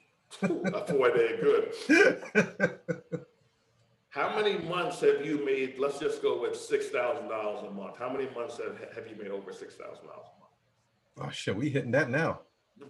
Ooh, 0.44 0.62
That's 0.64 0.92
why 0.92 1.12
they're 1.12 1.38
good. 1.42 2.80
How 4.10 4.36
many 4.40 4.60
months 4.60 5.00
have 5.02 5.26
you 5.26 5.44
made? 5.44 5.80
Let's 5.80 5.98
just 6.00 6.22
go 6.22 6.40
with 6.42 6.56
six 6.56 6.90
thousand 6.90 7.30
dollars 7.30 7.64
a 7.68 7.72
month. 7.72 7.98
How 7.98 8.10
many 8.12 8.30
months 8.36 8.58
have, 8.58 8.78
have 8.96 9.08
you 9.08 9.16
made 9.16 9.32
over 9.32 9.52
six 9.52 9.76
thousand 9.76 10.06
dollars 10.06 10.28
a 10.36 10.40
month? 10.40 11.28
oh 11.28 11.32
shit, 11.32 11.56
we 11.56 11.70
hitting 11.70 11.92
that 11.92 12.10
now. 12.12 12.42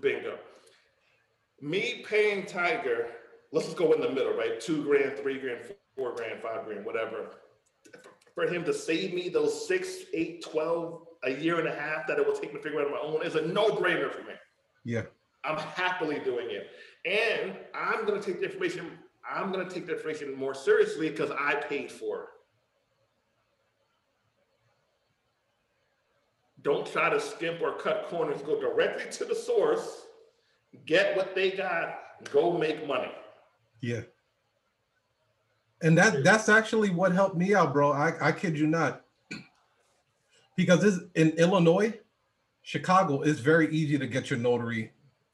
Bingo. 0.02 0.38
Me 1.62 2.04
paying 2.08 2.46
Tiger, 2.46 3.08
let's 3.54 3.68
just 3.68 3.78
go 3.78 3.94
in 3.94 4.02
the 4.02 4.10
middle, 4.10 4.34
right? 4.34 4.60
Two 4.60 4.84
grand, 4.84 5.18
three 5.18 5.40
grand, 5.40 5.62
four 5.96 6.14
grand, 6.16 6.42
five 6.42 6.66
grand, 6.66 6.84
whatever. 6.84 7.30
For 8.36 8.46
him 8.46 8.66
to 8.66 8.74
save 8.74 9.14
me 9.14 9.30
those 9.30 9.68
six, 9.68 9.96
eight, 10.14 10.44
12, 10.44 11.08
a 11.24 11.32
year 11.32 11.60
and 11.60 11.70
a 11.70 11.74
half 11.74 12.06
that 12.08 12.20
it 12.20 12.28
will 12.28 12.34
take 12.34 12.54
me 12.54 12.58
to 12.58 12.64
figure 12.64 12.82
out 12.82 12.88
on 12.88 12.92
my 12.92 13.00
own 13.00 13.26
is 13.26 13.36
a 13.36 13.42
no-brainer 13.42 14.12
for 14.12 14.24
me. 14.24 14.34
Yeah. 14.84 15.04
I'm 15.46 15.58
happily 15.58 16.20
doing 16.20 16.48
it. 16.50 16.68
And 17.06 17.56
I'm 17.74 18.06
going 18.06 18.20
to 18.20 18.26
take 18.26 18.42
the 18.42 18.52
information 18.52 18.98
I'm 19.30 19.52
gonna 19.52 19.70
take 19.70 19.86
the 19.86 19.94
information 19.94 20.36
more 20.36 20.54
seriously 20.54 21.10
because 21.10 21.32
I 21.32 21.56
paid 21.56 21.92
for 21.92 22.24
it. 22.24 22.30
Don't 26.62 26.86
try 26.86 27.10
to 27.10 27.20
skimp 27.20 27.62
or 27.62 27.74
cut 27.74 28.08
corners. 28.10 28.42
Go 28.42 28.60
directly 28.60 29.10
to 29.12 29.26
the 29.26 29.36
source, 29.36 30.06
get 30.86 31.16
what 31.16 31.36
they 31.36 31.52
got, 31.52 32.00
go 32.32 32.58
make 32.58 32.88
money. 32.88 33.12
Yeah. 33.84 34.04
And 35.82 35.98
that 35.98 36.24
that's 36.24 36.48
actually 36.48 36.90
what 36.90 37.12
helped 37.12 37.36
me 37.36 37.54
out, 37.54 37.74
bro. 37.74 37.92
I, 37.92 38.14
I 38.22 38.32
kid 38.32 38.58
you 38.58 38.66
not. 38.66 39.02
Because 40.56 40.80
this 40.80 41.00
in 41.16 41.32
Illinois, 41.32 42.00
Chicago, 42.62 43.22
it's 43.24 43.42
very 43.42 43.70
easy 43.76 43.98
to 43.98 44.08
get 44.08 44.30
your 44.30 44.40
notary 44.40 44.94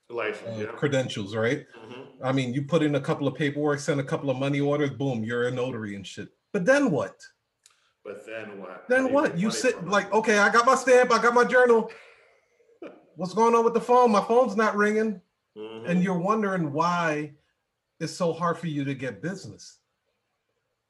License, 0.09 0.47
uh, 0.57 0.61
yeah. 0.61 0.65
credentials, 0.71 1.35
right? 1.35 1.67
Mhm. 1.77 2.07
I 2.23 2.31
mean, 2.31 2.51
you 2.55 2.63
put 2.63 2.81
in 2.81 2.95
a 2.95 2.99
couple 2.99 3.27
of 3.27 3.35
paperwork, 3.35 3.79
send 3.79 3.99
a 3.99 4.03
couple 4.03 4.31
of 4.31 4.37
money 4.37 4.59
orders, 4.59 4.89
boom, 4.89 5.23
you're 5.23 5.47
a 5.47 5.51
notary 5.51 5.95
and 5.95 6.05
shit. 6.07 6.29
But 6.51 6.65
then 6.65 6.89
what? 6.89 7.21
But 8.03 8.25
then 8.25 8.59
what? 8.59 8.85
Then 8.89 9.13
what? 9.13 9.37
You 9.37 9.51
sit 9.51 9.85
like, 9.85 10.11
okay, 10.11 10.39
I 10.39 10.49
got 10.49 10.65
my 10.65 10.73
stamp, 10.73 11.11
I 11.13 11.21
got 11.21 11.35
my 11.35 11.43
journal. 11.43 11.91
What's 13.15 13.35
going 13.35 13.53
on 13.53 13.63
with 13.63 13.75
the 13.75 13.81
phone? 13.81 14.09
My 14.11 14.23
phone's 14.23 14.55
not 14.55 14.75
ringing. 14.75 15.21
Mhm. 15.55 15.87
And 15.87 16.03
you're 16.03 16.17
wondering 16.17 16.73
why 16.73 17.33
it's 17.99 18.13
so 18.13 18.33
hard 18.33 18.57
for 18.57 18.67
you 18.67 18.83
to 18.85 18.93
get 18.93 19.21
business. 19.21 19.79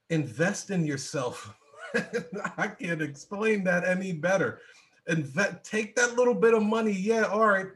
Invest 0.10 0.70
in 0.70 0.86
yourself. 0.86 1.54
I 2.58 2.68
can't 2.68 3.02
explain 3.02 3.64
that 3.64 3.88
any 3.88 4.14
better. 4.14 4.62
Invest, 5.08 5.64
take 5.64 5.96
that 5.96 6.16
little 6.16 6.36
bit 6.36 6.54
of 6.54 6.64
money. 6.64 6.92
Yeah, 6.92 7.24
all 7.24 7.48
right. 7.48 7.68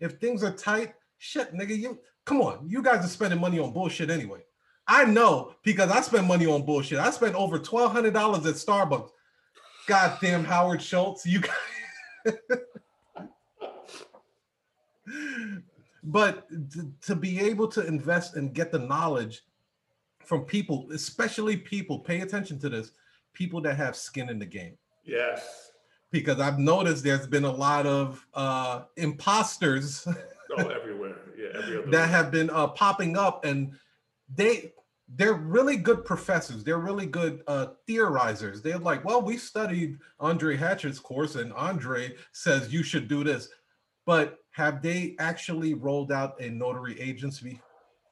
If 0.00 0.18
things 0.18 0.42
are 0.44 0.52
tight, 0.52 0.94
shit, 1.18 1.54
nigga, 1.54 1.76
you 1.76 1.98
come 2.24 2.40
on. 2.40 2.66
You 2.68 2.82
guys 2.82 3.04
are 3.04 3.08
spending 3.08 3.40
money 3.40 3.58
on 3.58 3.72
bullshit 3.72 4.10
anyway. 4.10 4.40
I 4.86 5.04
know 5.04 5.54
because 5.62 5.90
I 5.90 6.02
spend 6.02 6.28
money 6.28 6.46
on 6.46 6.64
bullshit. 6.66 6.98
I 6.98 7.10
spent 7.10 7.34
over 7.34 7.58
twelve 7.58 7.92
hundred 7.92 8.12
dollars 8.12 8.44
at 8.44 8.56
Starbucks. 8.56 9.10
Goddamn 9.86 10.44
Howard 10.44 10.82
Schultz, 10.82 11.26
you 11.26 11.40
guys. 11.40 12.34
but 16.04 16.48
to, 16.72 16.92
to 17.02 17.14
be 17.16 17.40
able 17.40 17.68
to 17.68 17.86
invest 17.86 18.36
and 18.36 18.54
get 18.54 18.70
the 18.70 18.78
knowledge 18.78 19.42
from 20.24 20.44
people, 20.44 20.88
especially 20.92 21.56
people, 21.56 21.98
pay 21.98 22.20
attention 22.20 22.58
to 22.60 22.68
this, 22.68 22.92
people 23.32 23.60
that 23.62 23.76
have 23.76 23.96
skin 23.96 24.28
in 24.28 24.38
the 24.38 24.46
game. 24.46 24.76
Yes. 25.04 25.70
Because 26.10 26.40
I've 26.40 26.58
noticed 26.58 27.02
there's 27.02 27.26
been 27.26 27.44
a 27.44 27.50
lot 27.52 27.86
of 27.86 28.24
uh, 28.34 28.82
imposters 28.96 30.06
Oh, 30.56 30.68
everywhere. 30.68 31.16
Yeah, 31.36 31.48
every 31.54 31.78
other. 31.78 31.90
that 31.90 32.08
have 32.10 32.30
been 32.30 32.48
uh, 32.50 32.68
popping 32.68 33.16
up, 33.16 33.44
and 33.44 33.72
they 34.32 34.72
they're 35.16 35.34
really 35.34 35.76
good 35.76 36.04
professors. 36.04 36.62
They're 36.62 36.78
really 36.78 37.06
good 37.06 37.42
uh, 37.48 37.68
theorizers. 37.88 38.62
They're 38.62 38.78
like, 38.78 39.04
well, 39.04 39.20
we 39.20 39.36
studied 39.36 39.98
Andre 40.20 40.56
Hatchett's 40.56 41.00
course, 41.00 41.34
and 41.34 41.52
Andre 41.54 42.14
says 42.32 42.72
you 42.72 42.82
should 42.84 43.08
do 43.08 43.24
this. 43.24 43.48
But 44.06 44.38
have 44.50 44.82
they 44.82 45.16
actually 45.18 45.74
rolled 45.74 46.12
out 46.12 46.40
a 46.40 46.48
notary 46.50 47.00
agency 47.00 47.60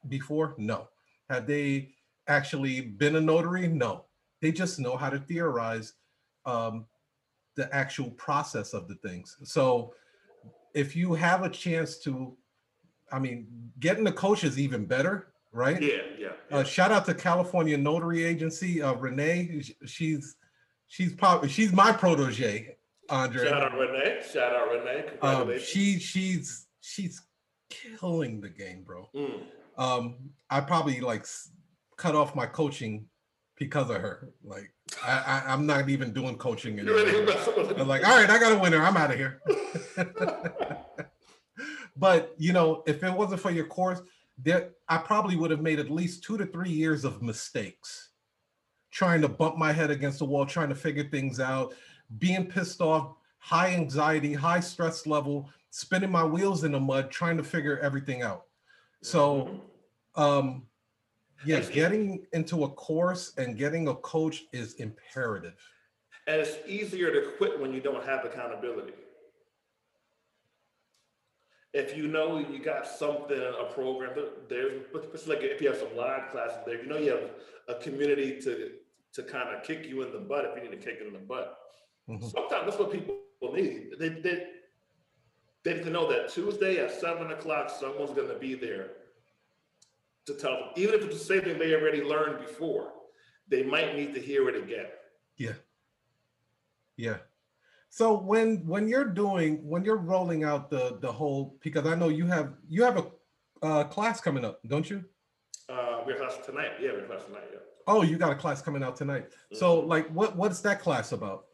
before? 0.08 0.54
No. 0.58 0.88
Have 1.28 1.46
they 1.46 1.90
actually 2.28 2.80
been 2.80 3.16
a 3.16 3.20
notary? 3.20 3.68
No. 3.68 4.06
They 4.40 4.52
just 4.52 4.78
know 4.78 4.96
how 4.96 5.10
to 5.10 5.18
theorize 5.18 5.94
um, 6.46 6.86
the 7.56 7.72
actual 7.74 8.10
process 8.12 8.72
of 8.72 8.88
the 8.88 8.96
things. 8.96 9.36
So 9.44 9.94
if 10.74 10.96
you 10.96 11.14
have 11.14 11.42
a 11.42 11.48
chance 11.48 11.98
to, 11.98 12.36
I 13.12 13.18
mean, 13.18 13.46
getting 13.78 14.06
a 14.06 14.12
coach 14.12 14.42
is 14.42 14.58
even 14.58 14.86
better, 14.86 15.28
right? 15.52 15.80
Yeah, 15.80 15.98
yeah. 16.18 16.28
yeah. 16.50 16.56
Uh, 16.56 16.64
shout 16.64 16.90
out 16.90 17.04
to 17.06 17.14
California 17.14 17.76
Notary 17.76 18.24
Agency, 18.24 18.82
uh, 18.82 18.94
Renee. 18.94 19.62
She's 19.84 20.36
she's 20.88 21.14
probably 21.14 21.48
she's 21.48 21.72
my 21.72 21.92
protege, 21.92 22.76
Andre. 23.08 23.48
Shout 23.48 23.62
out 23.62 23.78
Renee. 23.78 24.20
Shout 24.32 24.54
out 24.54 24.70
Renee. 24.70 25.04
Um, 25.20 25.58
she 25.58 25.98
she's 25.98 26.66
she's 26.80 27.20
killing 27.70 28.40
the 28.40 28.48
game, 28.48 28.84
bro. 28.84 29.08
Mm. 29.14 29.42
Um, 29.76 30.16
I 30.50 30.60
probably 30.60 31.00
like 31.00 31.26
cut 31.96 32.14
off 32.14 32.34
my 32.34 32.46
coaching 32.46 33.06
because 33.58 33.90
of 33.90 33.96
her. 33.96 34.30
Like 34.44 34.72
I, 35.04 35.42
I 35.46 35.52
I'm 35.52 35.66
not 35.66 35.88
even 35.88 36.12
doing 36.12 36.36
coaching 36.36 36.78
anymore. 36.78 37.00
I'm 37.78 37.88
like, 37.88 38.06
all 38.06 38.16
right, 38.16 38.30
I 38.30 38.38
got 38.38 38.52
a 38.52 38.58
winner. 38.58 38.82
I'm 38.82 38.96
out 38.96 39.10
of 39.10 39.16
here. 39.16 39.40
but 41.96 42.34
you 42.38 42.52
know, 42.52 42.82
if 42.86 43.02
it 43.02 43.12
wasn't 43.12 43.40
for 43.40 43.50
your 43.50 43.66
course, 43.66 44.00
there 44.38 44.70
I 44.88 44.98
probably 44.98 45.36
would 45.36 45.50
have 45.50 45.60
made 45.60 45.78
at 45.78 45.90
least 45.90 46.24
two 46.24 46.36
to 46.38 46.46
three 46.46 46.70
years 46.70 47.04
of 47.04 47.22
mistakes, 47.22 48.10
trying 48.90 49.22
to 49.22 49.28
bump 49.28 49.56
my 49.56 49.72
head 49.72 49.90
against 49.90 50.18
the 50.18 50.24
wall, 50.24 50.46
trying 50.46 50.68
to 50.68 50.74
figure 50.74 51.04
things 51.04 51.40
out, 51.40 51.74
being 52.18 52.46
pissed 52.46 52.80
off, 52.80 53.14
high 53.38 53.70
anxiety, 53.74 54.32
high 54.34 54.60
stress 54.60 55.06
level, 55.06 55.48
spinning 55.70 56.10
my 56.10 56.24
wheels 56.24 56.64
in 56.64 56.72
the 56.72 56.80
mud, 56.80 57.10
trying 57.10 57.36
to 57.36 57.44
figure 57.44 57.78
everything 57.78 58.22
out. 58.22 58.46
So, 59.02 59.60
um, 60.14 60.66
yeah, 61.44 61.60
getting 61.60 62.24
into 62.32 62.64
a 62.64 62.68
course 62.68 63.32
and 63.36 63.56
getting 63.56 63.88
a 63.88 63.94
coach 63.96 64.44
is 64.52 64.74
imperative. 64.74 65.54
And 66.28 66.40
it's 66.40 66.56
easier 66.68 67.10
to 67.12 67.32
quit 67.36 67.58
when 67.58 67.72
you 67.72 67.80
don't 67.80 68.04
have 68.04 68.24
accountability. 68.24 68.92
If 71.72 71.96
you 71.96 72.06
know 72.06 72.38
you 72.38 72.62
got 72.62 72.86
something, 72.86 73.40
a 73.40 73.64
program, 73.72 74.12
there- 74.14 74.28
there's, 74.48 74.82
it's 75.14 75.26
like 75.26 75.40
if 75.40 75.60
you 75.60 75.68
have 75.68 75.78
some 75.78 75.96
live 75.96 76.30
classes 76.30 76.58
there, 76.66 76.80
you 76.80 76.86
know 76.86 76.98
you 76.98 77.10
have 77.10 77.30
a 77.66 77.74
community 77.76 78.40
to, 78.42 78.72
to 79.14 79.22
kind 79.22 79.48
of 79.56 79.64
kick 79.64 79.86
you 79.86 80.02
in 80.02 80.12
the 80.12 80.18
butt 80.18 80.44
if 80.44 80.54
you 80.62 80.70
need 80.70 80.80
to 80.80 80.84
kick 80.90 81.00
it 81.00 81.06
in 81.06 81.14
the 81.14 81.18
butt. 81.18 81.58
Mhm. 82.12 82.30
Sometimes 82.30 82.66
that's 82.66 82.78
what 82.78 82.92
people 82.92 83.16
need. 83.54 83.94
They, 83.98 84.08
they, 84.08 84.46
they 85.64 85.74
need 85.74 85.84
to 85.84 85.90
know 85.90 86.10
that 86.10 86.28
Tuesday 86.28 86.78
at 86.78 86.90
seven 86.92 87.30
o'clock, 87.30 87.70
someone's 87.70 88.10
gonna 88.10 88.38
be 88.38 88.54
there 88.54 88.90
to 90.26 90.34
tell 90.34 90.52
them, 90.52 90.68
even 90.76 90.94
if 90.94 91.02
it's 91.04 91.18
the 91.18 91.24
same 91.24 91.42
thing 91.42 91.58
they 91.58 91.74
already 91.74 92.02
learned 92.02 92.38
before, 92.38 92.92
they 93.48 93.62
might 93.62 93.96
need 93.96 94.14
to 94.14 94.20
hear 94.20 94.48
it 94.48 94.56
again. 94.56 94.86
Yeah. 95.36 95.54
Yeah. 96.96 97.16
So 97.88 98.16
when 98.16 98.66
when 98.66 98.88
you're 98.88 99.04
doing 99.04 99.66
when 99.68 99.84
you're 99.84 99.96
rolling 99.96 100.44
out 100.44 100.70
the 100.70 100.98
the 101.00 101.12
whole 101.12 101.58
because 101.62 101.86
I 101.86 101.94
know 101.94 102.08
you 102.08 102.26
have 102.26 102.54
you 102.68 102.84
have 102.84 102.96
a 102.98 103.06
uh, 103.62 103.84
class 103.84 104.20
coming 104.20 104.44
up, 104.44 104.60
don't 104.66 104.88
you? 104.88 105.04
Uh, 105.68 106.00
we're 106.06 106.16
class 106.16 106.38
tonight. 106.44 106.72
Yeah, 106.80 106.92
we're 106.92 107.06
class 107.06 107.24
tonight. 107.24 107.44
Yeah. 107.52 107.58
Oh, 107.86 108.02
you 108.02 108.16
got 108.16 108.32
a 108.32 108.34
class 108.34 108.62
coming 108.62 108.82
out 108.82 108.96
tonight. 108.96 109.32
So 109.52 109.80
like 109.80 110.08
what 110.08 110.36
what's 110.36 110.60
that 110.60 110.80
class 110.80 111.12
about? 111.12 111.46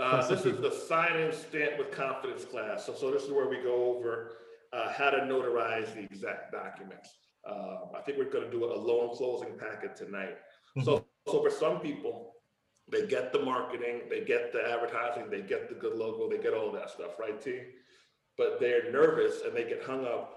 Uh, 0.00 0.26
this 0.28 0.44
is 0.44 0.60
the 0.60 0.70
sign 0.70 1.18
in 1.18 1.32
stamp 1.32 1.78
with 1.78 1.90
confidence 1.90 2.44
class. 2.44 2.86
So, 2.86 2.94
so 2.94 3.10
this 3.10 3.24
is 3.24 3.30
where 3.30 3.48
we 3.48 3.56
go 3.62 3.96
over 3.96 4.32
uh, 4.72 4.92
how 4.92 5.10
to 5.10 5.18
notarize 5.18 5.94
the 5.94 6.00
exact 6.00 6.52
documents. 6.52 7.10
Uh, 7.48 7.96
I 7.96 8.00
think 8.04 8.18
we're 8.18 8.30
going 8.30 8.44
to 8.44 8.50
do 8.50 8.64
a 8.64 8.74
loan 8.74 9.16
closing 9.16 9.56
packet 9.58 9.96
tonight. 9.96 10.36
So, 10.84 11.04
so 11.26 11.42
for 11.42 11.50
some 11.50 11.80
people, 11.80 12.34
they 12.90 13.06
get 13.06 13.32
the 13.32 13.40
marketing, 13.40 14.02
they 14.08 14.24
get 14.24 14.52
the 14.52 14.62
advertising, 14.70 15.30
they 15.30 15.42
get 15.42 15.68
the 15.68 15.74
good 15.74 15.96
logo, 15.96 16.28
they 16.28 16.42
get 16.42 16.54
all 16.54 16.72
that 16.72 16.90
stuff, 16.90 17.18
right, 17.18 17.40
T? 17.40 17.60
But 18.36 18.60
they're 18.60 18.90
nervous 18.90 19.42
and 19.44 19.54
they 19.54 19.64
get 19.64 19.82
hung 19.82 20.04
up. 20.06 20.34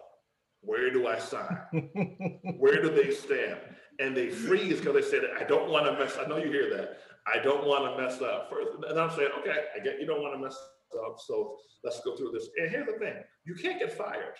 Where 0.62 0.92
do 0.92 1.08
I 1.08 1.18
sign? 1.20 1.58
Where 2.58 2.82
do 2.82 2.90
they 2.90 3.12
stand? 3.12 3.58
And 4.00 4.16
they 4.16 4.30
freeze 4.30 4.80
because 4.80 4.94
they 4.94 5.02
say 5.02 5.20
that 5.20 5.32
I 5.40 5.44
don't 5.44 5.70
want 5.70 5.86
to 5.86 5.94
mess. 5.94 6.18
I 6.20 6.28
know 6.28 6.38
you 6.38 6.52
hear 6.52 6.70
that. 6.76 6.98
I 7.28 7.40
don't 7.40 7.68
want 7.68 7.96
to 7.96 8.02
mess 8.02 8.22
up. 8.22 8.50
First, 8.50 8.72
and 8.90 9.00
I'm 9.00 9.12
saying, 9.12 9.30
okay, 9.40 9.56
I 9.76 9.84
get 9.84 10.00
you 10.00 10.06
don't 10.06 10.22
want 10.22 10.34
to 10.36 10.40
mess 10.40 10.58
up. 11.06 11.18
So 11.26 11.58
let's 11.84 12.02
go 12.02 12.16
through 12.16 12.32
this. 12.32 12.50
And 12.58 12.70
here's 12.70 12.88
the 12.88 12.94
thing: 12.94 13.16
you 13.46 13.56
can't 13.56 13.80
get 13.80 13.94
fired 13.94 14.36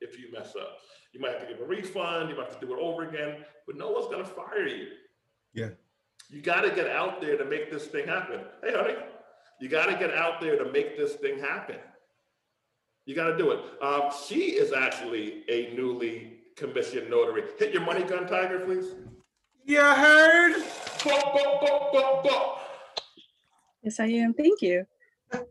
if 0.00 0.18
you 0.18 0.32
mess 0.32 0.54
up. 0.60 0.78
You 1.12 1.20
might 1.20 1.32
have 1.32 1.40
to 1.42 1.46
give 1.46 1.60
a 1.60 1.66
refund. 1.66 2.30
You 2.30 2.36
might 2.36 2.46
have 2.46 2.60
to 2.60 2.66
do 2.66 2.72
it 2.74 2.80
over 2.80 3.08
again. 3.08 3.44
But 3.66 3.76
no 3.76 3.90
one's 3.90 4.06
gonna 4.06 4.24
fire 4.24 4.66
you. 4.66 4.88
Yeah. 5.54 5.70
You 6.30 6.42
got 6.42 6.60
to 6.62 6.70
get 6.70 6.88
out 6.88 7.22
there 7.22 7.38
to 7.38 7.44
make 7.44 7.70
this 7.70 7.86
thing 7.86 8.06
happen. 8.06 8.40
Hey, 8.62 8.74
honey, 8.74 8.94
you 9.60 9.68
got 9.68 9.86
to 9.86 9.96
get 9.96 10.12
out 10.12 10.40
there 10.40 10.62
to 10.62 10.70
make 10.70 10.98
this 10.98 11.14
thing 11.14 11.38
happen. 11.38 11.76
You 13.06 13.14
got 13.14 13.28
to 13.28 13.38
do 13.38 13.52
it. 13.52 13.60
Um, 13.82 14.10
she 14.26 14.50
is 14.50 14.72
actually 14.72 15.44
a 15.48 15.74
newly 15.74 16.40
commissioned 16.56 17.08
notary. 17.08 17.44
Hit 17.58 17.72
your 17.72 17.82
money 17.82 18.04
gun, 18.04 18.26
Tiger, 18.26 18.60
please. 18.60 18.94
You 19.64 19.80
heard? 19.80 20.62
Bop, 21.08 21.32
bop, 21.32 21.60
bop, 21.60 21.92
bop, 21.92 22.24
bop. 22.24 22.60
Yes, 23.82 23.98
I 23.98 24.06
am. 24.06 24.34
Thank 24.34 24.60
you. 24.60 24.84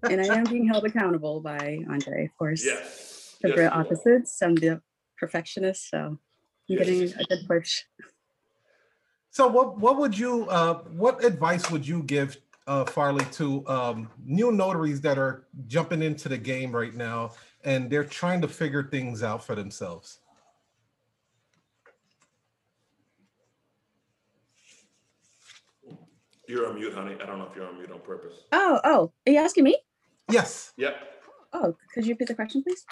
And 0.09 0.21
I 0.21 0.25
am 0.25 0.43
being 0.43 0.67
held 0.67 0.85
accountable 0.85 1.39
by 1.41 1.79
Andre, 1.89 2.25
of 2.25 2.37
course. 2.37 2.63
Yes. 2.63 3.37
The 3.41 3.49
Yes, 3.49 3.55
great 3.55 3.65
you 3.65 3.69
opposites. 3.71 4.41
I'm 4.41 4.55
the 4.55 4.81
perfectionist, 5.17 5.89
so 5.89 5.97
I'm 5.97 6.19
Yes. 6.67 6.79
getting 6.79 7.13
a 7.19 7.23
good 7.25 7.47
push. 7.47 7.83
So 9.31 9.47
what 9.47 9.77
what 9.79 9.97
would 9.97 10.17
you 10.17 10.47
uh 10.49 10.83
what 11.03 11.23
advice 11.23 11.69
would 11.71 11.87
you 11.87 12.01
give 12.03 12.37
uh 12.65 12.85
Farley 12.85 13.25
to 13.33 13.67
um 13.67 14.09
new 14.25 14.51
notaries 14.51 14.99
that 15.01 15.17
are 15.17 15.45
jumping 15.67 16.01
into 16.01 16.27
the 16.29 16.37
game 16.37 16.75
right 16.75 16.93
now 16.95 17.31
and 17.63 17.89
they're 17.89 18.03
trying 18.21 18.41
to 18.41 18.47
figure 18.47 18.83
things 18.83 19.21
out 19.23 19.43
for 19.43 19.53
themselves? 19.55 20.19
You're 26.47 26.67
on 26.69 26.75
mute, 26.75 26.93
honey. 26.93 27.15
I 27.21 27.25
don't 27.25 27.39
know 27.39 27.47
if 27.49 27.55
you're 27.55 27.67
on 27.67 27.77
mute 27.77 27.91
on 27.91 27.99
purpose. 27.99 28.45
Oh, 28.53 28.79
oh, 28.83 29.11
are 29.27 29.31
you 29.31 29.39
asking 29.39 29.65
me? 29.65 29.77
Yes. 30.31 30.73
Yep. 30.77 30.95
Oh, 31.53 31.75
could 31.93 32.05
you 32.05 32.13
repeat 32.13 32.29
the 32.29 32.35
question, 32.35 32.63
please? 32.63 32.85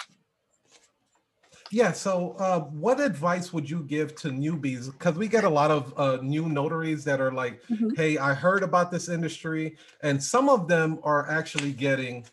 Yeah. 1.70 1.92
So, 1.92 2.36
uh, 2.38 2.60
what 2.60 3.00
advice 3.00 3.52
would 3.52 3.68
you 3.68 3.82
give 3.82 4.14
to 4.16 4.28
newbies? 4.28 4.92
Because 4.92 5.16
we 5.16 5.26
get 5.26 5.44
a 5.44 5.48
lot 5.48 5.70
of 5.70 5.92
uh, 5.98 6.18
new 6.22 6.48
notaries 6.48 7.02
that 7.04 7.20
are 7.20 7.32
like, 7.32 7.62
Mhm. 7.66 7.96
"Hey, 7.96 8.18
I 8.18 8.34
heard 8.34 8.62
about 8.62 8.90
this 8.90 9.08
industry," 9.08 9.76
and 10.02 10.22
some 10.22 10.48
of 10.48 10.68
them 10.68 10.98
are 11.02 11.28
actually 11.28 11.72
getting, 11.72 12.24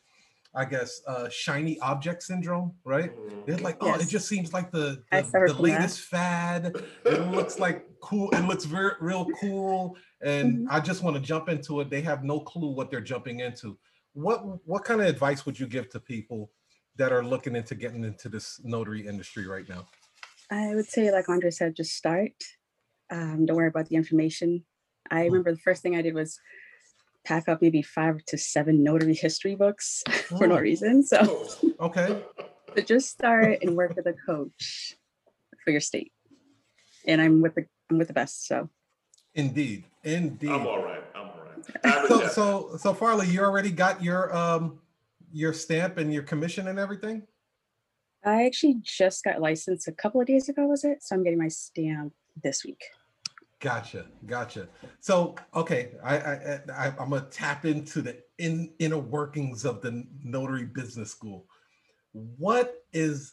I 0.55 0.65
guess, 0.65 1.01
uh, 1.07 1.29
shiny 1.29 1.79
object 1.79 2.23
syndrome. 2.23 2.73
Right? 2.83 3.11
They're 3.45 3.57
like, 3.57 3.77
"Oh, 3.81 3.95
it 3.95 4.07
just 4.07 4.27
seems 4.27 4.53
like 4.53 4.71
the 4.71 5.03
the, 5.11 5.21
the 5.21 5.23
from 5.23 5.47
that. 5.47 5.59
latest 5.59 6.01
fad. 6.01 6.75
It 7.05 7.27
looks 7.27 7.59
like 7.59 7.85
cool. 8.01 8.29
It 8.31 8.45
looks 8.45 8.65
very 8.65 8.93
real 9.01 9.25
cool." 9.41 9.97
And 10.21 10.59
Mhm. 10.59 10.67
I 10.69 10.79
just 10.79 11.03
want 11.03 11.15
to 11.17 11.21
jump 11.21 11.49
into 11.49 11.81
it. 11.81 11.89
They 11.89 12.01
have 12.01 12.23
no 12.23 12.39
clue 12.39 12.71
what 12.71 12.89
they're 12.89 13.01
jumping 13.01 13.41
into. 13.41 13.77
What 14.13 14.65
what 14.65 14.85
kind 14.85 15.01
of 15.01 15.07
advice 15.07 15.45
would 15.45 15.59
you 15.59 15.67
give 15.67 15.89
to 15.89 15.99
people 15.99 16.51
that 16.95 17.11
are 17.11 17.23
looking 17.23 17.55
into 17.55 17.75
getting 17.75 18.03
into 18.03 18.29
this 18.29 18.61
notary 18.63 19.05
industry 19.07 19.47
right 19.47 19.67
now? 19.67 19.87
I 20.51 20.75
would 20.75 20.85
say, 20.85 21.11
like 21.11 21.27
Andre 21.29 21.49
said, 21.49 21.75
just 21.75 21.95
start. 21.95 22.33
Um, 23.09 23.45
don't 23.45 23.57
worry 23.57 23.67
about 23.67 23.87
the 23.89 23.95
information. 23.95 24.63
I 25.09 25.25
remember 25.25 25.51
the 25.51 25.59
first 25.59 25.81
thing 25.81 25.95
I 25.95 26.01
did 26.01 26.13
was 26.13 26.39
pack 27.25 27.47
up 27.47 27.61
maybe 27.61 27.81
five 27.81 28.23
to 28.27 28.37
seven 28.37 28.83
notary 28.83 29.13
history 29.13 29.55
books 29.55 30.03
for 30.27 30.47
no 30.47 30.55
Mm. 30.57 30.61
reason. 30.61 31.03
So, 31.03 31.47
Okay. 31.79 32.21
but 32.75 32.87
just 32.87 33.09
start 33.09 33.59
and 33.61 33.75
work 33.75 33.95
with 33.95 34.05
a 34.07 34.13
coach 34.25 34.95
for 35.63 35.71
your 35.71 35.81
state. 35.81 36.11
And 37.07 37.21
I'm 37.21 37.41
with 37.41 37.55
the 37.55 37.65
I'm 37.89 37.97
with 37.97 38.07
the 38.07 38.13
best. 38.13 38.47
So 38.47 38.69
Indeed. 39.35 39.85
Indeed. 40.03 40.49
I'm 40.49 40.67
all 40.67 40.83
right. 40.83 41.03
I'm 41.15 41.27
all 41.29 41.35
right. 41.37 41.49
So 42.07 42.27
so 42.27 42.77
so 42.77 42.93
Farley, 42.93 43.27
you 43.29 43.41
already 43.41 43.71
got 43.71 44.03
your 44.03 44.35
um 44.35 44.79
your 45.31 45.53
stamp 45.53 45.97
and 45.97 46.13
your 46.13 46.23
commission 46.23 46.67
and 46.67 46.77
everything? 46.77 47.23
I 48.25 48.45
actually 48.45 48.75
just 48.83 49.23
got 49.23 49.41
licensed 49.41 49.87
a 49.87 49.91
couple 49.91 50.21
of 50.21 50.27
days 50.27 50.47
ago, 50.47 50.65
was 50.67 50.83
it? 50.85 51.03
So 51.03 51.15
I'm 51.15 51.23
getting 51.23 51.39
my 51.39 51.49
stamp 51.49 52.13
this 52.41 52.63
week. 52.63 52.81
Gotcha, 53.63 54.07
gotcha. 54.25 54.67
So 54.99 55.35
okay, 55.55 55.91
I 56.03 56.17
I, 56.17 56.59
I 56.75 56.93
I'm 56.99 57.11
gonna 57.11 57.21
tap 57.31 57.63
into 57.63 58.01
the 58.01 58.17
in 58.37 58.73
inner 58.79 58.97
workings 58.97 59.63
of 59.63 59.81
the 59.81 60.05
notary 60.21 60.65
business 60.65 61.11
school. 61.11 61.45
What 62.11 62.83
is 62.91 63.31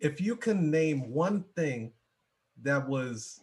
if 0.00 0.20
you 0.20 0.36
can 0.36 0.70
name 0.70 1.10
one 1.10 1.44
thing 1.56 1.90
that 2.62 2.88
was 2.88 3.40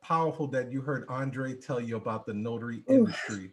powerful 0.00 0.46
that 0.48 0.70
you 0.70 0.80
heard 0.80 1.06
Andre 1.08 1.54
tell 1.54 1.80
you 1.80 1.96
about 1.96 2.24
the 2.24 2.34
notary 2.34 2.84
Ooh. 2.88 2.94
industry, 2.94 3.50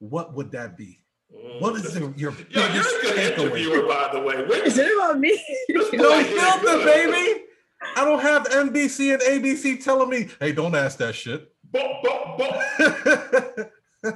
what 0.00 0.34
would 0.34 0.52
that 0.52 0.76
be? 0.76 1.02
Mm, 1.34 1.62
what 1.62 1.76
is 1.76 1.94
the, 1.94 2.12
your 2.14 2.32
Yo, 2.50 2.60
you're 2.60 2.68
biggest 2.68 2.94
a 2.94 3.00
good 3.02 3.38
interviewer, 3.38 3.76
takeaway? 3.78 3.88
by 3.88 4.12
the 4.12 4.20
way. 4.20 4.34
is 4.66 4.76
it 4.76 4.94
about 4.98 5.18
me? 5.18 5.30
This 5.68 5.90
No 5.94 6.22
filter, 6.24 6.84
baby. 6.84 7.44
I 7.96 8.04
don't 8.04 8.20
have 8.20 8.46
NBC 8.48 9.14
and 9.14 9.22
ABC 9.22 9.82
telling 9.82 10.10
me, 10.10 10.28
"Hey, 10.38 10.52
don't 10.52 10.74
ask 10.74 10.98
that 10.98 11.14
shit." 11.14 11.50
Bo- 11.72 12.00
bo- 12.02 12.36
bo- 12.36 14.10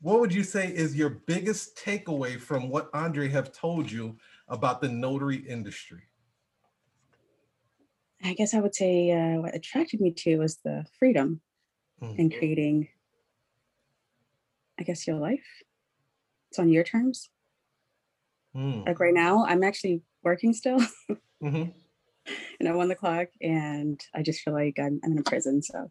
what 0.00 0.20
would 0.20 0.32
you 0.32 0.42
say 0.44 0.68
is 0.68 0.96
your 0.96 1.10
biggest 1.10 1.76
takeaway 1.76 2.40
from 2.40 2.68
what 2.70 2.88
Andre 2.94 3.28
have 3.28 3.52
told 3.52 3.90
you 3.90 4.16
about 4.48 4.80
the 4.80 4.88
notary 4.88 5.36
industry? 5.36 6.02
I 8.22 8.34
guess 8.34 8.54
I 8.54 8.60
would 8.60 8.74
say 8.74 9.10
uh, 9.10 9.40
what 9.40 9.54
attracted 9.54 10.00
me 10.00 10.12
to 10.12 10.38
was 10.38 10.56
the 10.64 10.84
freedom 10.98 11.40
Mm. 12.00 12.16
in 12.16 12.30
creating, 12.30 12.88
I 14.78 14.84
guess, 14.84 15.04
your 15.04 15.16
life. 15.16 15.44
It's 16.50 16.60
on 16.60 16.68
your 16.68 16.84
terms. 16.84 17.28
Mm, 18.54 18.86
Like 18.86 19.00
right 19.00 19.12
now, 19.12 19.44
I'm 19.44 19.64
actually 19.64 20.02
working 20.22 20.52
still 20.52 20.78
mhm. 21.42 21.72
And 22.60 22.68
I 22.68 22.72
won 22.72 22.88
the 22.88 22.94
clock 22.94 23.28
and 23.40 24.00
I 24.14 24.22
just 24.22 24.40
feel 24.40 24.54
like 24.54 24.78
I'm, 24.78 25.00
I'm 25.04 25.12
in 25.12 25.18
a 25.18 25.22
prison. 25.22 25.62
So 25.62 25.90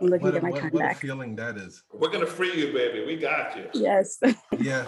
I'm 0.00 0.08
looking 0.08 0.26
What, 0.26 0.30
to 0.32 0.40
get 0.40 0.42
my 0.42 0.50
what, 0.50 0.60
time 0.60 0.70
what 0.72 0.80
back. 0.80 0.98
feeling 0.98 1.36
that 1.36 1.56
is. 1.56 1.82
We're 1.92 2.10
gonna 2.10 2.26
free 2.26 2.54
you, 2.54 2.72
baby. 2.72 3.04
We 3.04 3.16
got 3.16 3.56
you. 3.56 3.68
Yes. 3.74 4.18
Yeah. 4.58 4.86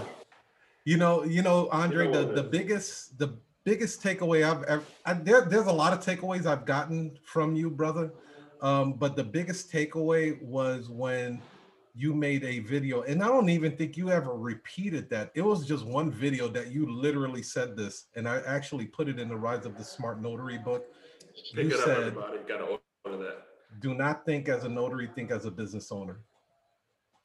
You 0.85 0.97
know, 0.99 1.25
you 1.25 1.43
know, 1.43 1.69
Andre, 1.73 2.07
know 2.07 2.25
the, 2.27 2.43
the 2.43 2.49
biggest, 2.49 3.19
the 3.19 3.37
biggest 3.65 4.01
takeaway 4.01 4.49
I've 4.49 4.63
ever, 4.65 4.85
I, 5.05 5.15
there, 5.15 5.41
there's 5.43 5.67
a 5.67 5.73
lot 5.73 5.93
of 5.93 5.99
takeaways 5.99 6.47
I've 6.47 6.65
gotten 6.65 7.19
from 7.25 7.57
you, 7.57 7.71
brother. 7.71 8.13
Um, 8.63 8.93
but 8.93 9.17
the 9.17 9.25
biggest 9.25 9.71
takeaway 9.73 10.41
was 10.41 10.89
when 10.89 11.43
you 11.99 12.13
made 12.13 12.45
a 12.45 12.59
video, 12.59 13.03
and 13.03 13.23
I 13.23 13.29
don't 13.29 13.49
even 13.49 13.75
think 13.75 13.97
you 13.97 14.11
ever 14.11 14.35
repeated 14.35 15.09
that. 15.11 15.31
It 15.35 15.41
was 15.41 15.67
just 15.67 15.87
one 15.87 16.11
video 16.11 16.47
that 16.49 16.69
you 16.71 16.91
literally 16.93 17.43
said 17.43 17.75
this, 17.75 18.05
and 18.15 18.29
I 18.29 18.43
actually 18.47 18.85
put 18.85 19.09
it 19.09 19.19
in 19.19 19.29
the 19.29 19.37
Rise 19.37 19.65
of 19.65 19.79
the 19.79 19.85
Smart 19.85 20.21
Notary 20.21 20.59
book. 20.59 20.85
Pick 21.55 21.65
You 21.65 21.77
said, 21.79 21.99
everybody. 21.99 22.39
Gotta 22.47 22.65
order 23.05 23.17
that. 23.25 23.39
do 23.81 23.95
not 23.95 24.27
think 24.27 24.49
as 24.51 24.65
a 24.65 24.69
notary, 24.69 25.09
think 25.15 25.31
as 25.31 25.47
a 25.47 25.51
business 25.51 25.91
owner. 25.91 26.21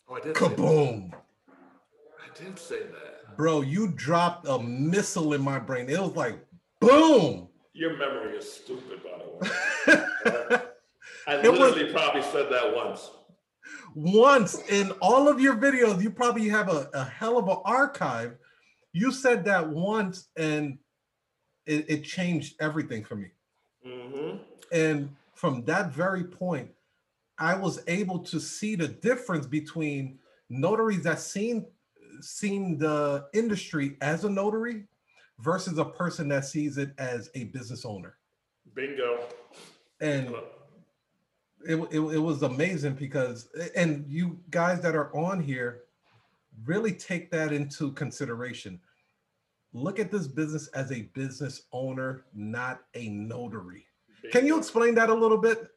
Oh, 0.10 0.16
I 0.16 0.22
did. 0.22 0.36
Kaboom. 0.36 1.12
I 1.50 2.38
did 2.42 2.58
say 2.58 2.80
that. 2.84 3.36
Bro, 3.38 3.62
you 3.62 3.90
dropped 3.90 4.48
a 4.48 4.58
missile 4.60 5.34
in 5.34 5.42
my 5.42 5.60
brain. 5.60 5.90
It 5.90 6.00
was 6.00 6.16
like, 6.16 6.40
boom. 6.80 7.50
Your 7.74 7.98
memory 7.98 8.38
is 8.38 8.50
stupid, 8.52 9.02
by 9.04 9.18
the 9.18 9.32
way. 10.56 10.62
I 11.28 11.36
It 11.42 11.50
was- 11.52 11.60
literally 11.60 11.92
probably 11.92 12.22
said 12.22 12.50
that 12.52 12.74
once. 12.74 13.10
Once 13.96 14.62
in 14.70 14.92
all 15.02 15.28
of 15.28 15.40
your 15.40 15.56
videos, 15.56 16.02
you 16.02 16.10
probably 16.10 16.48
have 16.48 16.70
a, 16.70 16.90
a 16.94 17.04
hell 17.04 17.38
of 17.38 17.48
an 17.48 17.58
archive. 17.66 18.36
You 18.94 19.12
said 19.12 19.46
that 19.46 19.68
once 19.70 20.28
and 20.38 20.78
it, 21.66 21.86
it 21.90 22.04
changed 22.04 22.56
everything 22.60 23.04
for 23.04 23.16
me. 23.16 23.28
Mm-hmm. 23.86 24.38
And 24.72 25.16
from 25.34 25.64
that 25.66 25.92
very 25.92 26.24
point, 26.24 26.70
I 27.38 27.56
was 27.56 27.82
able 27.88 28.20
to 28.20 28.40
see 28.40 28.76
the 28.76 28.88
difference 28.88 29.48
between 29.48 30.20
notaries 30.50 31.04
that 31.04 31.20
seen 31.20 31.66
seen 32.20 32.78
the 32.78 33.26
industry 33.34 33.98
as 34.02 34.26
a 34.26 34.30
notary 34.30 34.84
versus 35.40 35.80
a 35.80 35.86
person 35.86 36.28
that 36.28 36.46
sees 36.46 36.78
it 36.78 36.92
as 36.98 37.32
a 37.34 37.46
business 37.46 37.84
owner. 37.84 38.18
Bingo. 38.76 39.22
And 40.00 40.36
it, 41.68 41.76
it, 41.92 42.00
it 42.00 42.20
was 42.20 42.44
amazing 42.44 42.94
because 42.94 43.50
and 43.76 44.06
you 44.08 44.40
guys 44.50 44.82
that 44.82 44.96
are 44.96 45.16
on 45.16 45.42
here 45.42 45.82
really 46.66 46.92
take 46.92 47.32
that 47.32 47.52
into 47.54 47.92
consideration 47.94 48.80
look 49.74 50.00
at 50.00 50.12
this 50.12 50.28
business 50.28 50.68
as 50.70 50.92
a 50.92 51.04
business 51.14 51.64
owner 51.72 52.24
not 52.34 52.82
a 52.96 53.10
notary 53.10 53.86
can 54.32 54.46
you 54.46 54.58
explain 54.58 54.94
that 54.96 55.10
a 55.10 55.14
little 55.14 55.38
bit 55.38 55.72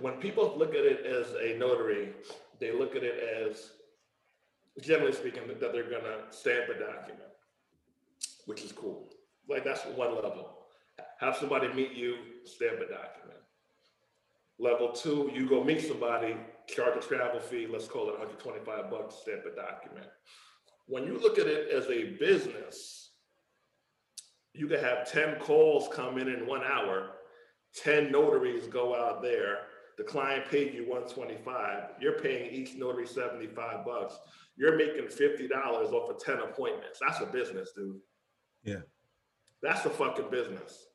when 0.00 0.14
people 0.14 0.54
look 0.56 0.74
at 0.74 0.84
it 0.84 1.06
as 1.06 1.34
a 1.34 1.58
notary, 1.58 2.10
they 2.60 2.72
look 2.72 2.96
at 2.96 3.02
it 3.02 3.18
as, 3.18 3.72
generally 4.82 5.12
speaking, 5.12 5.42
that 5.48 5.60
they're 5.60 5.90
gonna 5.90 6.30
stamp 6.30 6.68
a 6.68 6.78
document, 6.78 7.30
which 8.44 8.62
is 8.62 8.72
cool. 8.72 9.08
Like 9.48 9.64
that's 9.64 9.84
one 9.86 10.14
level. 10.14 10.58
Have 11.18 11.36
somebody 11.36 11.72
meet 11.72 11.92
you, 11.92 12.16
stamp 12.44 12.76
a 12.76 12.88
document. 12.92 13.35
Level 14.58 14.92
two, 14.92 15.30
you 15.34 15.46
go 15.48 15.62
meet 15.62 15.86
somebody, 15.86 16.36
charge 16.66 16.96
a 16.96 17.06
travel 17.06 17.40
fee, 17.40 17.66
let's 17.70 17.86
call 17.86 18.08
it 18.08 18.18
125 18.18 18.90
bucks, 18.90 19.16
stamp 19.16 19.42
a 19.44 19.54
document. 19.54 20.06
When 20.86 21.04
you 21.04 21.18
look 21.18 21.38
at 21.38 21.46
it 21.46 21.70
as 21.70 21.86
a 21.86 22.16
business, 22.18 23.10
you 24.54 24.66
can 24.66 24.80
have 24.80 25.10
10 25.10 25.40
calls 25.40 25.88
come 25.92 26.16
in 26.16 26.28
in 26.28 26.46
one 26.46 26.62
hour, 26.64 27.10
10 27.74 28.10
notaries 28.10 28.66
go 28.66 28.94
out 28.94 29.20
there. 29.20 29.58
The 29.98 30.04
client 30.04 30.46
paid 30.50 30.74
you 30.74 30.88
125. 30.88 31.82
You're 32.00 32.18
paying 32.18 32.50
each 32.52 32.74
notary 32.76 33.06
75 33.06 33.84
bucks. 33.84 34.18
You're 34.56 34.76
making 34.76 35.06
$50 35.06 35.50
off 35.92 36.10
of 36.10 36.22
10 36.22 36.38
appointments. 36.38 36.98
That's 37.06 37.20
a 37.20 37.26
business, 37.26 37.72
dude. 37.74 37.98
Yeah. 38.62 38.80
That's 39.62 39.84
a 39.86 39.90
fucking 39.90 40.30
business. 40.30 40.86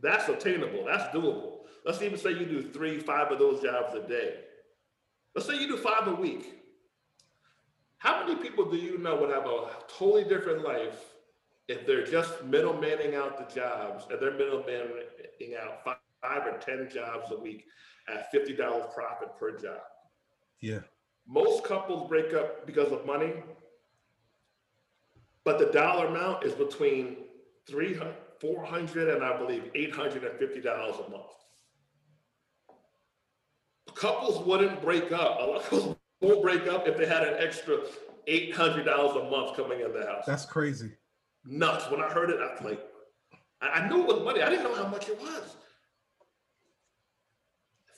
That's 0.00 0.28
attainable. 0.28 0.84
That's 0.84 1.14
doable. 1.14 1.61
Let's 1.84 2.00
even 2.02 2.18
say 2.18 2.30
you 2.30 2.46
do 2.46 2.62
three, 2.62 2.98
five 2.98 3.32
of 3.32 3.38
those 3.38 3.62
jobs 3.62 3.94
a 3.94 4.06
day. 4.06 4.34
Let's 5.34 5.48
say 5.48 5.58
you 5.58 5.66
do 5.66 5.76
five 5.76 6.06
a 6.06 6.14
week. 6.14 6.62
How 7.98 8.24
many 8.24 8.40
people 8.40 8.70
do 8.70 8.76
you 8.76 8.98
know 8.98 9.16
would 9.16 9.30
have 9.30 9.46
a 9.46 9.68
totally 9.88 10.24
different 10.24 10.64
life 10.64 11.00
if 11.68 11.86
they're 11.86 12.04
just 12.04 12.38
middlemaning 12.50 13.14
out 13.14 13.38
the 13.38 13.54
jobs 13.54 14.04
and 14.10 14.20
they're 14.20 14.32
middlemaning 14.32 15.56
out 15.60 15.84
five, 15.84 15.96
five 16.20 16.46
or 16.46 16.58
10 16.58 16.90
jobs 16.92 17.30
a 17.30 17.38
week 17.38 17.64
at 18.08 18.32
$50 18.32 18.92
profit 18.92 19.28
per 19.38 19.56
job? 19.58 19.80
yeah 20.60 20.80
Most 21.26 21.64
couples 21.64 22.08
break 22.08 22.34
up 22.34 22.66
because 22.66 22.90
of 22.92 23.06
money, 23.06 23.32
but 25.44 25.58
the 25.58 25.66
dollar 25.66 26.06
amount 26.06 26.44
is 26.44 26.54
between 26.54 27.16
300, 27.68 28.14
400 28.40 29.14
and 29.14 29.24
I 29.24 29.36
believe 29.38 29.70
$850 29.74 31.06
a 31.06 31.10
month. 31.10 31.22
Couples 34.02 34.44
wouldn't 34.44 34.82
break 34.82 35.12
up. 35.12 35.38
A 35.40 35.44
lot 35.44 35.60
of 35.60 35.62
couples 35.70 35.96
won't 36.20 36.42
break 36.42 36.66
up 36.66 36.88
if 36.88 36.96
they 36.98 37.06
had 37.06 37.22
an 37.22 37.34
extra 37.38 37.78
eight 38.26 38.52
hundred 38.52 38.84
dollars 38.84 39.14
a 39.14 39.30
month 39.30 39.56
coming 39.56 39.80
in 39.80 39.92
the 39.92 40.04
house. 40.04 40.24
That's 40.26 40.44
crazy. 40.44 40.90
nuts. 41.44 41.88
When 41.88 42.00
I 42.02 42.08
heard 42.08 42.28
it, 42.30 42.40
I 42.40 42.52
was 42.52 42.64
like, 42.64 42.80
I, 43.60 43.68
I 43.68 43.88
knew 43.88 44.00
it 44.00 44.08
was 44.08 44.24
money. 44.24 44.42
I 44.42 44.50
didn't 44.50 44.64
know 44.64 44.74
how 44.74 44.88
much 44.88 45.08
it 45.08 45.20
was. 45.20 45.56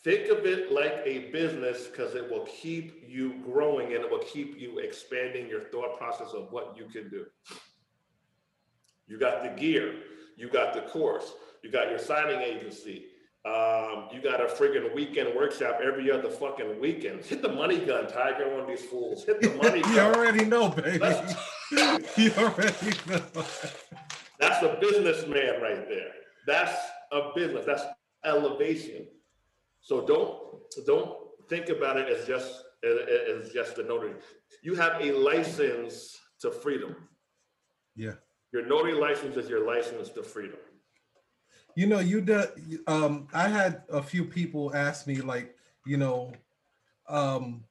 Think 0.03 0.29
of 0.29 0.45
it 0.45 0.71
like 0.71 1.01
a 1.07 1.31
business 1.31 1.87
because 1.87 2.15
it 2.15 2.31
will 2.31 2.45
keep 2.45 3.03
you 3.09 3.41
growing 3.43 3.95
and 3.95 4.05
it 4.05 4.11
will 4.11 4.19
keep 4.19 4.61
you 4.61 4.81
expanding 4.81 5.49
your 5.49 5.63
thought 5.71 5.97
process 5.97 6.35
of 6.35 6.53
what 6.53 6.77
you 6.77 6.85
can 6.85 7.09
do. 7.09 7.25
You 9.07 9.19
got 9.19 9.43
the 9.43 9.49
gear, 9.59 9.95
you 10.37 10.51
got 10.51 10.75
the 10.75 10.83
course, 10.83 11.33
you 11.63 11.71
got 11.71 11.89
your 11.89 11.99
signing 11.99 12.43
agency, 12.43 13.07
um, 13.45 14.09
you 14.11 14.23
got 14.23 14.41
a 14.41 14.47
friggin' 14.47 14.95
weekend 14.95 15.35
workshop 15.37 15.81
every 15.85 16.11
other 16.11 16.31
fucking 16.31 16.81
weekend. 16.81 17.25
Hit 17.25 17.43
the 17.43 17.49
money 17.53 17.79
gun, 17.79 18.07
Tiger, 18.07 18.59
on 18.59 18.67
these 18.67 18.83
fools. 18.85 19.25
Hit 19.25 19.41
the 19.43 19.51
money 19.57 19.79
you 19.89 19.95
gun. 19.97 20.15
already 20.15 20.45
know, 20.45 20.69
baby. 20.71 20.99
You 22.17 22.31
already 22.39 22.91
know. 23.09 23.23
That's 24.39 24.63
a 24.63 24.77
businessman 24.81 25.61
right 25.61 25.89
there. 25.89 26.13
That's 26.47 26.77
a 27.11 27.31
business. 27.35 27.65
That's 27.67 27.83
elevation. 28.25 29.07
So 29.81 30.07
don't 30.07 30.61
don't 30.87 31.17
think 31.49 31.69
about 31.71 31.97
it 31.97 32.09
as 32.09 32.27
just 32.27 32.63
as 32.85 33.51
just 33.51 33.79
a 33.79 33.83
notary. 33.83 34.13
You 34.63 34.75
have 34.75 35.01
a 35.01 35.13
license 35.13 36.17
to 36.41 36.51
freedom. 36.51 36.95
Yeah. 37.97 38.13
Your 38.53 38.67
notary 38.67 38.95
license 38.95 39.37
is 39.37 39.49
your 39.49 39.67
license 39.67 40.11
to 40.11 40.23
freedom. 40.23 40.59
You 41.77 41.87
know, 41.87 42.01
you 42.01 42.21
do, 42.21 42.45
um 42.87 43.29
I 43.33 43.49
had 43.49 43.83
a 43.89 44.03
few 44.03 44.25
people 44.25 44.75
ask 44.75 45.07
me 45.07 45.17
like, 45.17 45.57
you 45.87 45.97
know, 45.97 46.33
um 47.09 47.65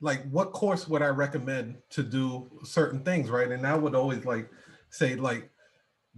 like 0.00 0.28
what 0.30 0.52
course 0.52 0.86
would 0.88 1.02
I 1.02 1.08
recommend 1.08 1.76
to 1.90 2.02
do 2.02 2.50
certain 2.64 3.00
things, 3.02 3.30
right? 3.30 3.50
And 3.50 3.66
I 3.66 3.74
would 3.74 3.94
always 3.94 4.24
like 4.24 4.50
say 4.90 5.14
like 5.16 5.50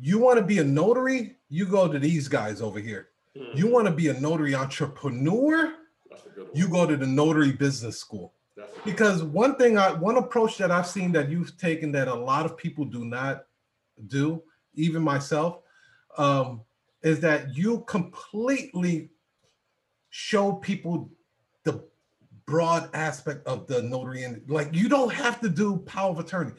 you 0.01 0.19
want 0.19 0.39
to 0.39 0.45
be 0.45 0.59
a 0.59 0.65
notary, 0.65 1.37
you 1.49 1.67
go 1.67 1.91
to 1.91 1.99
these 1.99 2.29
guys 2.29 2.61
over 2.61 2.79
here. 2.81 3.09
Hmm, 3.37 3.57
You 3.57 3.69
want 3.69 3.87
to 3.87 3.93
be 3.93 4.09
a 4.09 4.21
notary 4.21 4.55
entrepreneur, 4.55 5.75
a 6.11 6.17
you 6.53 6.69
go 6.69 6.87
to 6.87 6.97
the 6.97 7.07
notary 7.07 7.53
business 7.53 7.99
school. 7.99 8.35
That's 8.57 8.73
a 8.73 8.75
good 8.75 8.85
because 8.85 9.23
one 9.23 9.57
thing 9.57 9.79
I 9.79 9.93
one 9.93 10.17
approach 10.17 10.59
that 10.59 10.71
I've 10.71 10.87
seen 10.87 11.13
that 11.13 11.31
you've 11.31 11.57
taken 11.57 11.93
that 11.93 12.09
a 12.09 12.15
lot 12.15 12.45
of 12.45 12.57
people 12.57 12.85
do 12.85 13.05
not 13.05 13.45
do, 14.09 14.43
even 14.75 15.03
myself, 15.03 15.61
um, 16.19 16.63
is 17.07 17.21
that 17.21 17.57
you 17.57 17.85
completely 17.87 19.11
show 20.11 20.53
people 20.55 21.09
the 21.63 21.85
broad 22.47 22.91
aspect 22.95 23.47
of 23.47 23.69
the 23.69 23.81
notary 23.83 24.25
and 24.25 24.43
like 24.49 24.69
you 24.73 24.89
don't 24.89 25.13
have 25.13 25.41
to 25.41 25.49
do 25.49 25.77
power 25.79 26.11
of 26.11 26.19
attorney. 26.19 26.51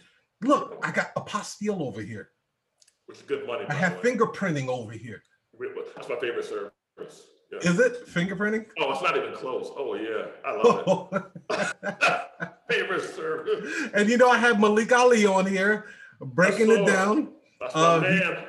Look, 0.42 0.80
I 0.82 0.92
got 0.92 1.14
apostille 1.16 1.82
over 1.82 2.02
here. 2.02 2.30
Which 3.08 3.18
is 3.18 3.24
good 3.24 3.46
money. 3.46 3.66
I 3.68 3.74
have 3.74 4.02
fingerprinting 4.02 4.70
over 4.70 4.94
here. 4.94 5.22
That's 5.96 6.08
my 6.08 6.16
favorite 6.16 6.46
service. 6.46 7.28
Yeah. 7.52 7.70
Is 7.70 7.80
it 7.80 8.08
fingerprinting? 8.08 8.68
Oh, 8.80 8.92
it's 8.94 9.02
not 9.02 9.18
even 9.18 9.34
close. 9.34 9.70
Oh 9.76 9.96
yeah, 9.96 10.28
I 10.46 10.56
love 10.56 11.10
it. 11.12 12.52
favorite 12.70 13.04
service. 13.04 13.90
and 13.94 14.10
you 14.10 14.18
know, 14.18 14.30
I 14.30 14.38
have 14.38 14.62
Malik 14.62 14.94
Ali 14.94 15.26
on 15.26 15.46
here 15.46 15.88
breaking 16.22 16.72
it 16.72 16.86
down. 16.86 17.34
That's 17.60 17.76
my 17.76 17.96
Uh, 17.96 18.00
man. 18.02 18.47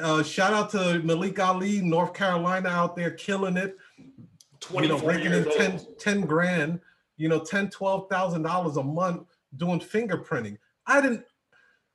Uh, 0.00 0.22
shout 0.22 0.52
out 0.52 0.70
to 0.70 1.00
Malik 1.02 1.38
Ali, 1.38 1.80
North 1.80 2.14
Carolina 2.14 2.68
out 2.68 2.96
there 2.96 3.10
killing 3.12 3.56
it. 3.56 3.76
You 3.98 4.88
know, 4.88 4.98
24 4.98 5.00
breaking 5.00 5.26
in 5.32 5.44
years 5.44 5.54
10, 5.56 5.72
old. 5.72 5.98
10 5.98 6.20
grand, 6.22 6.80
you 7.16 7.28
know, 7.28 7.40
10, 7.40 7.70
12,000 7.70 8.42
dollars 8.42 8.76
a 8.76 8.82
month 8.82 9.26
doing 9.56 9.80
fingerprinting. 9.80 10.58
I 10.86 11.00
didn't, 11.00 11.24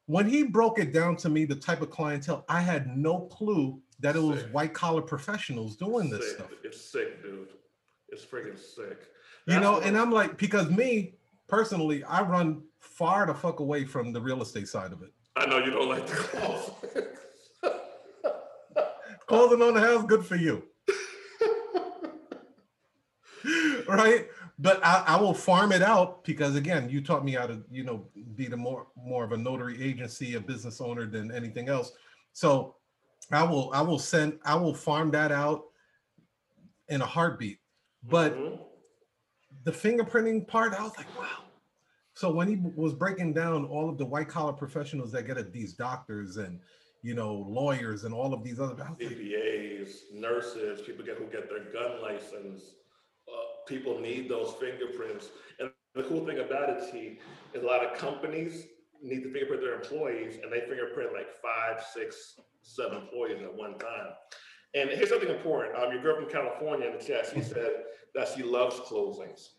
when 0.08 0.28
he 0.28 0.44
broke 0.44 0.80
it 0.80 0.92
down 0.94 1.16
to 1.18 1.30
me, 1.30 1.46
the 1.46 1.56
type 1.56 1.82
of 1.82 1.90
clientele, 1.90 2.44
I 2.50 2.62
had 2.62 2.96
no 2.98 3.22
clue 3.28 3.80
that 4.00 4.16
it 4.16 4.20
was 4.22 4.42
Sick. 4.42 4.54
white 4.54 4.74
collar 4.74 5.02
professionals 5.02 5.76
doing 5.76 6.10
this 6.10 6.28
Sick. 6.28 6.38
stuff. 6.38 6.50
It's 6.64 6.82
sick, 6.82 7.22
dude. 7.24 7.50
It's 8.10 8.26
freaking 8.26 8.58
sick. 8.60 9.08
You 9.48 9.60
know, 9.60 9.80
and 9.82 9.98
I'm 9.98 10.12
like, 10.12 10.38
because 10.38 10.70
me 10.70 11.14
personally, 11.48 12.04
I 12.04 12.22
run 12.24 12.64
far 12.80 13.26
the 13.28 13.34
fuck 13.34 13.60
away 13.60 13.86
from 13.86 14.12
the 14.12 14.20
real 14.22 14.42
estate 14.42 14.68
side 14.68 14.92
of 14.92 15.02
it. 15.04 15.12
I 15.36 15.46
know 15.46 15.60
you 15.60 15.70
don't 15.72 15.88
like 15.90 16.08
the 16.08 16.16
calls. 16.40 16.72
Closing 19.28 19.62
on 19.62 19.74
the 19.74 19.80
house, 19.80 20.06
good 20.06 20.26
for 20.26 20.36
you. 20.36 20.64
right? 23.88 24.28
But 24.60 24.86
I, 24.86 25.04
I 25.08 25.20
will 25.20 25.34
farm 25.34 25.72
it 25.72 25.82
out 25.82 26.24
because 26.24 26.56
again, 26.56 26.90
you 26.90 27.02
taught 27.02 27.26
me 27.26 27.34
how 27.34 27.48
to, 27.48 27.62
you 27.70 27.84
know, 27.84 28.08
be 28.36 28.48
the 28.48 28.58
more 28.58 28.88
more 28.96 29.24
of 29.24 29.32
a 29.32 29.38
notary 29.38 29.82
agency, 29.84 30.36
a 30.36 30.40
business 30.40 30.80
owner 30.80 31.06
than 31.06 31.32
anything 31.32 31.68
else. 31.70 31.92
So 32.34 32.76
I 33.32 33.44
will 33.44 33.72
I 33.74 33.82
will 33.82 34.00
send 34.00 34.40
I 34.46 34.56
will 34.56 34.74
farm 34.74 35.12
that 35.12 35.32
out 35.32 35.66
in 36.88 37.02
a 37.02 37.06
heartbeat. 37.06 37.60
But 38.04 38.36
Mhm. 38.38 38.60
the 39.64 39.72
fingerprinting 39.72 40.48
part, 40.48 40.74
I 40.74 40.84
was 40.84 40.96
like, 40.96 41.20
wow. 41.20 41.44
So 42.14 42.32
when 42.32 42.48
he 42.48 42.56
was 42.76 42.94
breaking 42.94 43.34
down 43.34 43.66
all 43.66 43.90
of 43.90 43.98
the 43.98 44.06
white 44.06 44.30
collar 44.30 44.54
professionals 44.54 45.12
that 45.12 45.28
get 45.28 45.38
at 45.38 45.52
these 45.52 45.74
doctors 45.74 46.38
and 46.38 46.62
you 47.06 47.14
know 47.14 47.46
lawyers 47.48 48.04
and 48.04 48.16
all 48.16 48.34
of 48.34 48.44
these 48.44 48.60
other, 48.60 48.74
CPAs, 48.74 50.12
nurses, 50.12 50.82
people 50.82 51.06
get 51.06 51.18
who 51.18 51.26
get 51.26 51.48
their 51.48 51.72
gun 51.72 52.02
license. 52.02 52.64
Uh, 53.28 53.68
people 53.68 54.00
need 54.00 54.28
those 54.28 54.56
fingerprints. 54.60 55.30
And 55.60 55.70
the 55.94 56.02
cool 56.02 56.26
thing 56.26 56.40
about 56.40 56.70
it, 56.70 56.92
T, 56.92 57.20
is 57.54 57.62
a 57.62 57.66
lot 57.66 57.86
of 57.86 57.96
companies 57.96 58.66
need 59.04 59.22
to 59.22 59.32
fingerprint 59.32 59.62
their 59.62 59.76
employees, 59.76 60.40
and 60.42 60.52
they 60.52 60.62
fingerprint 60.62 61.14
like 61.14 61.28
five, 61.44 61.86
six, 61.94 62.40
seven 62.64 62.98
employees 62.98 63.44
at 63.44 63.54
one 63.54 63.78
time. 63.78 64.14
And 64.74 64.90
here's 64.90 65.10
something 65.10 65.30
important. 65.30 65.78
Um, 65.78 65.94
your 65.94 66.02
girl 66.02 66.16
from 66.16 66.28
California 66.32 66.88
in 66.88 66.98
the 66.98 67.04
chat, 67.04 67.28
she 67.32 67.44
said 67.44 67.84
that 68.16 68.30
she 68.36 68.42
loves 68.42 68.80
closings. 68.80 69.50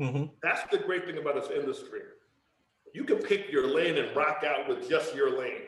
mhm. 0.00 0.30
That's 0.40 0.62
the 0.70 0.78
great 0.78 1.04
thing 1.04 1.18
about 1.18 1.34
this 1.34 1.50
industry. 1.50 2.02
You 2.94 3.02
can 3.02 3.18
pick 3.18 3.50
your 3.50 3.66
lane 3.66 3.98
and 3.98 4.14
rock 4.16 4.44
out 4.46 4.68
with 4.68 4.88
just 4.88 5.16
your 5.16 5.36
lane 5.36 5.62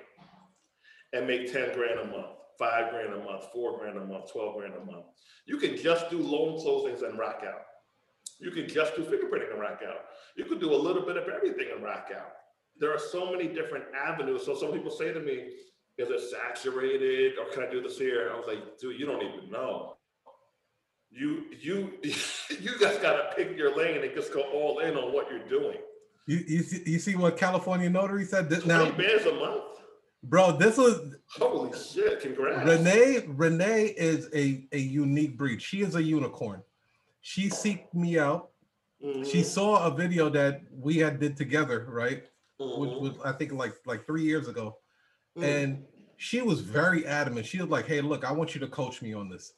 and 1.14 1.26
make 1.26 1.50
10 1.50 1.74
grand 1.74 2.00
a 2.00 2.04
month, 2.06 2.26
five 2.58 2.90
grand 2.90 3.14
a 3.14 3.18
month, 3.18 3.44
four 3.52 3.78
grand 3.78 3.96
a 3.96 4.04
month, 4.04 4.32
12 4.32 4.56
grand 4.56 4.74
a 4.74 4.84
month. 4.84 5.06
You 5.46 5.58
can 5.58 5.76
just 5.76 6.10
do 6.10 6.18
loan 6.18 6.58
closings 6.58 7.08
and 7.08 7.18
rock 7.18 7.42
out. 7.46 7.62
You 8.40 8.50
can 8.50 8.68
just 8.68 8.96
do 8.96 9.02
fingerprinting 9.02 9.52
and 9.52 9.60
rock 9.60 9.80
out. 9.86 10.00
You 10.36 10.44
could 10.44 10.60
do 10.60 10.74
a 10.74 10.76
little 10.76 11.02
bit 11.02 11.16
of 11.16 11.28
everything 11.28 11.68
and 11.74 11.84
rock 11.84 12.08
out. 12.14 12.32
There 12.78 12.92
are 12.92 12.98
so 12.98 13.30
many 13.30 13.46
different 13.46 13.84
avenues. 13.94 14.44
So 14.44 14.56
some 14.56 14.72
people 14.72 14.90
say 14.90 15.12
to 15.12 15.20
me, 15.20 15.50
is 15.96 16.08
it 16.10 16.20
saturated 16.20 17.34
or 17.38 17.48
can 17.52 17.62
I 17.62 17.70
do 17.70 17.80
this 17.80 17.96
here? 17.96 18.32
I 18.34 18.36
was 18.36 18.46
like, 18.48 18.78
dude, 18.80 18.98
you 18.98 19.06
don't 19.06 19.22
even 19.22 19.50
know. 19.50 19.96
You 21.10 21.44
you 21.60 21.92
you 22.02 22.78
just 22.80 23.00
gotta 23.00 23.30
pick 23.36 23.56
your 23.56 23.76
lane 23.76 24.02
and 24.02 24.12
just 24.16 24.34
go 24.34 24.40
all 24.40 24.80
in 24.80 24.96
on 24.96 25.12
what 25.12 25.30
you're 25.30 25.48
doing. 25.48 25.78
You, 26.26 26.38
you, 26.48 26.62
see, 26.62 26.90
you 26.90 26.98
see 26.98 27.14
what 27.14 27.36
California 27.36 27.88
Notary 27.88 28.24
said? 28.24 28.48
Th- 28.48 28.62
20 28.62 28.66
Now, 28.66 28.90
bands 28.96 29.26
a 29.26 29.34
month? 29.34 29.62
Bro, 30.24 30.52
this 30.56 30.76
was 30.76 31.16
Holy 31.28 31.72
shit, 31.76 32.20
congrats. 32.20 32.66
Renee. 32.66 33.24
Renee 33.26 33.86
is 33.96 34.28
a, 34.34 34.66
a 34.72 34.78
unique 34.78 35.36
breed. 35.36 35.60
She 35.62 35.82
is 35.82 35.94
a 35.94 36.02
unicorn. 36.02 36.62
She 37.20 37.48
seeked 37.48 37.92
me 37.94 38.18
out. 38.18 38.50
She 39.24 39.40
Mhm, 39.40 39.44
saw 39.44 39.86
a 39.86 39.90
video 39.94 40.28
that 40.30 40.62
we 40.70 40.98
had 40.98 41.18
did 41.20 41.36
together, 41.36 41.86
right? 41.88 42.24
Which 42.58 42.90
mhm, 42.90 43.00
was 43.00 43.12
I 43.24 43.32
think 43.32 43.52
like 43.52 43.74
like 43.86 44.06
three 44.06 44.22
years 44.22 44.48
ago. 44.48 44.78
mm, 45.36 45.42
And 45.44 45.84
she 46.16 46.42
was 46.42 46.60
very 46.60 47.06
adamant. 47.06 47.46
She 47.46 47.60
was 47.60 47.68
like, 47.70 47.86
"Hey, 47.86 48.00
look, 48.00 48.24
I 48.24 48.32
want 48.32 48.54
you 48.54 48.60
to 48.60 48.68
coach 48.68 49.02
me 49.02 49.12
on 49.14 49.28
this." 49.28 49.52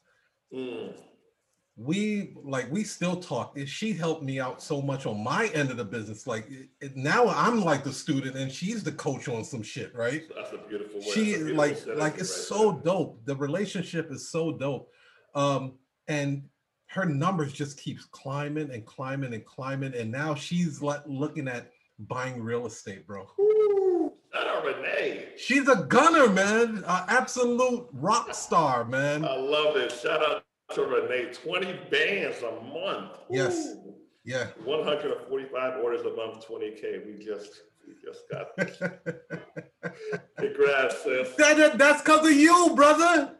We 1.78 2.32
like 2.42 2.70
we 2.72 2.82
still 2.82 3.16
talk 3.16 3.56
and 3.58 3.68
she 3.68 3.92
helped 3.92 4.22
me 4.22 4.40
out 4.40 4.62
so 4.62 4.80
much 4.80 5.04
on 5.04 5.22
my 5.22 5.46
end 5.48 5.70
of 5.70 5.76
the 5.76 5.84
business 5.84 6.26
like 6.26 6.50
it, 6.50 6.68
it- 6.80 6.96
now 6.96 7.28
i'm 7.28 7.62
like 7.62 7.84
the 7.84 7.92
student 7.92 8.34
and 8.34 8.50
she's 8.50 8.82
the 8.82 8.92
coach 8.92 9.28
on 9.28 9.44
some 9.44 9.62
shit 9.62 9.94
right 9.94 10.22
That's 10.34 10.54
a 10.54 10.58
beautiful 10.68 11.00
word. 11.00 11.04
she 11.12 11.32
That's 11.32 11.42
a 11.42 11.44
beautiful 11.54 11.56
like 11.56 11.86
like 11.98 12.12
it's 12.18 12.30
right 12.30 12.46
so 12.58 12.72
there. 12.72 12.80
dope 12.94 13.26
the 13.26 13.36
relationship 13.36 14.10
is 14.10 14.30
so 14.30 14.52
dope 14.52 14.90
um 15.34 15.74
and 16.08 16.44
her 16.86 17.04
numbers 17.04 17.52
just 17.52 17.78
keeps 17.78 18.06
climbing 18.06 18.70
and 18.70 18.86
climbing 18.86 19.34
and 19.34 19.44
climbing 19.44 19.92
and 19.94 20.10
now 20.10 20.34
she's 20.34 20.80
like 20.80 21.02
looking 21.04 21.46
at 21.46 21.72
buying 21.98 22.42
real 22.42 22.64
estate 22.66 23.06
bro 23.06 23.26
Woo! 23.36 24.14
Shout 24.32 24.46
out 24.46 24.64
Renee. 24.64 25.26
she's 25.36 25.68
a 25.68 25.76
gunner 25.76 26.30
man 26.30 26.78
an 26.86 27.04
absolute 27.08 27.86
rock 27.92 28.34
star 28.34 28.86
man 28.86 29.26
I 29.26 29.36
love 29.36 29.76
it. 29.76 29.92
Shout 29.92 30.22
out 30.24 30.42
to 30.74 30.82
Renee. 30.82 31.32
20 31.32 31.78
bands 31.90 32.38
a 32.42 32.50
month. 32.72 33.12
Yes. 33.30 33.74
Woo! 33.84 33.94
yeah 34.24 34.48
145 34.64 35.84
orders 35.84 36.02
a 36.02 36.10
month, 36.16 36.46
20K. 36.48 37.06
We 37.06 37.24
just 37.24 37.62
we 37.86 37.94
just 38.04 38.28
got 38.28 38.48
Congrats, 40.36 41.02
sis. 41.04 41.34
That, 41.36 41.56
that- 41.58 41.78
that's 41.78 42.02
because 42.02 42.26
of 42.26 42.32
you, 42.32 42.72
brother. 42.74 43.32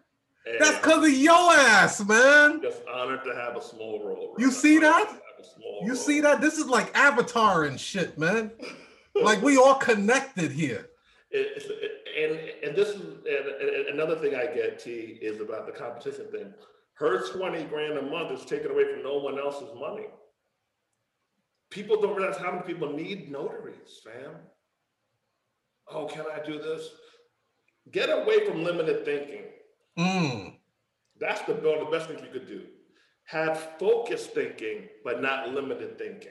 And 0.49 0.61
That's 0.61 0.77
because 0.77 1.05
of 1.05 1.13
your 1.13 1.33
ass, 1.55 2.05
man. 2.07 2.61
just 2.63 2.81
honored 2.89 3.25
to 3.25 3.35
have 3.35 3.57
a 3.57 3.61
small 3.63 3.99
role. 4.07 4.35
bro. 4.37 4.45
You 4.45 4.53
see 4.53 4.79
that? 4.79 4.95
Honored 4.95 5.09
to 5.09 5.15
have 5.15 5.41
a 5.41 5.45
small 5.45 5.81
You 5.83 5.89
role. 5.89 5.97
see 5.97 6.21
that? 6.21 6.41
This 6.41 6.57
is 6.59 6.67
like 6.67 6.97
Avatar 6.97 7.65
and 7.65 7.81
shit, 7.81 8.17
man. 8.17 8.53
Like 9.21 9.43
we 9.43 9.57
all 9.57 9.75
connected 9.75 10.53
here. 10.53 10.91
It, 11.33 11.63
it- 11.65 11.93
and 12.17 12.69
and 12.69 12.75
this 12.77 12.89
is 12.91 13.01
and, 13.03 13.27
and 13.27 13.87
another 13.89 14.15
thing 14.17 14.35
I 14.37 14.47
get 14.47 14.79
T 14.79 15.19
is 15.21 15.41
about 15.41 15.67
the 15.67 15.73
competition 15.73 16.27
thing. 16.31 16.55
Her 16.97 17.27
twenty 17.31 17.65
grand 17.65 17.99
a 17.99 18.03
month 18.03 18.33
is 18.33 18.45
taken 18.47 18.71
away 18.71 18.93
from 18.93 19.03
no 19.03 19.19
one 19.19 19.39
else's 19.39 19.69
money. 19.79 20.07
People 21.71 22.01
don't 22.01 22.17
realize 22.17 22.39
how 22.39 22.53
many 22.53 22.63
people 22.63 22.93
need 22.93 23.31
notaries, 23.31 24.01
fam. 24.03 24.33
Oh, 25.91 26.07
can 26.07 26.25
I 26.33 26.45
do 26.45 26.59
this? 26.59 26.89
Get 27.93 28.09
away 28.09 28.47
from 28.47 28.65
limited 28.65 29.05
thinking. 29.05 29.45
Mm. 29.99 30.57
That's 31.21 31.43
the 31.43 31.55
the 31.55 31.89
best 31.91 32.09
thing 32.09 32.19
you 32.19 32.31
could 32.33 32.49
do. 32.49 32.63
Have 33.25 33.73
focused 33.79 34.33
thinking, 34.33 34.89
but 35.05 35.21
not 35.21 35.51
limited 35.51 35.99
thinking. 35.99 36.31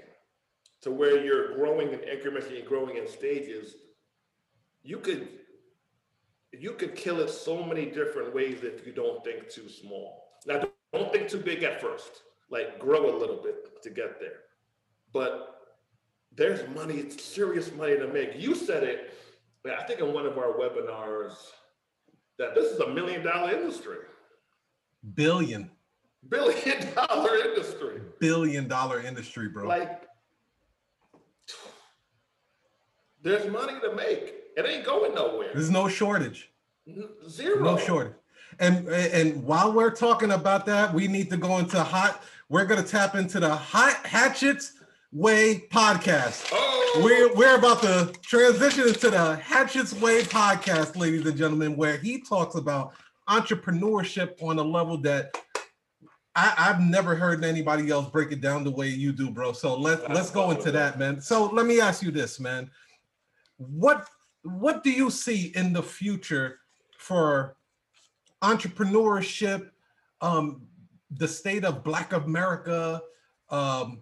To 0.82 0.91
where 0.91 1.24
you're 1.24 1.55
growing 1.55 1.93
in 1.93 1.99
increments 2.01 2.47
and 2.47 2.57
you're 2.57 2.68
growing 2.68 2.97
in 2.97 3.07
stages. 3.07 3.76
You 4.82 4.99
could 4.99 5.30
you 6.51 6.74
could 6.74 6.95
kill 6.95 7.20
it 7.20 7.30
so 7.30 7.63
many 7.63 7.86
different 7.86 8.34
ways 8.34 8.59
if 8.63 8.86
you 8.86 8.93
don't 8.93 9.24
think 9.24 9.49
too 9.49 9.70
small. 9.70 10.24
Now 10.46 10.60
don't- 10.93 11.12
think 11.12 11.28
too 11.30 11.39
big 11.39 11.64
at 11.64 11.82
first. 11.82 12.22
Like 12.50 12.80
grow 12.80 13.14
a 13.14 13.18
little 13.18 13.38
bit 13.38 13.82
to 13.84 13.89
get 13.89 14.20
there. 14.20 14.39
But 15.12 15.52
there's 16.34 16.68
money, 16.76 16.96
it's 16.96 17.22
serious 17.24 17.72
money 17.74 17.98
to 17.98 18.08
make. 18.08 18.32
You 18.36 18.56
said 18.56 18.84
it, 18.84 19.14
I 19.66 19.84
think 19.84 20.00
in 20.00 20.14
one 20.14 20.26
of 20.26 20.38
our 20.38 20.54
webinars, 20.54 21.36
that 22.38 22.54
this 22.56 22.72
is 22.72 22.80
a 22.80 22.88
million 22.89 23.24
dollar 23.24 23.52
industry 23.54 23.98
Billion, 25.16 25.70
Billion 26.30 26.93
dollar 26.96 27.36
industry. 27.38 28.02
billion 28.20 28.68
dollar 28.68 29.02
industry, 29.02 29.50
bro. 29.50 29.68
Like, 29.68 30.04
there's 33.22 33.50
money 33.52 33.80
to 33.82 33.96
make. 33.96 34.34
It 34.58 34.66
ain't 34.66 34.86
going 34.86 35.14
nowhere. 35.16 35.50
There's 35.54 35.70
no 35.70 35.88
shortage. 35.88 36.52
Zero. 37.30 37.64
No 37.64 37.78
shortage. 37.78 38.14
And 38.60 38.88
and 38.88 39.43
while 39.43 39.72
we're 39.72 39.91
talking 39.91 40.32
about 40.32 40.66
that, 40.68 40.93
we 40.93 41.08
need 41.08 41.30
to 41.30 41.38
go 41.38 41.58
into 41.58 41.82
hot. 41.84 42.24
We're 42.49 42.66
gonna 42.66 42.84
tap 42.84 43.16
into 43.16 43.39
the 43.39 43.56
Hot 43.56 44.06
Hatchett's 44.06 44.74
Way 45.12 45.66
podcast. 45.72 46.49
Oh, 46.51 47.01
We're 47.03 47.34
we're 47.36 47.58
about 47.58 47.82
to 47.82 48.14
transition 48.22 48.88
into 48.88 49.10
the 49.10 49.36
Hatchett's 49.38 49.93
Way 49.93 50.22
podcast, 50.24 50.95
ladies 50.95 51.26
and 51.26 51.38
gentlemen, 51.38 51.76
where 51.76 51.97
he 51.97 52.22
talks 52.22 52.56
about 52.56 52.93
entrepreneurship 53.30 54.41
on 54.43 54.60
a 54.60 54.64
level 54.64 54.97
that 54.99 55.36
I, 56.36 56.53
I've 56.58 56.82
never 56.82 57.16
heard 57.16 57.43
anybody 57.43 57.89
else 57.89 58.10
break 58.10 58.32
it 58.32 58.41
down 58.41 58.64
the 58.64 58.72
way 58.72 58.89
you 58.89 59.12
do, 59.12 59.32
bro. 59.32 59.53
So 59.53 59.76
let's 59.78 60.03
let's 60.10 60.32
go 60.32 60.51
into 60.51 60.72
that, 60.72 60.99
man. 60.99 61.22
So 61.22 61.45
let 61.45 61.66
me 61.66 61.80
ask 61.80 62.03
you 62.03 62.12
this, 62.12 62.39
man. 62.39 62.70
What 63.58 64.08
what 64.43 64.84
do 64.84 64.91
you 64.91 65.10
see 65.10 65.53
in 65.56 65.74
the 65.74 65.82
future 65.82 66.60
for 66.97 67.56
entrepreneurship, 68.44 69.70
um, 70.22 70.62
the 71.12 71.28
state 71.28 71.66
of 71.66 71.84
Black 71.84 72.14
America, 72.14 73.02
um, 73.50 74.02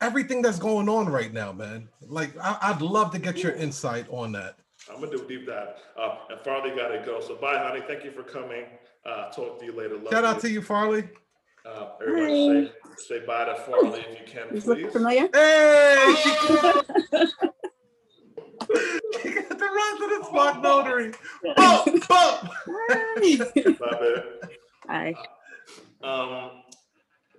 everything 0.00 0.42
that's 0.42 0.58
going 0.58 0.88
on 0.88 1.08
right 1.08 1.32
now, 1.32 1.52
man? 1.52 1.88
Like, 2.02 2.36
I, 2.38 2.58
I'd 2.62 2.82
love 2.82 3.12
to 3.12 3.18
get 3.18 3.42
your 3.42 3.52
insight 3.52 4.06
on 4.10 4.32
that. 4.32 4.56
I'm 4.88 5.00
gonna 5.00 5.10
do 5.16 5.22
a 5.22 5.28
deep 5.28 5.46
dive. 5.46 5.68
Uh, 5.98 6.16
and 6.30 6.40
Farley 6.40 6.70
got 6.70 6.88
to 6.88 7.02
go. 7.04 7.20
So 7.20 7.36
bye, 7.36 7.58
honey. 7.58 7.82
Thank 7.86 8.04
you 8.04 8.12
for 8.12 8.22
coming. 8.22 8.64
Uh, 9.04 9.30
talk 9.30 9.58
to 9.58 9.64
you 9.64 9.72
later. 9.72 9.96
Love 9.96 10.08
Shout 10.10 10.22
you. 10.22 10.28
out 10.28 10.40
to 10.40 10.50
you, 10.50 10.62
Farley. 10.62 11.08
Uh, 11.66 11.90
everybody 12.00 12.66
say, 12.96 13.18
say 13.20 13.26
bye 13.26 13.44
to 13.44 13.54
Farley 13.56 14.00
if 14.00 14.18
you 14.20 14.26
can, 14.26 14.48
Does 14.52 14.64
this 14.64 14.82
look 14.82 14.92
familiar? 14.92 15.28
Hey, 15.34 16.14
she 19.70 19.78
she 19.78 19.98
got 19.98 19.98
the 19.98 20.16
rest 20.16 20.28
spot 20.28 20.62
notary. 20.62 21.12
Bump, 21.56 22.08
bump. 22.08 22.50
Bye, 23.78 23.98
babe. 24.00 24.22
Hi. 24.88 25.14
Um, 26.02 26.62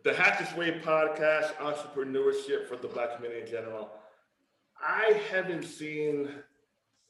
the 0.03 0.13
Hatchett's 0.13 0.55
Way 0.55 0.79
podcast, 0.83 1.55
entrepreneurship 1.55 2.67
for 2.67 2.77
the 2.77 2.87
Black 2.87 3.15
community 3.15 3.41
in 3.41 3.47
general. 3.47 3.91
I 4.79 5.21
haven't 5.31 5.63
seen 5.63 6.29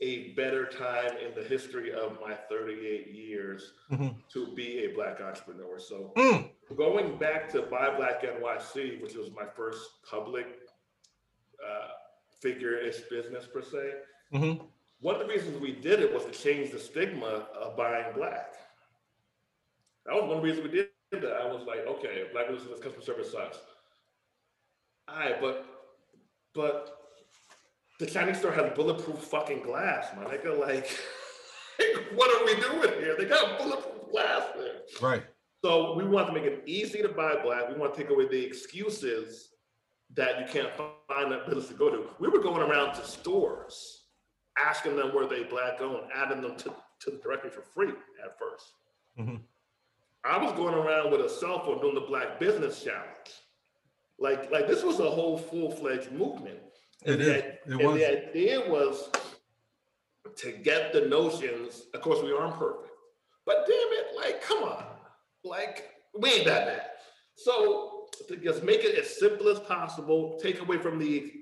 a 0.02 0.30
better 0.34 0.66
time 0.66 1.12
in 1.18 1.34
the 1.36 1.48
history 1.48 1.94
of 1.94 2.18
my 2.20 2.34
38 2.50 3.08
years 3.14 3.74
Mhm. 3.92 4.16
to 4.34 4.48
be 4.56 4.86
a 4.86 4.88
Black 4.96 5.22
entrepreneur. 5.22 5.78
So, 5.80 6.12
Mm, 6.18 6.50
going 6.76 7.18
back 7.20 7.50
to 7.52 7.62
Buy 7.64 7.96
Black 7.96 8.24
NYC, 8.24 8.98
which 9.02 9.14
was 9.16 9.30
my 9.32 9.46
first 9.46 10.04
public 10.10 10.48
uh, 11.64 11.90
figure-ish 12.42 13.02
business 13.12 13.46
per 13.46 13.62
se, 13.62 13.94
mhm. 14.34 14.68
One 15.02 15.16
of 15.16 15.22
the 15.22 15.28
reasons 15.28 15.60
we 15.60 15.74
did 15.74 16.00
it 16.00 16.14
was 16.14 16.26
to 16.26 16.32
change 16.32 16.72
the 16.72 16.80
stigma 16.80 17.48
of 17.60 17.76
buying 17.76 18.14
black. 18.16 18.54
That 20.06 20.16
was 20.16 20.30
one 20.30 20.42
reason 20.42 20.64
we 20.64 20.70
did 20.70 20.90
that. 21.12 21.42
I 21.42 21.46
was 21.52 21.66
like, 21.68 21.86
okay, 21.88 22.26
black 22.32 22.50
business 22.50 22.80
customer 22.80 23.04
service 23.04 23.32
sucks. 23.32 23.58
All 25.08 25.20
right, 25.20 25.42
but 25.42 25.66
but 26.54 26.98
the 28.00 28.06
Chinese 28.06 28.40
store 28.40 28.52
has 28.52 28.72
bulletproof 28.76 29.20
fucking 29.20 29.62
glass, 29.64 30.08
my 30.16 30.24
nigga. 30.24 30.58
Like, 30.58 30.90
what 32.16 32.32
are 32.36 32.46
we 32.46 32.56
doing 32.62 33.00
here? 33.00 33.16
They 33.18 33.26
got 33.26 33.60
bulletproof 33.60 34.12
glass 34.12 34.44
there. 34.56 34.82
Right. 35.02 35.24
So 35.64 35.96
we 35.96 36.04
want 36.06 36.28
to 36.28 36.34
make 36.34 36.44
it 36.44 36.64
easy 36.66 37.02
to 37.02 37.10
buy 37.10 37.36
black. 37.44 37.70
We 37.70 37.76
want 37.76 37.94
to 37.94 38.02
take 38.02 38.12
away 38.12 38.28
the 38.28 38.44
excuses 38.44 39.50
that 40.16 40.40
you 40.40 40.46
can't 40.52 40.74
find 40.76 41.32
that 41.32 41.46
business 41.46 41.68
to 41.68 41.74
go 41.74 41.90
to. 41.90 42.08
We 42.20 42.28
were 42.28 42.40
going 42.40 42.62
around 42.62 42.96
to 42.96 43.06
stores, 43.06 44.01
asking 44.66 44.96
them 44.96 45.14
were 45.14 45.26
they 45.28 45.44
black 45.44 45.82
owned, 45.82 46.08
adding 46.14 46.42
them 46.42 46.56
to, 46.58 46.74
to 47.00 47.12
the 47.12 47.18
directory 47.18 47.50
for 47.50 47.62
free 47.62 47.90
at 48.24 48.38
1st 48.40 48.74
Mhm. 49.20 49.42
I 50.24 50.38
was 50.38 50.54
going 50.54 50.76
around 50.76 51.12
with 51.12 51.22
a 51.22 51.30
cell 51.30 51.64
phone 51.66 51.82
doing 51.82 51.96
the 51.96 52.02
Black 52.02 52.40
Business 52.40 52.84
Challenge. 52.84 53.10
Like, 54.20 54.52
like 54.52 54.68
this 54.68 54.84
was 54.84 55.00
a 55.00 55.10
whole 55.10 55.36
full 55.38 55.72
fledged 55.72 56.12
movement. 56.12 56.60
It 57.04 57.14
And 57.14 57.22
is. 57.22 57.28
the- 57.28 57.38
It 57.48 57.60
and 57.66 57.80
was. 57.84 57.98
the 57.98 58.30
idea 58.30 58.70
was 58.70 59.10
to 60.38 60.52
get 60.52 60.94
the 60.94 61.02
notions. 61.08 61.88
Of 61.96 62.02
course, 62.02 62.22
we 62.22 62.32
aren't 62.32 62.56
perfect, 62.56 62.94
but 63.46 63.66
damn 63.68 63.94
it, 64.00 64.16
like, 64.16 64.42
come 64.44 64.64
on, 64.64 64.86
like, 65.44 65.90
we 66.14 66.32
ain't 66.34 66.46
that 66.46 66.68
bad. 66.68 66.92
So 67.36 68.08
to 68.28 68.38
just 68.38 68.62
make 68.64 68.84
it 68.84 68.96
as 69.00 69.18
simple 69.20 69.48
as 69.50 69.60
possible, 69.60 70.40
take 70.40 70.62
away 70.62 70.78
from 70.78 71.00
the, 71.00 71.34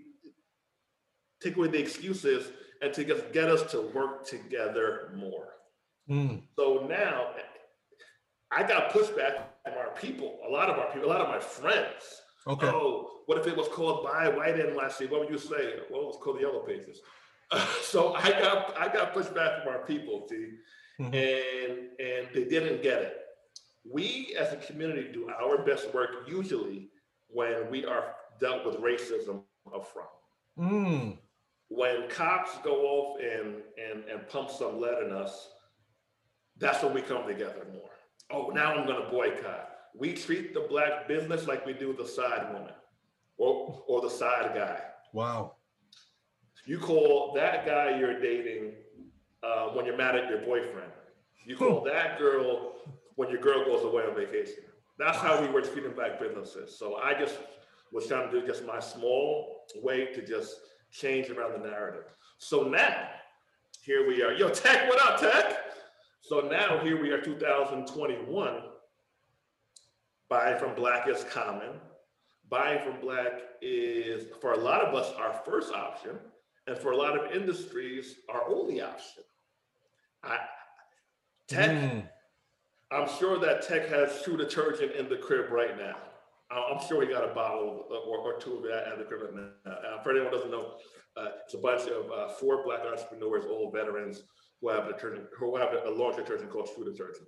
take 1.42 1.58
away 1.58 1.68
the 1.68 1.80
excuses, 1.80 2.52
and 2.82 2.94
to 2.94 3.04
just 3.04 3.32
get 3.34 3.50
us 3.50 3.70
to 3.72 3.82
work 3.82 4.26
together 4.26 5.12
more. 5.16 5.50
Mm, 6.10 6.42
So 6.56 6.86
now, 6.90 7.32
I 8.52 8.64
got 8.64 8.92
pushback 8.92 9.44
from 9.64 9.74
our 9.78 9.92
people, 9.96 10.40
a 10.48 10.50
lot 10.50 10.70
of 10.70 10.78
our 10.80 10.92
people, 10.92 11.08
a 11.10 11.12
lot 11.12 11.22
of 11.22 11.30
my 11.30 11.40
friends. 11.40 12.22
okay. 12.48 12.68
Oh, 12.68 13.22
what 13.28 13.38
if 13.38 13.46
it 13.48 13.56
was 13.56 13.68
called 13.68 14.04
Buy 14.04 14.28
White 14.30 14.56
NYC? 14.56 15.10
What 15.12 15.20
would 15.22 15.30
you 15.30 15.38
say? 15.38 15.76
Well, 15.92 16.02
it 16.02 16.08
was 16.08 16.18
called 16.22 16.38
the 16.38 16.42
Yellow 16.42 16.62
Pages. 16.62 17.00
so 17.82 18.14
I 18.14 18.30
got 18.32 18.76
I 18.78 18.88
got 18.92 19.14
pushback 19.14 19.64
from 19.64 19.74
our 19.74 19.84
people, 19.86 20.28
T, 20.28 20.54
Mhm. 21.00 21.14
and 21.14 22.00
and 22.00 22.28
they 22.34 22.46
didn't 22.46 22.82
get 22.82 23.02
it. 23.02 23.18
We 23.84 24.36
as 24.40 24.52
a 24.54 24.58
community 24.58 25.12
do 25.12 25.30
our 25.30 25.64
best 25.64 25.94
work 25.94 26.12
usually 26.28 26.90
when 27.28 27.70
we 27.70 27.86
are 27.86 28.16
dealt 28.40 28.66
with 28.66 28.76
racism 28.78 29.44
up 29.76 29.86
front. 29.94 30.10
Mm, 30.58 31.18
When 31.70 32.10
cops 32.10 32.58
go 32.64 32.82
off 32.82 33.20
and 33.22 33.56
and 33.78 34.04
and 34.06 34.28
pump 34.28 34.50
some 34.50 34.80
lead 34.82 35.04
in 35.04 35.12
us, 35.12 35.50
that's 36.58 36.84
when 36.84 36.94
we 36.94 37.02
come 37.02 37.26
together 37.28 37.66
more. 37.72 37.90
Oh, 38.32 38.50
now 38.50 38.74
I'm 38.74 38.86
gonna 38.86 39.10
boycott. 39.10 39.70
We 39.96 40.14
treat 40.14 40.54
the 40.54 40.62
black 40.62 41.08
business 41.08 41.48
like 41.48 41.66
we 41.66 41.74
do 41.74 41.94
the 41.94 42.08
side 42.08 42.54
woman 42.54 42.74
or, 43.38 43.84
or 43.88 44.02
the 44.02 44.10
side 44.10 44.52
guy. 44.54 44.80
wow. 45.14 45.56
You 46.66 46.78
call 46.78 47.34
that 47.36 47.66
guy 47.66 47.98
you're 47.98 48.20
dating 48.20 48.74
uh, 49.42 49.70
when 49.70 49.86
you're 49.86 49.98
mad 49.98 50.16
at 50.16 50.30
your 50.30 50.42
boyfriend. 50.42 50.92
You 51.46 51.56
call 51.56 51.84
that 51.86 52.20
girl 52.20 52.74
when 53.16 53.30
your 53.30 53.42
girl 53.42 53.66
goes 53.66 53.84
away 53.84 54.04
on 54.04 54.14
vacation. 54.14 54.64
That's 55.00 55.18
how 55.18 55.42
we 55.42 55.48
were 55.48 55.62
treating 55.62 55.94
black 55.94 56.20
businesses. 56.20 56.78
So 56.78 56.98
I 56.98 57.14
just 57.14 57.40
was 57.92 58.06
trying 58.08 58.30
to 58.30 58.40
do 58.40 58.46
just 58.46 58.66
my 58.66 58.80
small 58.80 59.66
way 59.82 60.14
to 60.14 60.24
just 60.26 60.58
change 60.92 61.30
around 61.30 61.54
the 61.54 61.70
narrative. 61.70 62.06
So 62.38 62.64
now, 62.64 63.10
here 63.82 64.08
we 64.08 64.22
are. 64.24 64.34
Yo, 64.34 64.50
Tech, 64.50 64.90
what 64.90 65.02
up, 65.02 65.20
Tech? 65.20 65.58
So 66.22 66.42
now 66.42 66.80
here 66.80 67.02
we 67.02 67.12
are, 67.12 67.22
2021. 67.22 68.62
Buying 70.30 70.60
from 70.60 70.76
Black 70.76 71.08
is 71.08 71.24
common. 71.24 71.80
Buying 72.50 72.84
from 72.84 73.00
Black 73.02 73.42
is, 73.62 74.28
for 74.42 74.54
a 74.54 74.58
lot 74.58 74.82
of 74.82 74.94
us, 74.94 75.12
our 75.18 75.34
first 75.46 75.74
option. 75.74 76.12
And 76.68 76.78
for 76.78 76.92
a 76.92 76.98
lot 76.98 77.18
of 77.18 77.32
industries, 77.32 78.18
our 78.30 78.48
only 78.48 78.82
option. 78.82 79.24
I, 80.24 80.38
Tech, 81.48 81.70
Mm, 81.70 82.08
I'm 82.92 83.08
sure 83.18 83.40
that 83.40 83.68
Tech 83.68 83.88
has 83.90 84.22
true 84.24 84.38
detergent 84.38 84.94
in 84.94 85.10
the 85.10 85.18
crib 85.18 85.52
right 85.52 85.78
now. 85.78 85.96
I- 86.52 86.72
I'm 86.74 86.88
sure 86.88 87.00
we 87.00 87.08
got 87.08 87.30
a 87.30 87.34
bottle 87.34 87.86
or, 87.90 88.18
or 88.20 88.40
two 88.40 88.58
of 88.58 88.64
that 88.64 88.88
at 88.92 88.98
the 88.98 89.04
crib 89.06 89.22
right. 89.34 89.52
Uh, 89.74 90.02
for 90.02 90.12
anyone 90.12 90.30
who 90.32 90.36
doesn't 90.38 90.52
know, 90.52 90.78
uh, 91.18 91.28
it's 91.46 91.54
a 91.54 91.58
bunch 91.58 91.84
of 91.90 92.12
uh, 92.12 92.30
four 92.30 92.64
black 92.64 92.82
entrepreneurs, 92.82 93.46
old 93.48 93.74
veterans, 93.74 94.24
who 94.62 94.70
have 94.70 94.88
detergent, 94.88 95.28
who 95.38 95.56
have 95.58 95.70
a 95.86 95.90
launch 95.90 96.16
detergent 96.18 96.50
called 96.52 96.70
True 96.74 96.84
Detergent. 96.92 97.28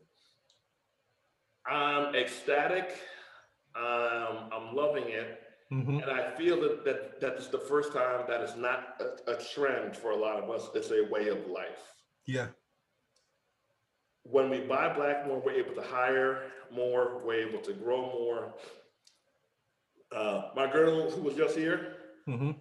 I'm 1.66 2.16
ecstatic. 2.16 2.98
Um, 3.76 4.50
I'm 4.52 4.76
loving 4.76 5.08
it. 5.08 5.40
Mhm. 5.72 6.02
And 6.04 6.12
I 6.12 6.36
feel 6.36 6.60
that, 6.62 6.84
that 6.84 7.22
that 7.22 7.34
is 7.36 7.48
the 7.48 7.60
first 7.60 7.94
time 7.94 8.26
that 8.28 8.42
it's 8.42 8.58
not 8.58 9.00
a, 9.00 9.32
a 9.32 9.42
trend 9.54 9.96
for 9.96 10.12
a 10.12 10.18
lot 10.18 10.42
of 10.44 10.50
us. 10.50 10.70
It's 10.76 10.92
a 10.92 11.08
way 11.10 11.30
of 11.30 11.48
life. 11.48 11.94
Yeah. 12.26 12.48
When 14.24 14.50
we 14.50 14.60
buy 14.60 14.92
black 14.94 15.26
more, 15.26 15.40
we're 15.40 15.54
able 15.54 15.76
to 15.76 15.82
hire 15.82 16.52
more, 16.74 17.22
we're 17.24 17.48
able 17.48 17.60
to 17.62 17.74
grow 17.74 18.02
more. 18.02 18.54
Uh, 20.16 20.50
my 20.56 20.72
girl 20.72 21.10
who 21.10 21.22
was 21.22 21.36
just 21.36 21.56
here, 21.58 21.96
hmm 22.26 22.52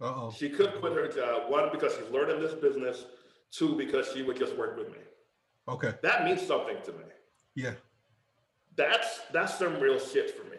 Uh 0.00 0.06
oh. 0.06 0.34
she 0.36 0.50
could 0.50 0.74
quit 0.80 0.92
her 0.92 1.08
job, 1.08 1.50
one, 1.50 1.68
because 1.70 1.94
she's 1.94 2.10
learning 2.10 2.40
this 2.40 2.52
business, 2.54 3.06
two, 3.50 3.76
because 3.76 4.10
she 4.12 4.22
would 4.22 4.36
just 4.36 4.54
work 4.56 4.76
with 4.76 4.90
me. 4.90 4.98
Okay. 5.68 5.94
That 6.02 6.24
means 6.24 6.42
something 6.46 6.76
to 6.84 6.92
me. 6.92 7.04
Yeah. 7.54 7.74
that's 8.76 9.20
that's 9.32 9.56
some 9.58 9.78
real 9.78 9.98
shit 9.98 10.36
for 10.36 10.44
me, 10.50 10.58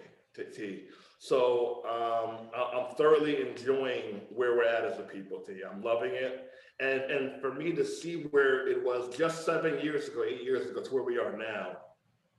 T. 0.56 0.86
So 1.18 1.84
um, 1.86 2.50
I- 2.56 2.78
I'm 2.78 2.96
thoroughly 2.96 3.42
enjoying 3.48 4.22
where 4.30 4.56
we're 4.56 4.66
at 4.66 4.86
as 4.86 5.00
a 5.00 5.04
people, 5.04 5.40
T. 5.40 5.62
I'm 5.70 5.82
loving 5.82 6.12
it, 6.14 6.50
and 6.80 7.02
and 7.02 7.42
for 7.42 7.54
me 7.54 7.72
to 7.74 7.86
see 7.86 8.24
where 8.32 8.68
it 8.68 8.84
was 8.84 9.16
just 9.16 9.46
seven 9.46 9.80
years 9.80 10.08
ago, 10.08 10.24
eight 10.28 10.44
years 10.44 10.70
ago, 10.70 10.82
to 10.82 10.94
where 10.94 11.04
we 11.04 11.18
are 11.18 11.36
now, 11.38 11.78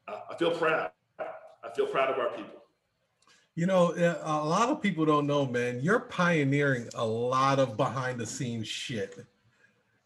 I, 0.09 0.21
I 0.31 0.37
feel 0.37 0.51
proud. 0.53 0.91
I 1.19 1.71
feel 1.75 1.87
proud 1.87 2.11
of 2.11 2.19
our 2.19 2.31
people. 2.37 2.63
You 3.57 3.67
know, 3.67 3.93
uh, 3.95 4.21
a 4.23 4.45
lot 4.47 4.69
of 4.69 4.83
people 4.83 5.07
don't 5.07 5.27
know, 5.27 5.47
man. 5.47 5.81
You're 5.83 6.01
pioneering 6.01 6.89
a 6.95 7.05
lot 7.05 7.59
of 7.59 7.77
behind 7.77 8.21
the 8.21 8.27
scenes 8.27 8.69
shit. 8.69 9.17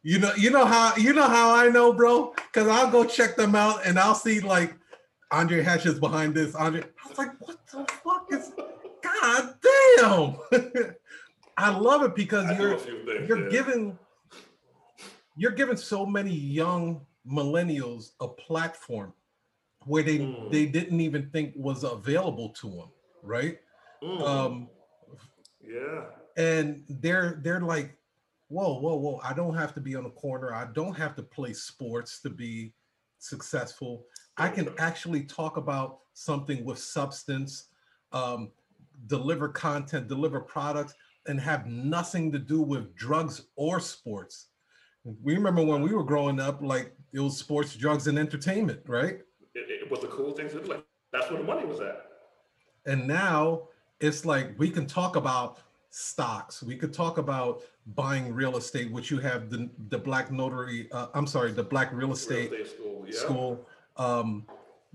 You 0.03 0.21
know, 0.21 0.33
you 0.37 0.51
know 0.51 0.65
how 0.65 0.95
you 0.97 1.13
know 1.13 1.27
how 1.29 1.55
I 1.55 1.69
know, 1.69 1.93
bro? 1.93 2.33
Because 2.37 2.69
I'll 2.69 2.91
go 2.91 3.05
check 3.05 3.37
them 3.37 3.55
out 3.55 3.85
and 3.85 3.99
I'll 3.99 4.15
see 4.15 4.41
like 4.41 4.75
Andre 5.33 5.63
Hatch 5.63 5.87
is 5.87 5.99
behind 5.99 6.35
this. 6.35 6.55
Andre, 6.55 6.83
I 6.83 7.09
was 7.09 7.19
like, 7.19 7.31
what 7.41 7.59
the 7.67 7.85
fuck 8.05 8.27
is? 8.33 8.53
God 9.03 9.55
damn! 9.99 10.95
I 11.57 11.71
love 11.77 12.03
it 12.03 12.15
because 12.15 12.59
you're 12.59 12.79
things, 12.79 13.29
you're 13.29 13.45
yeah. 13.45 13.51
giving 13.51 13.99
you're 15.37 15.53
giving 15.53 15.77
so 15.77 16.05
many 16.05 16.35
young 16.35 17.07
millennials 17.27 18.13
a 18.21 18.29
platform 18.29 19.13
where 19.87 20.03
they 20.03 20.19
Mm. 20.19 20.51
they 20.51 20.67
didn't 20.67 21.01
even 21.01 21.31
think 21.31 21.55
was 21.57 21.85
available 21.85 22.51
to 22.51 22.69
them, 22.71 22.89
right? 23.23 23.59
Mm, 24.03 24.23
Um, 24.23 24.69
yeah. 25.63 26.07
and 26.37 26.85
they're 26.89 27.41
they're 27.43 27.61
like, 27.61 27.97
whoa, 28.49 28.79
whoa, 28.81 28.97
whoa! 28.97 29.21
I 29.23 29.33
don't 29.35 29.55
have 29.55 29.75
to 29.75 29.81
be 29.81 29.95
on 29.95 30.05
the 30.05 30.11
corner. 30.11 30.53
I 30.55 30.67
don't 30.73 30.95
have 30.97 31.15
to 31.17 31.23
play 31.23 31.53
sports 31.53 32.21
to 32.23 32.31
be 32.31 32.75
successful. 33.19 34.07
I 34.41 34.49
can 34.49 34.71
actually 34.79 35.25
talk 35.25 35.59
about 35.59 35.99
something 36.15 36.65
with 36.65 36.79
substance, 36.79 37.67
um, 38.13 38.51
deliver 39.07 39.51
content, 39.51 40.09
deliver 40.09 40.41
products, 40.41 40.95
and 41.27 41.39
have 41.39 41.67
nothing 41.67 42.33
to 42.33 42.39
do 42.39 42.63
with 42.63 42.97
drugs 42.97 43.43
or 43.57 43.81
sports. 43.81 44.47
We 45.23 45.35
remember 45.35 45.63
when 45.63 45.83
we 45.83 45.93
were 45.93 46.03
growing 46.03 46.41
up, 46.41 46.63
like 46.63 46.95
it 47.13 47.21
was 47.21 47.37
sports, 47.37 47.77
drugs, 47.77 48.07
and 48.07 48.19
entertainment, 48.19 48.81
right? 48.87 49.21
It, 49.55 49.83
it 49.83 49.91
was 49.91 50.05
a 50.05 50.09
cool 50.09 50.33
thing 50.33 50.49
to 50.49 50.61
do. 50.63 50.67
Like 50.67 50.85
that's 51.13 51.31
where 51.31 51.39
the 51.39 51.47
money 51.47 51.67
was 51.67 51.81
at. 51.81 52.07
And 52.87 53.07
now 53.07 53.69
it's 54.01 54.25
like 54.25 54.59
we 54.59 54.71
can 54.71 54.87
talk 54.87 55.17
about 55.17 55.59
stocks. 55.91 56.63
We 56.63 56.77
could 56.77 56.95
talk 56.95 57.19
about 57.19 57.63
buying 57.95 58.33
real 58.35 58.57
estate, 58.57 58.91
which 58.91 59.11
you 59.11 59.19
have 59.19 59.51
the 59.51 59.69
the 59.89 59.99
black 59.99 60.31
notary. 60.31 60.89
Uh, 60.93 61.09
I'm 61.13 61.27
sorry, 61.27 61.53
the 61.53 61.63
black 61.63 61.91
real 61.93 62.09
Real 62.09 62.13
estate 62.13 62.53
estate 62.53 62.69
school. 62.69 63.05
Yeah. 63.07 63.19
school. 63.19 63.67
Um, 64.01 64.47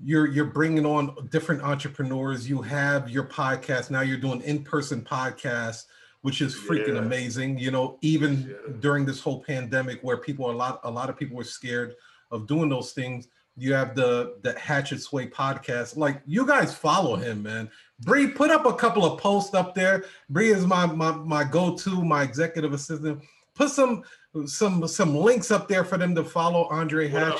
you're 0.03 0.27
you're 0.27 0.45
bringing 0.45 0.85
on 0.85 1.15
different 1.31 1.61
entrepreneurs. 1.61 2.49
You 2.49 2.61
have 2.63 3.09
your 3.09 3.23
podcast 3.25 3.91
now. 3.91 4.01
You're 4.01 4.17
doing 4.17 4.41
in 4.41 4.63
person 4.63 5.01
podcasts, 5.01 5.85
which 6.21 6.41
is 6.41 6.55
freaking 6.55 6.95
Yeah. 6.95 6.99
amazing. 6.99 7.57
You 7.59 7.71
know, 7.71 7.97
even 8.01 8.49
Yeah. 8.49 8.73
during 8.79 9.05
this 9.05 9.21
whole 9.21 9.41
pandemic, 9.43 10.01
where 10.01 10.17
people 10.17 10.45
are 10.47 10.53
a 10.53 10.57
lot 10.57 10.81
a 10.83 10.91
lot 10.91 11.09
of 11.09 11.17
people 11.17 11.37
were 11.37 11.43
scared 11.45 11.93
of 12.31 12.47
doing 12.47 12.67
those 12.67 12.91
things. 12.91 13.27
You 13.55 13.73
have 13.73 13.95
the 13.95 14.37
the 14.41 14.57
Hatchett's 14.59 15.13
Way 15.13 15.27
podcast. 15.27 15.95
Like 15.95 16.21
you 16.25 16.45
guys 16.45 16.75
follow 16.75 17.15
him, 17.15 17.43
man. 17.43 17.69
Bree, 18.01 18.27
put 18.27 18.49
up 18.49 18.65
a 18.65 18.73
couple 18.73 19.05
of 19.05 19.21
posts 19.21 19.53
up 19.53 19.75
there. 19.75 20.03
Bree 20.29 20.49
is 20.49 20.65
my 20.65 20.87
my 20.87 21.11
my 21.11 21.43
go-to, 21.45 22.03
my 22.03 22.23
executive 22.23 22.73
assistant. 22.73 23.21
Put 23.53 23.69
some 23.69 24.03
some 24.45 24.87
some 24.87 25.15
links 25.15 25.51
up 25.51 25.67
there 25.67 25.83
for 25.83 25.97
them 25.97 26.15
to 26.15 26.23
follow 26.23 26.65
Andre 26.65 27.07
his 27.07 27.33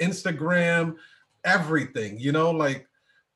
Instagram, 0.00 0.96
everything. 1.44 2.18
You 2.18 2.32
know, 2.32 2.50
like 2.50 2.86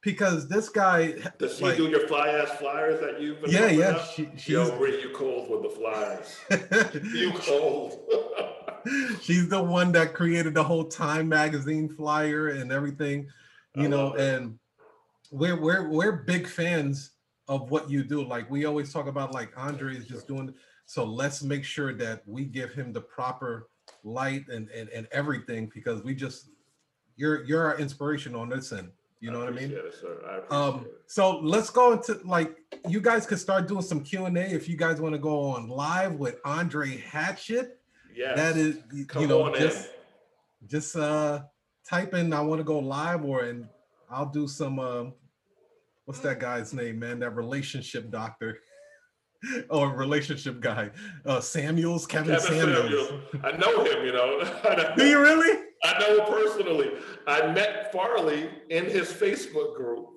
because 0.02 0.48
this 0.48 0.68
guy, 0.68 1.14
Does 1.38 1.58
she 1.58 1.64
like, 1.64 1.76
do 1.76 1.88
your 1.88 2.06
fly 2.06 2.28
ass 2.28 2.50
flyers 2.58 3.00
that 3.00 3.20
you've 3.20 3.42
been 3.42 3.50
yeah, 3.50 3.66
yeah, 3.68 3.88
up? 3.88 4.10
she, 4.12 4.28
she's 4.36 4.48
Yo, 4.50 4.76
Bree, 4.78 5.02
you 5.02 5.10
cold 5.10 5.50
with 5.50 5.62
the 5.62 5.68
flyers. 5.68 7.04
You 7.12 7.32
cold. 7.32 7.98
she's 9.20 9.48
the 9.48 9.60
one 9.60 9.90
that 9.92 10.14
created 10.14 10.54
the 10.54 10.62
whole 10.62 10.84
Time 10.84 11.28
magazine 11.28 11.88
flyer 11.88 12.50
and 12.50 12.70
everything, 12.70 13.28
you 13.74 13.84
I 13.84 13.88
know, 13.88 14.14
and 14.14 14.58
we're 15.32 15.60
we're 15.60 15.88
we're 15.88 16.12
big 16.22 16.46
fans 16.46 17.10
of 17.48 17.70
what 17.70 17.90
you 17.90 18.04
do. 18.04 18.24
Like 18.24 18.50
we 18.50 18.64
always 18.64 18.92
talk 18.92 19.08
about 19.08 19.34
like 19.34 19.52
Andre 19.56 19.96
is 19.96 20.06
just 20.06 20.28
doing 20.28 20.54
so 20.86 21.04
let's 21.04 21.42
make 21.42 21.64
sure 21.64 21.92
that 21.94 22.22
we 22.26 22.44
give 22.44 22.72
him 22.72 22.92
the 22.92 23.00
proper 23.00 23.68
light 24.04 24.44
and 24.48 24.68
and, 24.70 24.88
and 24.90 25.06
everything 25.12 25.70
because 25.74 26.02
we 26.02 26.14
just 26.14 26.48
you're 27.16 27.44
you're 27.44 27.64
our 27.66 27.78
inspiration 27.78 28.34
on 28.34 28.48
this 28.48 28.72
end. 28.72 28.90
You 29.20 29.30
know 29.30 29.38
what 29.40 29.48
I 29.48 29.52
mean? 29.52 29.72
it, 29.72 29.94
sir. 30.00 30.42
I 30.50 30.54
Um, 30.54 30.84
it. 30.84 31.00
so 31.06 31.38
let's 31.40 31.70
go 31.70 31.92
into 31.94 32.20
like 32.24 32.56
you 32.88 33.00
guys 33.00 33.26
could 33.26 33.38
start 33.38 33.66
doing 33.66 33.82
some 33.82 34.00
Q 34.02 34.26
and 34.26 34.36
A 34.36 34.42
if 34.54 34.68
you 34.68 34.76
guys 34.76 35.00
want 35.00 35.14
to 35.14 35.18
go 35.18 35.40
on 35.50 35.68
live 35.68 36.14
with 36.14 36.38
Andre 36.44 36.98
Hatchett. 36.98 37.78
Yes. 38.14 38.36
That 38.36 38.56
is, 38.56 38.78
you 38.92 39.06
Come 39.06 39.28
know, 39.28 39.42
on 39.44 39.54
in. 39.56 39.60
just 39.62 39.88
just 40.66 40.96
uh 40.96 41.42
type 41.88 42.14
in 42.14 42.32
I 42.32 42.40
want 42.42 42.60
to 42.60 42.64
go 42.64 42.78
live 42.78 43.24
or 43.24 43.44
and 43.44 43.66
I'll 44.10 44.26
do 44.30 44.46
some 44.46 44.78
um 44.78 45.14
what's 46.04 46.20
that 46.20 46.38
guy's 46.38 46.72
name, 46.72 46.98
man? 47.00 47.18
That 47.20 47.30
relationship 47.30 48.10
doctor 48.10 48.60
or 49.70 49.90
relationship 49.90 50.60
guy. 50.60 50.90
Uh 51.24 51.40
Samuels, 51.40 52.06
Kevin, 52.06 52.34
Kevin 52.34 52.60
Samuels. 52.60 53.08
Samuels. 53.08 53.44
I 53.44 53.56
know 53.56 53.84
him, 53.84 54.04
you 54.04 54.12
know. 54.12 54.94
Do 54.96 55.06
you 55.06 55.20
really? 55.20 55.64
I 55.84 55.98
know 55.98 56.18
him 56.18 56.32
personally. 56.32 56.90
I 57.26 57.52
met 57.52 57.92
Farley 57.92 58.48
in 58.70 58.86
his 58.86 59.12
Facebook 59.12 59.76
group. 59.76 60.08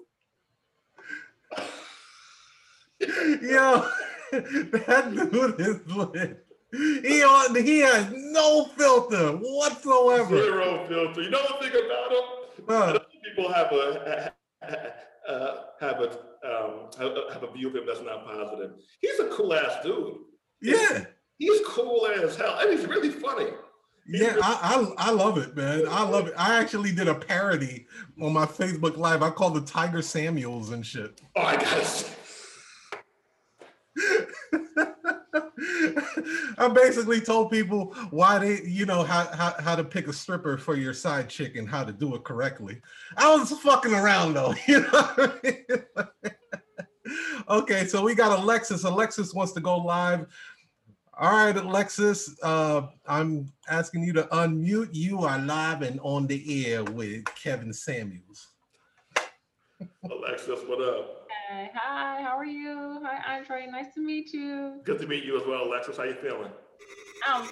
Yo, 3.41 3.87
that 4.31 5.11
dude 5.31 5.59
is 5.59 5.95
lit. 5.95 6.45
He 6.71 7.23
on 7.23 7.55
he 7.55 7.79
has 7.79 8.11
no 8.13 8.65
filter 8.77 9.31
whatsoever. 9.31 10.37
Zero 10.37 10.85
filter. 10.87 11.21
You 11.21 11.29
know 11.31 11.41
the 11.41 11.67
thing 11.67 11.85
about 11.85 12.11
him? 12.11 12.23
Huh. 12.67 12.93
Know 12.93 12.99
people 13.23 13.51
have 13.51 13.71
a 13.71 14.33
uh, 15.29 15.55
have 15.79 15.99
a 16.01 16.09
um, 16.43 16.89
have 17.31 17.43
a- 17.43 17.51
view 17.51 17.67
of 17.69 17.75
him 17.75 17.83
that's 17.85 18.01
not 18.01 18.25
positive. 18.25 18.71
He's 19.01 19.19
a 19.19 19.27
cool 19.27 19.53
ass 19.53 19.83
dude. 19.83 20.15
Yeah. 20.61 21.05
He's 21.37 21.61
cool 21.65 22.05
as 22.07 22.35
hell, 22.35 22.57
and 22.59 22.71
he's 22.77 22.85
really 22.87 23.09
funny. 23.09 23.49
Yeah, 24.11 24.35
I, 24.41 24.91
I 24.97 25.09
I 25.09 25.11
love 25.11 25.37
it, 25.37 25.55
man. 25.55 25.83
I 25.87 26.03
love 26.03 26.27
it. 26.27 26.33
I 26.35 26.57
actually 26.59 26.91
did 26.91 27.07
a 27.07 27.13
parody 27.15 27.85
on 28.21 28.33
my 28.33 28.45
Facebook 28.45 28.97
Live. 28.97 29.21
I 29.21 29.29
called 29.29 29.53
the 29.53 29.61
Tiger 29.61 30.01
Samuels 30.01 30.71
and 30.71 30.83
shit. 30.85 31.21
Oh, 31.35 31.41
I 31.41 31.55
gotta 31.57 31.85
say. 31.85 32.07
I 36.59 36.67
basically 36.67 37.21
told 37.21 37.49
people 37.49 37.95
why 38.11 38.37
they, 38.37 38.61
you 38.63 38.85
know, 38.85 39.03
how, 39.03 39.25
how 39.33 39.55
how 39.59 39.75
to 39.75 39.83
pick 39.83 40.07
a 40.07 40.13
stripper 40.13 40.57
for 40.57 40.75
your 40.75 40.93
side 40.93 41.29
chick 41.29 41.55
and 41.55 41.67
how 41.67 41.85
to 41.85 41.93
do 41.93 42.13
it 42.15 42.25
correctly. 42.25 42.81
I 43.15 43.33
was 43.33 43.51
fucking 43.51 43.93
around 43.93 44.33
though, 44.33 44.53
you 44.67 44.81
know. 44.81 44.89
I 44.93 45.31
mean? 45.43 46.05
okay, 47.49 47.85
so 47.85 48.03
we 48.03 48.13
got 48.13 48.37
Alexis. 48.37 48.83
Alexis 48.83 49.33
wants 49.33 49.53
to 49.53 49.61
go 49.61 49.77
live. 49.77 50.27
All 51.17 51.31
right, 51.31 51.55
Alexis, 51.55 52.37
uh, 52.43 52.83
I'm 53.05 53.51
asking 53.69 54.03
you 54.03 54.13
to 54.13 54.23
unmute. 54.23 54.89
You 54.93 55.19
are 55.23 55.39
live 55.39 55.81
and 55.81 55.99
on 56.01 56.27
the 56.27 56.65
air 56.65 56.83
with 56.83 57.25
Kevin 57.35 57.73
Samuels. 57.73 58.47
Alexis, 60.09 60.59
what 60.65 60.81
up? 60.81 61.28
Hi, 61.51 62.21
how 62.21 62.37
are 62.37 62.45
you? 62.45 63.01
Hi, 63.03 63.37
Andre. 63.37 63.65
Nice 63.71 63.91
to 63.95 64.01
meet 64.01 64.33
you. 64.33 64.81
Good 64.83 64.99
to 64.99 65.07
meet 65.07 65.23
you 65.23 65.39
as 65.39 65.47
well, 65.47 65.63
Alexis. 65.65 65.97
How 65.97 66.03
you 66.03 66.13
feeling? 66.13 66.51
Um, 67.27 67.49